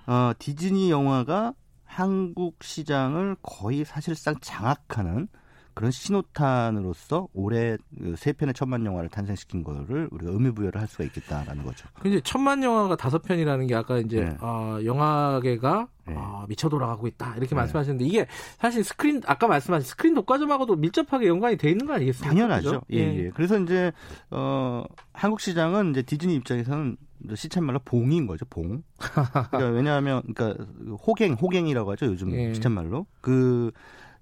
[0.07, 5.27] 어, 디즈니 영화가 한국 시장을 거의 사실상 장악하는
[5.75, 11.05] 그런 신호탄으로서 올해 그 세 편의 천만 영화를 탄생시킨 거를 우리가 의미 부여를 할 수가
[11.05, 11.89] 있겠다라는 거죠.
[12.01, 14.37] 근데 천만 영화가 다섯 편이라는 게 아까 이제 네.
[14.41, 16.15] 어, 영화계가 네.
[16.17, 17.57] 어, 미쳐 돌아가고 있다 이렇게 네.
[17.57, 18.27] 말씀하셨는데 이게
[18.59, 22.29] 사실 스크린 아까 말씀하신 스크린 독과점하고도 밀접하게 연관이 돼 있는 거 아니겠습니까?
[22.29, 22.83] 당연하죠.
[22.93, 23.31] 예, 예, 예.
[23.31, 23.93] 그래서 이제
[24.31, 26.97] 어, 한국 시장은 이제 디즈니 입장에서는
[27.35, 28.83] 시쳇말로 봉인 거죠, 봉.
[28.99, 30.65] 그러니까 왜냐하면 그러니까
[31.07, 32.53] 호갱, 호갱이라고 하죠 요즘 예.
[32.53, 33.71] 시쳇말로 그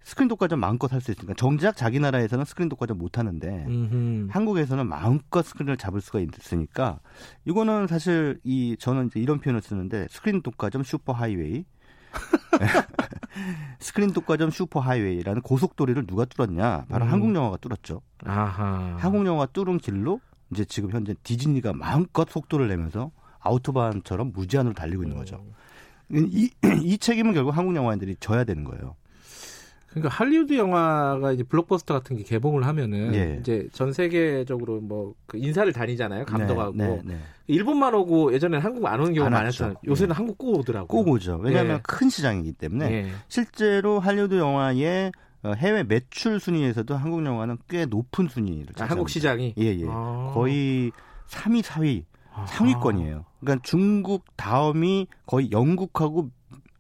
[0.05, 4.29] 스크린 독과점 마음껏 할 수 있으니까 정작 자기 나라에서는 스크린 독과점 못 하는데 음흠.
[4.31, 7.01] 한국에서는 마음껏 스크린을 잡을 수가 있으니까
[7.45, 11.65] 이거는 사실 이 저는 이제 이런 표현을 쓰는데 스크린 독과점 슈퍼 하이웨이
[13.81, 16.85] 스크린 독과점 슈퍼 하이웨이라는 고속도로를 누가 뚫었냐?
[16.89, 17.13] 바로 음.
[17.13, 18.03] 한국 영화가 뚫었죠.
[18.25, 18.97] 아하.
[18.99, 25.17] 한국 영화 뚫은 길로 이제 지금 현재 디즈니가 마음껏 속도를 내면서 아우토반처럼 무제한으로 달리고 있는
[25.17, 25.43] 거죠.
[26.13, 26.27] 음.
[26.31, 26.51] 이,
[26.83, 28.95] 이 책임은 결국 한국 영화인들이 져야 되는 거예요.
[29.93, 33.39] 그러니까 할리우드 영화가 이제 블록버스터 같은 게 개봉을 하면은 예.
[33.41, 37.19] 이제 전 세계적으로 뭐 그 인사를 다니잖아요 감독하고 네, 네, 네.
[37.47, 39.77] 일본만 오고 예전에는 한국 안 오는 경우가 많았잖아요.
[39.87, 40.15] 요새는 예.
[40.15, 40.87] 한국 꼭 오더라고요.
[40.87, 41.39] 꼭 오죠.
[41.43, 41.81] 왜냐하면 예.
[41.83, 43.11] 큰 시장이기 때문에 예.
[43.29, 45.13] 실제로 할리우드 영화의
[45.43, 48.75] 어, 해외 매출 순위에서도 한국 영화는 꽤 높은 순위를.
[48.79, 49.87] 아, 한국 시장이 예, 예.
[49.89, 50.33] 아.
[50.35, 50.93] 거의
[51.29, 52.05] 3위, 4위
[52.47, 53.25] 상위권이에요.
[53.41, 56.31] 그러니까 중국 다음이 거의 영국하고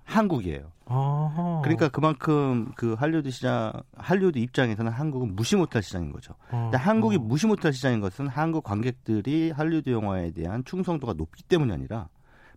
[0.05, 0.71] 한국이에요.
[0.87, 1.61] 아하.
[1.63, 6.35] 그러니까 그만큼 그 할리우드 시장, 할리우드 입장에서는 한국은 무시 못할 시장인 거죠.
[6.51, 6.65] 아.
[6.65, 12.09] 근데 한국이 무시 못할 시장인 것은 한국 관객들이 할리우드 영화에 대한 충성도가 높기 때문이 아니라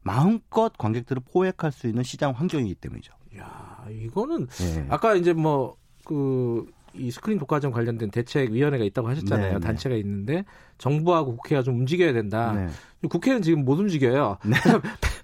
[0.03, 3.13] 마음껏 관객들을 포획할 수 있는 시장 환경이기 때문이죠.
[3.37, 4.85] 야, 이거는 네.
[4.89, 9.47] 아까 이제 뭐그 이 스크린 독과점 관련된 대책위원회가 있다고 하셨잖아요.
[9.47, 9.59] 네, 네.
[9.59, 10.45] 단체가 있는데
[10.77, 12.53] 정부하고 국회가 좀 움직여야 된다.
[12.53, 12.67] 네.
[13.07, 14.37] 국회는 지금 못 움직여요.
[14.45, 14.55] 네.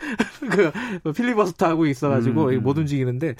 [0.49, 2.63] 그뭐 필리버스터 하고 있어가지고 음.
[2.63, 3.35] 못 움직이는데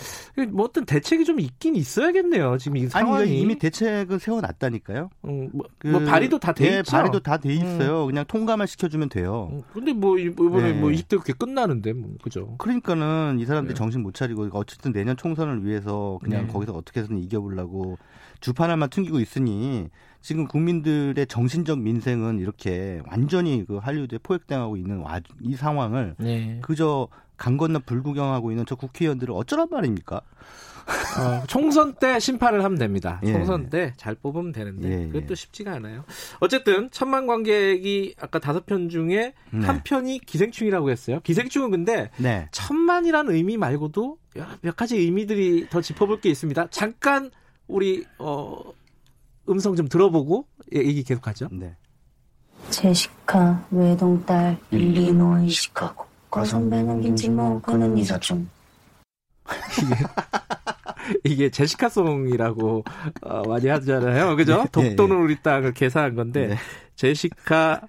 [0.49, 2.57] 뭐 어떤 대책이 좀 있긴 있어야겠네요.
[2.57, 5.09] 지금 이 상황이 아니, 이미 대책은 세워놨다니까요.
[5.25, 6.91] 음, 뭐, 그, 뭐, 발의도 다돼 네, 있죠.
[6.91, 8.03] 발의도 다 돼 있어요.
[8.03, 8.07] 음.
[8.07, 9.49] 그냥 통과만 시켜주면 돼요.
[9.51, 10.79] 음, 근데 뭐 이번에 네.
[10.79, 12.55] 뭐 20대 국회 끝나는데 뭐 그죠?
[12.57, 13.77] 그러니까는 이 사람들이 네.
[13.77, 16.53] 정신 못 차리고 어쨌든 내년 총선을 위해서 그냥 네.
[16.53, 17.97] 거기서 어떻게 해서든 이겨보려고
[18.41, 19.89] 주판알만 튕기고 있으니
[20.21, 25.03] 지금 국민들의 정신적 민생은 이렇게 완전히 그 한류드에 포획당하고 있는
[25.41, 26.59] 이 상황을 네.
[26.61, 27.07] 그저
[27.37, 30.21] 강 건너 불구경하고 있는 저 국회의원들을 어쩌란 말입니까?
[31.17, 33.19] 어, 총선 때 심판을 하면 됩니다.
[33.23, 33.31] 예.
[33.31, 35.07] 총선 때 잘 뽑으면 되는데 예, 예.
[35.07, 36.03] 그것도 쉽지가 않아요.
[36.39, 39.65] 어쨌든 천만 관객이 아까 다섯 편 중에 네.
[39.65, 41.19] 한 편이 기생충이라고 했어요.
[41.23, 42.47] 기생충은 근데 네.
[42.51, 44.17] 천만이라는 의미 말고도
[44.61, 46.67] 몇 가지 의미들이 더 짚어볼 게 있습니다.
[46.69, 47.31] 잠깐
[47.67, 48.61] 우리 어
[49.51, 51.49] 음성 좀 들어보고 얘기 계속하죠.
[51.51, 51.75] 네.
[52.69, 58.49] 제시카 외동딸 일리노이 시카고 거선배는 김치모 그는 이사촌
[61.25, 62.83] 이게 제시카송이라고
[63.23, 64.35] 어, 많이 하잖아요.
[64.35, 64.63] 그죠?
[64.63, 66.55] 네, 독도는 네, 우리 땅을 개사한 건데 네.
[66.95, 67.81] 제시카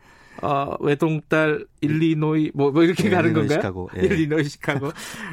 [0.43, 3.60] 어, 외동딸 일리노이 뭐, 뭐 이렇게 네, 가는 건가요?
[3.60, 3.90] 시카고.
[3.97, 4.02] 예.
[4.02, 4.90] 일리노이 시카고.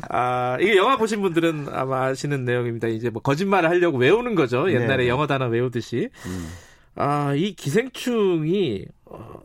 [0.09, 2.87] 아, 이게 영화 보신 분들은 아마 아시는 내용입니다.
[2.87, 4.67] 이제 뭐 거짓말을 하려고 외우는 거죠.
[4.67, 5.09] 네, 옛날에 네.
[5.09, 6.09] 영어 단어 외우듯이.
[6.25, 6.47] 음.
[6.95, 9.39] 아, 이 기생충이 어,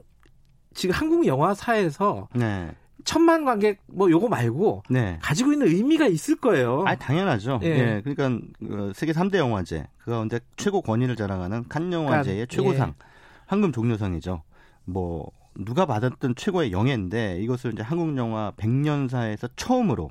[0.74, 2.70] 지금 한국 영화사에서 네.
[3.04, 5.18] 천만 관객 뭐 요거 말고 네.
[5.22, 6.84] 가지고 있는 의미가 있을 거예요.
[6.86, 7.60] 아 당연하죠.
[7.62, 7.68] 예.
[7.68, 8.02] 예.
[8.04, 13.04] 그러니까 어, 세계 3대 영화제 그 가운데 최고 권위를 자랑하는 칸 영화제의 최고상 예.
[13.46, 14.42] 황금 종려상이죠.
[14.84, 20.10] 뭐 누가 받았던 최고의 영예인데 이것을 이제 한국 영화 100년사에서 처음으로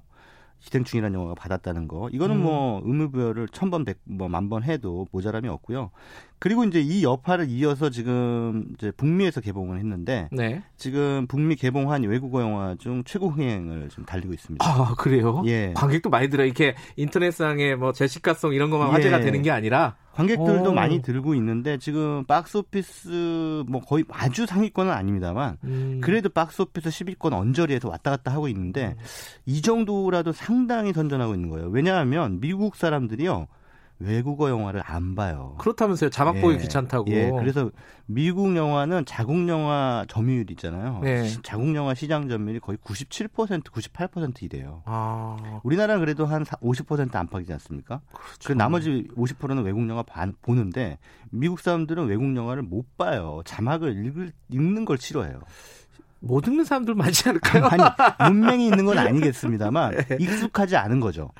[0.64, 2.10] 기생충이라는 영화가 받았다는 거.
[2.12, 2.44] 이거는 음.
[2.44, 5.92] 뭐 의무부여를 천 번, 백, 뭐만번 해도 모자람이 없고요.
[6.40, 10.64] 그리고 이제 이 여파를 이어서 지금 이제 북미에서 개봉을 했는데 네.
[10.78, 14.66] 지금 북미 개봉한 외국어 영화 중 최고 흥행을 지금 달리고 있습니다.
[14.66, 15.44] 아 그래요?
[15.46, 15.74] 예.
[15.76, 18.92] 관객도 많이 들어 이렇게 인터넷상에 뭐 제시카송 이런 것만 예.
[18.94, 20.72] 화제가 되는 게 아니라 관객들도 오.
[20.72, 20.74] 어.
[20.74, 26.02] 많이 들고 있는데 지금 박스오피스 뭐 거의 아주 상위권은 아닙니다만 음.
[26.04, 29.04] 그래도 박스오피스 10위권 언저리에서 왔다 갔다 하고 있는데 음.
[29.46, 31.68] 이 정도라도 상당히 선전하고 있는 거예요.
[31.68, 33.48] 왜냐하면 미국 사람들이요.
[34.04, 35.56] 외국어 영화를 안 봐요.
[35.60, 36.10] 그렇다면서요.
[36.10, 37.12] 자막 보기 예, 귀찮다고.
[37.12, 37.72] 예, 그래서
[38.06, 41.00] 미국 영화는 자국 영화 점유율 있잖아요.
[41.02, 41.30] 네.
[41.42, 44.84] 자국 영화 시장 점유율이 거의 97% 98% 이래요.
[44.86, 45.62] 아.
[45.64, 48.02] 우리나라는 그래도 한 50% 안팎이지 않습니까?
[48.12, 48.48] 그렇죠.
[48.48, 50.98] 그 나머지 50%는 외국 영화 반, 보는데
[51.30, 53.42] 미국 사람들은 외국 영화를 못 봐요.
[53.46, 55.40] 자막을 읽을, 읽는 걸 싫어해요.
[56.20, 57.66] 못 읽는 사람들 많지 않을까요?
[57.66, 57.84] 아니,
[58.32, 60.18] 문맹이 있는 건 아니겠습니다만 네.
[60.20, 61.32] 익숙하지 않은 거죠.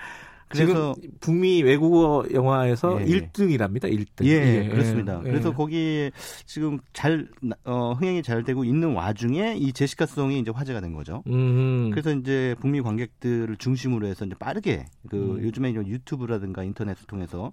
[0.54, 3.84] 그래서 지금 북미 외국어 영화에서 예, 1등이랍니다.
[3.84, 4.26] 1등.
[4.26, 5.20] 예, 예 그렇습니다.
[5.26, 5.30] 예.
[5.30, 6.12] 그래서 거기
[6.46, 7.28] 지금 잘
[7.66, 11.24] 어, 흥행이 잘 되고 있는 와중에 이 제시카 송이 이제 화제가 된 거죠.
[11.28, 11.90] 음.
[11.92, 15.44] 그래서 이제 북미 관객들을 중심으로 해서 이제 빠르게 그 음.
[15.44, 17.52] 요즘에 유튜브라든가 인터넷을 통해서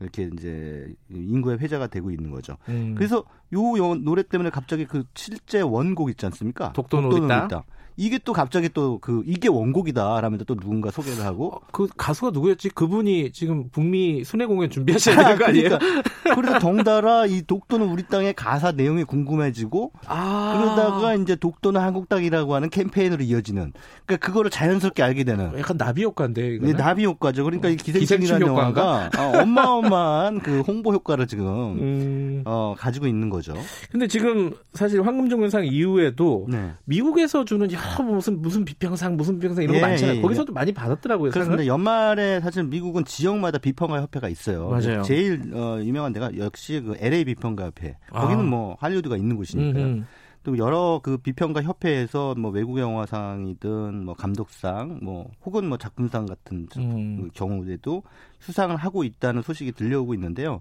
[0.00, 2.56] 이렇게 이제 인구의 회자가 되고 있는 거죠.
[2.68, 2.94] 음.
[2.96, 6.72] 그래서 요 노래 때문에 갑자기 그 실제 원곡 있지 않습니까?
[6.72, 7.64] 독도는 있다.
[7.96, 12.70] 이게 또 갑자기 또 그 이게 원곡이다라면서 또 누군가 소개를 하고 어, 그 가수가 누구였지?
[12.70, 15.78] 그분이 지금 북미 순회 공연 준비하셔야 되는 거 아니에요?
[15.78, 22.08] 그러니까, 그래서 덩달아 이 독도는 우리 땅의 가사 내용이 궁금해지고 아~ 그러다가 이제 독도는 한국
[22.08, 23.72] 땅이라고 하는 캠페인으로 이어지는
[24.06, 27.44] 그러니까 그거를 자연스럽게 알게 되는 약간 나비 효과인데 네, 나비 효과죠.
[27.44, 32.42] 그러니까 이 기생충이라는 영화가 어, 어마어마한 그 홍보 효과를 지금 음...
[32.44, 33.54] 어, 가지고 있는 거죠.
[33.90, 36.72] 근데 지금 사실 황금종려상 이후에도 네.
[36.84, 40.14] 미국에서 주는 아, 무슨 무슨 비평상 무슨 비평상 이런 거 예, 많잖아요.
[40.14, 40.22] 예, 예.
[40.22, 41.30] 거기서도 많이 받았더라고요.
[41.30, 41.66] 그렇습니다.
[41.66, 44.68] 연말에 사실 미국은 지역마다 비평가 협회가 있어요.
[44.68, 45.02] 맞아요.
[45.02, 47.96] 제일 어, 유명한 데가 역시 그 LA 비평가 협회.
[48.10, 48.48] 거기는 아.
[48.48, 49.84] 뭐 할리우드가 있는 곳이니까요.
[49.84, 50.04] 음흠.
[50.44, 56.66] 또 여러 그 비평가 협회에서 뭐 외국 영화상이든 뭐 감독상 뭐 혹은 뭐 작품상 같은
[56.76, 57.30] 음.
[57.32, 58.02] 경우에도
[58.42, 60.60] 수상을 하고 있다는 소식이 들려오고 있는데요.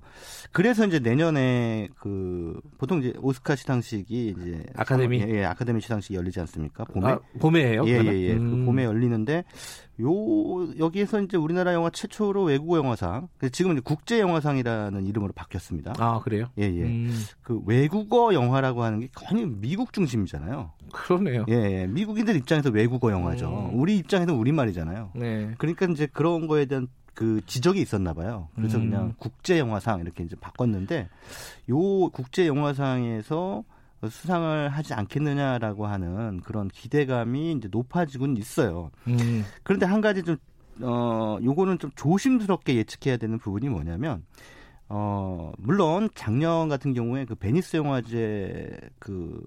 [0.52, 6.40] 그래서 이제 내년에 그 보통 이제 오스카 시상식이 이제 아카데미 예, 예 아카데미 시상식이 열리지
[6.42, 6.86] 않습니까?
[6.86, 7.88] 봄에 아, 봄에예요?
[7.88, 8.36] 예, 예, 예.
[8.36, 8.52] 그 음.
[8.52, 9.44] 그 봄에 열리는데
[10.02, 15.94] 요 여기에서 이제 우리나라 영화 최초로 외국어 영화상 지금 이제 국제 영화상이라는 이름으로 바뀌었습니다.
[15.98, 16.48] 아 그래요?
[16.60, 16.84] 예, 예.
[16.84, 17.14] 음.
[17.42, 20.72] 그 외국어 영화라고 하는 게 거의 미국 중심이잖아요.
[20.94, 21.46] 그러네요.
[21.50, 21.88] 예, 예.
[21.88, 23.72] 미국인들 입장에서 외국어 영화죠.
[23.72, 23.80] 음.
[23.80, 25.12] 우리 입장에서 우리 말이잖아요.
[25.16, 25.52] 네.
[25.58, 28.48] 그러니까 이제 그런 거에 대한 그 지적이 있었나 봐요.
[28.56, 28.90] 그래서 음.
[28.90, 31.10] 그냥 국제 영화상 이렇게 이제 바꿨는데
[31.70, 33.64] 요 국제 영화상에서
[34.10, 38.90] 수상을 하지 않겠느냐라고 하는 그런 기대감이 이제 높아지고는 있어요.
[39.08, 39.44] 음.
[39.64, 40.38] 그런데 한 가지 좀,
[40.82, 44.26] 어, 요거는 좀 조심스럽게 예측해야 되는 부분이 뭐냐면,
[44.90, 49.42] 어, 물론 작년 같은 경우에 그 베니스 영화제 그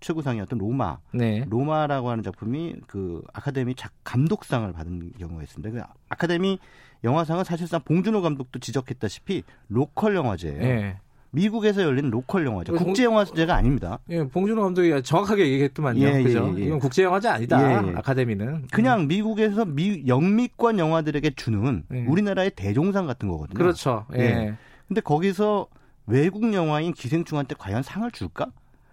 [0.00, 0.98] 최고상이었던 로마.
[1.14, 1.46] 네.
[1.48, 5.70] 로마라고 하는 작품이 그 아카데미 작 감독상을 받은 경우가 있습니다.
[5.70, 6.58] 그 아카데미
[7.04, 10.58] 영화상은 사실상 봉준호 감독도 지적했다시피 local 영화제예요.
[10.58, 10.96] 네.
[11.32, 14.00] 미국에서 열린 local 영화제, 국제 영화제가 아닙니다.
[14.08, 16.02] 예, 봉준호 감독이 정확하게 얘기했더만요.
[16.04, 16.52] 예, 그죠?
[16.56, 16.66] 예, 예.
[16.66, 17.84] 이건 국제 영화제 아니다.
[17.84, 17.94] 예, 예.
[17.96, 19.08] 아카데미는 그냥 음.
[19.08, 22.04] 미국에서 미, 영미권 영화들에게 주는 예.
[22.04, 23.56] 우리나라의 대종상 같은 거거든요.
[23.56, 24.06] 그렇죠.
[24.16, 24.54] 예.
[24.88, 25.68] 근데 거기서
[26.06, 28.46] 외국 영화인 기생충한테 과연 상을 줄까?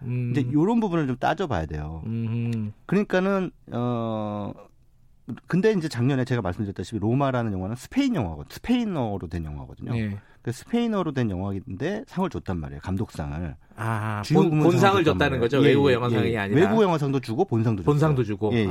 [0.04, 0.32] 음.
[0.32, 2.04] 이제 이런 부분을 좀 따져봐야 돼요.
[2.06, 2.72] 음.
[2.86, 4.54] 그러니까는 어
[5.48, 8.54] 근데 이제 작년에 제가 말씀드렸다시피 로마라는 영화는 스페인 영화거든요.
[8.54, 9.92] 스페인어로 된 영화거든요.
[9.94, 10.18] 네.
[10.42, 12.82] 그 스페인어로 된 영화인데 상을 줬단 말이에요.
[12.82, 13.56] 감독상을.
[13.80, 15.62] 아, 본, 본상을 줬다는 거죠.
[15.62, 16.62] 예, 외국어 영화상이 예, 아니라.
[16.62, 17.92] 외국어 영화상도 주고 본상도 주고.
[17.92, 18.52] 본상도 주고.
[18.54, 18.68] 예, 예.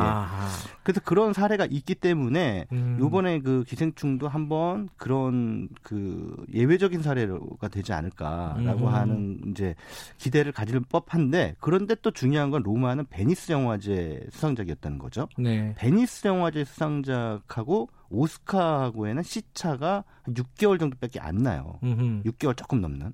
[0.82, 2.96] 그래서 그런 사례가 있기 때문에 음.
[2.98, 8.94] 요번에 그 기생충도 한번 그런 그 예외적인 사례가 되지 않을까라고 음.
[8.94, 9.76] 하는 이제
[10.18, 15.28] 기대를 가질 법한데 그런데 또 중요한 건 로마는 베니스 영화제 수상작이었다는 거죠.
[15.38, 15.72] 네.
[15.78, 21.78] 베니스 영화제 수상작하고 오스카하고에는 시차가 6개월 정도밖에 안 나요.
[21.82, 22.22] 음흠.
[22.24, 23.12] 6개월 조금 넘는.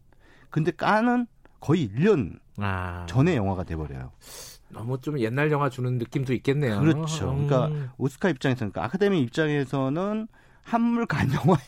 [0.50, 1.26] 근데 까는
[1.60, 3.06] 거의 1년 아.
[3.08, 4.12] 전에 영화가 돼버려요.
[4.68, 6.80] 너무 좀 옛날 영화 주는 느낌도 있겠네요.
[6.80, 7.30] 그렇죠.
[7.30, 7.46] 음.
[7.46, 10.28] 그러니까 오스카 입장에서는, 그러니까 아카데미 입장에서는
[10.62, 11.62] 한물 간 영화에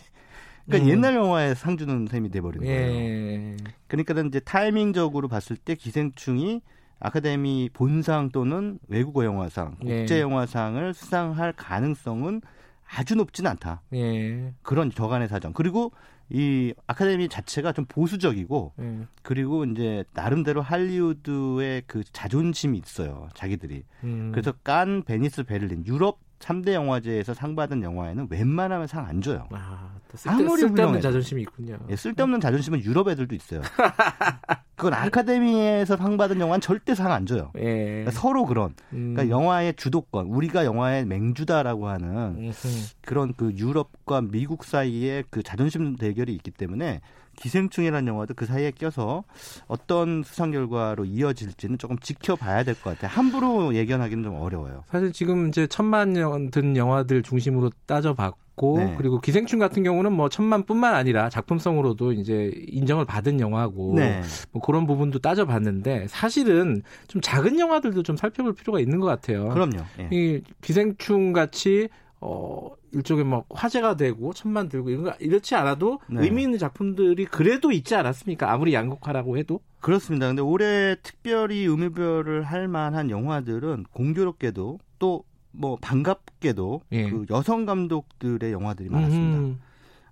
[0.66, 0.90] 그러니까 음.
[0.90, 2.92] 옛날 영화에 상 주는 셈이 돼버리는 거예요.
[2.92, 3.56] 예.
[3.86, 6.62] 그러니까 이제 타이밍적으로 봤을 때 기생충이
[7.00, 9.98] 아카데미 본상 또는 외국어 영화상, 예.
[9.98, 12.40] 국제 영화상을 수상할 가능성은
[12.86, 13.82] 아주 높지는 않다.
[13.94, 14.52] 예.
[14.62, 15.52] 그런 저간의 사정.
[15.52, 15.92] 그리고
[16.30, 19.06] 이 아카데미 자체가 좀 보수적이고 예.
[19.22, 23.28] 그리고 이제 나름대로 할리우드의 그 자존심이 있어요.
[23.34, 23.84] 자기들이.
[24.04, 24.30] 음.
[24.32, 29.46] 그래서 칸, 베니스, 베를린, 유럽 3대 영화제에서 상 받은 영화에는 웬만하면 상 안 줘요.
[29.50, 31.78] 아, 쓸데, 아무리 쓸데없는 자존심이 있군요.
[31.90, 33.60] 예, 쓸데없는 자존심은 유럽 애들도 있어요.
[34.76, 37.50] 그건 아카데미에서 상 받은 영화는 절대 상 안 줘요.
[37.58, 37.60] 예.
[37.86, 38.74] 그러니까 서로 그런.
[38.90, 39.30] 그러니까 음.
[39.30, 42.52] 영화의 주도권, 우리가 영화의 맹주다라고 하는
[43.02, 47.00] 그런 그 유럽과 미국 사이에 그 자존심 대결이 있기 때문에
[47.36, 49.24] 기생충이라는 영화도 그 사이에 껴서
[49.66, 53.10] 어떤 수상 결과로 이어질지는 조금 지켜봐야 될 것 같아요.
[53.10, 54.82] 함부로 예견하기는 좀 어려워요.
[54.88, 58.94] 사실 지금 이제 천만 년든 영화들 중심으로 따져봤고 네.
[58.98, 64.22] 그리고 기생충 같은 경우는 뭐 천만뿐만 아니라 작품성으로도 이제 인정을 받은 영화고 네.
[64.52, 69.48] 뭐 그런 부분도 따져봤는데 사실은 좀 작은 영화들도 좀 살펴볼 필요가 있는 것 같아요.
[69.48, 69.78] 그럼요.
[70.00, 70.08] 예.
[70.12, 71.88] 이 기생충 같이
[72.26, 76.22] 어 일종의 뭐 화제가 되고 천만 들고 이런 거 이렇지 않아도 네.
[76.22, 78.50] 의미 있는 작품들이 그래도 있지 않았습니까?
[78.50, 80.26] 아무리 양극화라고 해도 그렇습니다.
[80.26, 85.24] 근데 올해 특별히 의미별을 할 만한 영화들은 공교롭게도 또
[85.56, 87.08] 뭐 반갑게도 예.
[87.08, 89.38] 그 여성 감독들의 영화들이 많았습니다.
[89.38, 89.60] 음.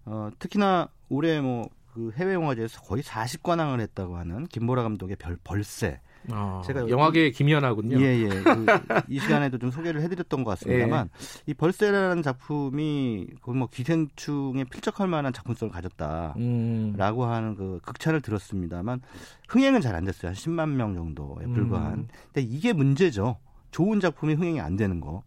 [0.04, 6.00] 어, 특히나 올해 뭐 그 해외 영화제에서 거의 40관왕을 했다고 하는 김보라 감독의 별 벌새
[6.30, 8.00] 아, 제가 영화계 김연아군요.
[8.00, 8.28] 예, 예.
[8.28, 8.66] 그
[9.08, 11.08] 이 시간에도 좀 소개를 해드렸던 것 같습니다만
[11.48, 11.50] 예.
[11.50, 16.94] 이 벌새라는 작품이 거의 뭐 기생충에 필적할 만한 작품성을 가졌다라고 음.
[16.98, 19.00] 하는 그 극찬을 들었습니다만
[19.48, 20.30] 흥행은 잘 안 됐어요.
[20.30, 21.92] 한 10만 명 정도에 불과한.
[21.94, 22.08] 음.
[22.32, 23.36] 근데 이게 문제죠.
[23.70, 25.22] 좋은 작품이 흥행이 안 되는 거.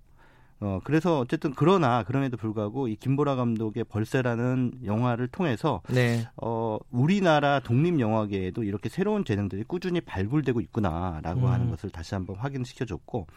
[0.65, 6.27] 어, 그래서 어쨌든 그러나 그럼에도 불구하고 이 김보라 감독의 벌새라는 영화를 통해서 네.
[6.37, 11.51] 어, 우리나라 독립 영화계에도 이렇게 새로운 재능들이 꾸준히 발굴되고 있구나라고 음.
[11.51, 13.27] 하는 것을 다시 한번 확인시켜 줬고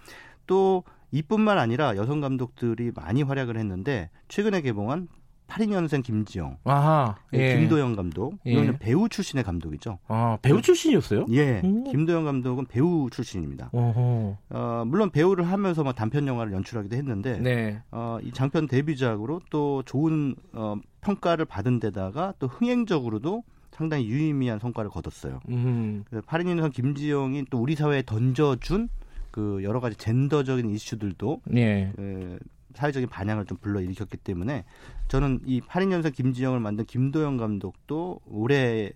[0.47, 5.09] 또 이뿐만 아니라 여성 감독들이 많이 활약을 했는데 최근에 개봉한
[5.49, 7.57] 82년생 김지영, 아하, 예.
[7.57, 8.53] 김도영 감독, 예.
[8.53, 9.99] 이거는 배우 출신의 감독이죠.
[10.07, 11.27] 아, 배우 출신이었어요?
[11.31, 11.85] 예, 음.
[11.85, 13.70] 김도영 감독은 배우 출신입니다.
[13.73, 17.83] 어, 물론 배우를 하면서 뭐 단편 영화를 연출하기도 했는데, 네.
[17.91, 23.43] 어, 이 장편 데뷔작으로 또 좋은 어, 평가를 받은 데다가 또 흥행적으로도
[23.73, 25.41] 상당히 유의미한 성과를 거뒀어요.
[25.49, 26.05] 음.
[26.11, 28.89] 82년생 김지영이 또 우리 사회에 던져준
[29.31, 31.93] 그 여러 가지 젠더적인 이슈들도 예.
[31.95, 32.39] 그
[32.79, 34.65] 사회적인 반향을 좀 불러일으켰기 때문에
[35.09, 38.93] 저는 이 82년생 김지영을 만든 김도영 감독도 올해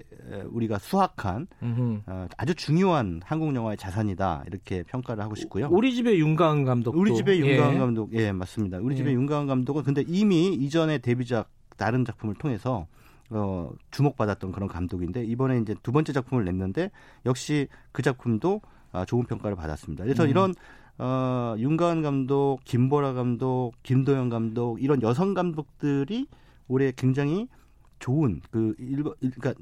[0.47, 1.49] 우리가 수확한
[2.07, 5.69] 어, 아주 중요한 한국 영화의 자산이다 이렇게 평가를 하고 싶고요.
[5.71, 7.79] 우리 집의 윤가은 감독 우리 집의 윤가은 예.
[7.79, 8.79] 감독 예 맞습니다.
[8.79, 8.97] 우리 예.
[8.99, 12.87] 집의 윤가은 감독은 근데 이미 이전에 데뷔작 다른 작품을 통해서
[13.31, 16.91] 어, 주목받았던 그런 감독인데 이번에 이제 두 번째 작품을 냈는데
[17.27, 18.61] 역시 그 작품도
[18.93, 20.05] 아, 좋은 평가를 받았습니다.
[20.05, 20.29] 그래서 음.
[20.29, 20.55] 이런
[21.03, 26.29] 어, 윤가은 감독, 김보라 감독, 김도영 감독 이런 여성 감독들이
[26.69, 27.49] 올해 굉장히
[27.99, 29.55] 좋은 그 일본 그러니까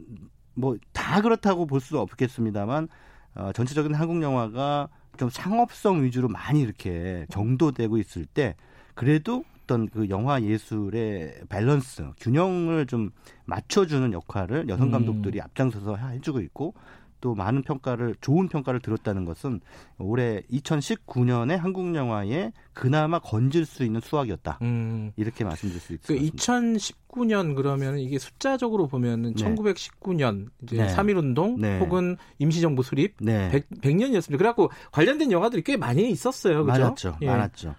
[0.54, 0.76] 뭐
[1.10, 2.88] 다 그렇다고 볼 수는 없겠습니다만
[3.34, 8.54] 어, 전체적인 한국 영화가 좀 상업성 위주로 많이 이렇게 정도되고 있을 때
[8.94, 13.10] 그래도 어떤 그 영화 예술의 밸런스 균형을 좀
[13.46, 14.92] 맞춰주는 역할을 여성 음.
[14.92, 15.44] 감독들이 음.
[15.44, 16.74] 앞장서서 해주고 있고
[17.20, 19.60] 또 많은 평가를 좋은 평가를 들었다는 것은
[19.98, 24.58] 올해 2019년에 한국 영화에 그나마 건질 수 있는 수학이었다.
[24.62, 25.12] 음.
[25.16, 26.30] 이렇게 말씀드릴 수 있습니다.
[26.30, 29.44] 그 2019년 그러면 이게 숫자적으로 보면은 네.
[29.44, 30.94] 1919년 이제 네.
[30.94, 31.78] 3.1 운동 네.
[31.78, 33.50] 혹은 임시정부 수립 네.
[33.50, 34.38] 100, 100 년이었습니다.
[34.38, 36.64] 그래갖고 관련된 영화들이 꽤 많이 있었어요.
[36.64, 36.80] 그죠?
[36.80, 37.16] 많았죠.
[37.22, 37.26] 예.
[37.26, 37.74] 많았죠.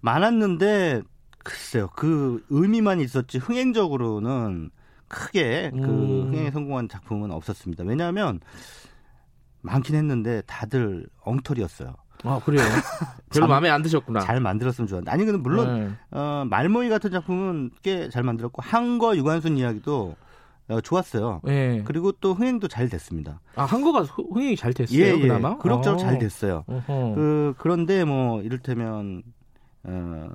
[0.00, 1.02] 많았는데
[1.38, 1.88] 글쎄요.
[1.94, 4.70] 그 의미만 있었지 흥행적으로는
[5.08, 6.28] 크게 그 음.
[6.28, 7.84] 흥행에 성공한 작품은 없었습니다.
[7.84, 8.40] 왜냐하면
[9.66, 11.94] 많긴 했는데 다들 엉터리였어요.
[12.24, 12.62] 아 그래요?
[13.30, 14.20] 별로 마음에 안 드셨구나.
[14.20, 15.90] 잘 만들었으면 좋았는데 아니 근데 물론 네.
[16.18, 20.16] 어, 말모이 같은 작품은 꽤 잘 만들었고 한거 유관순 이야기도
[20.68, 21.40] 어, 좋았어요.
[21.44, 21.82] 네.
[21.84, 23.40] 그리고 또 흥행도 잘 됐습니다.
[23.54, 24.98] 아 한거가 흥행이 잘 됐어요.
[24.98, 25.20] 예, 예.
[25.20, 26.18] 그나마 그럭저럭 잘 어.
[26.18, 26.64] 됐어요.
[26.66, 27.14] 어허.
[27.14, 29.22] 그 그런데 뭐 이를테면
[29.84, 30.28] 어,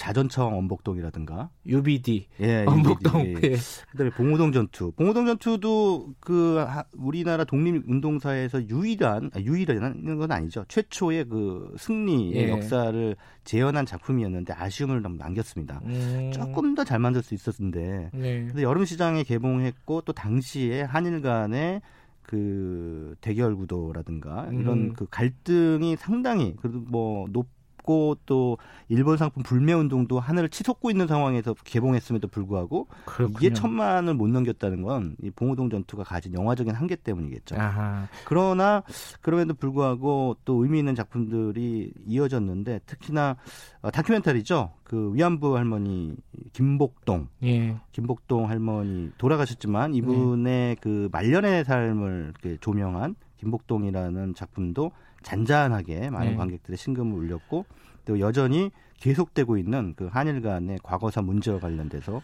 [0.00, 3.56] 자전청 원복동이라든가 UBD 예, 원복동 UBD, 예.
[3.92, 6.64] 그다음에 봉오동 전투 봉오동 전투도 그
[6.94, 12.48] 우리나라 독립 운동사에서 유일한 아, 유일한 건 아니죠 최초의 그 승리의 예.
[12.48, 13.14] 역사를
[13.44, 16.30] 재현한 작품이었는데 아쉬움을 좀 남겼습니다 음.
[16.32, 18.46] 조금 더 잘 만들 수 있었는데 네.
[18.46, 21.82] 근데 여름 시장에 개봉했고 또 당시에 한일 간의
[22.22, 24.92] 그 대결 구도라든가 이런 음.
[24.94, 28.58] 그 갈등이 상당히 그래도 뭐 높 없고 또
[28.88, 33.38] 일본 상품 불매 운동도 하늘을 치솟고 있는 상황에서 개봉했음에도 불구하고 그렇군요.
[33.38, 37.56] 이게 천만을 못 넘겼다는 건 이 봉오동 전투가 가진 영화적인 한계 때문이겠죠.
[37.56, 38.06] 아하.
[38.24, 38.82] 그러나
[39.20, 43.36] 그럼에도 불구하고 또 의미 있는 작품들이 이어졌는데 특히나
[43.82, 44.72] 어, 다큐멘터리죠.
[44.84, 46.16] 그 위안부 할머니
[46.52, 47.76] 김복동, 예.
[47.92, 50.76] 김복동 할머니 돌아가셨지만 이분의 네.
[50.80, 56.36] 그 말년의 삶을 조명한 김복동이라는 작품도 잔잔하게 많은 네.
[56.36, 57.66] 관객들의 심금을 울렸고
[58.04, 58.70] 또 여전히
[59.00, 62.22] 계속되고 있는 그 한일 간의 과거사 문제와 관련돼서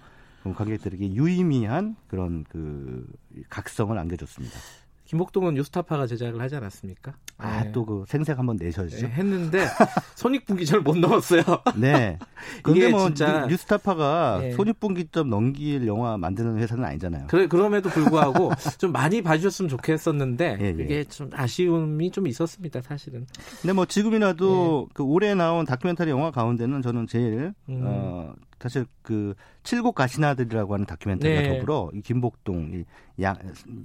[0.55, 3.07] 관객들에게 유의미한 그런 그
[3.49, 4.59] 각성을 안겨줬습니다.
[5.07, 7.15] 김복동은 뉴스타파가 제작을 하지 않았습니까?
[7.39, 7.73] 아, 네.
[7.73, 8.97] 또그 생색 한번 내셨죠?
[9.07, 9.67] 네, 했는데
[10.17, 11.43] 손익분기점을 못 넘었어요.
[11.77, 12.19] 네.
[12.63, 14.53] 근데 뭐 진짜 뉴스타파가 네.
[14.53, 17.27] 손익분기점 넘길 영화 만드는 회사는 아니잖아요.
[17.29, 20.83] 그래 그럼에도 불구하고 좀 많이 봐주셨으면 좋겠었는데 예, 예.
[20.83, 23.27] 이게 좀 아쉬움이 좀 있었습니다, 사실은.
[23.63, 24.93] 근데 뭐 지금이라도 예.
[24.95, 27.83] 그 올해 나온 다큐멘터리 영화 가운데는 저는 제일 음.
[27.85, 31.49] 어 사실 그 칠곡 가시나들이라고 하는 다큐멘터리가 네.
[31.59, 32.85] 더불어 이 김복동 이
[33.21, 33.37] 양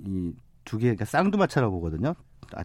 [0.06, 0.34] 이
[0.66, 2.14] 두 개, 그러니까 쌍두마차라고 보거든요.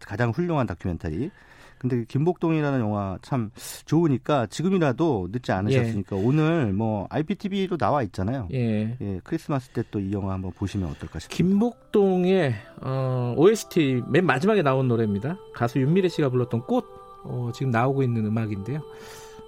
[0.07, 1.31] 가장 훌륭한 다큐멘터리.
[1.79, 3.51] 근데 김복동이라는 영화 참
[3.85, 6.21] 좋으니까 지금이라도 늦지 않으셨으니까 예.
[6.25, 8.49] 오늘 뭐 IPTV도 나와 있잖아요.
[8.55, 8.97] 예.
[8.99, 11.37] 예 크리스마스 때 또 이 영화 한번 보시면 어떨까 싶습니다.
[11.37, 15.37] 김복동의 어, OST 맨 마지막에 나온 노래입니다.
[15.55, 16.87] 가수 윤미래 씨가 불렀던 꽃
[17.25, 18.81] 어, 지금 나오고 있는 음악인데요.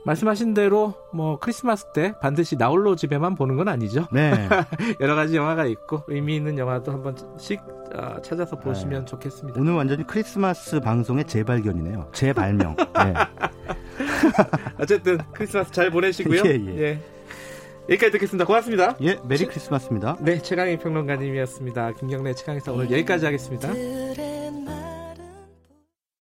[0.09, 4.07] 말씀하신 대로 뭐 크리스마스 때 반드시 나홀로 집에만 보는 건 아니죠.
[4.11, 4.33] 네.
[5.01, 7.61] 여러 가지 영화가 있고 의미 있는 영화도 한 번씩
[7.95, 9.05] 어, 찾아서 보시면 네.
[9.05, 9.61] 좋겠습니다.
[9.61, 12.09] 오늘 완전히 크리스마스 방송의 재발견이네요.
[12.13, 12.77] 재발명.
[12.77, 13.15] 네.
[14.81, 16.43] 어쨌든 크리스마스 잘 보내시고요.
[16.47, 16.79] 예, 예.
[16.79, 16.99] 예.
[17.91, 18.47] 여기까지 듣겠습니다.
[18.47, 18.97] 고맙습니다.
[19.03, 20.17] 예, 메리 크리스마스입니다.
[20.21, 21.93] 네, 최강희 평론가님이었습니다.
[21.93, 23.73] 김경래 최강희사 오늘 여기까지 하겠습니다.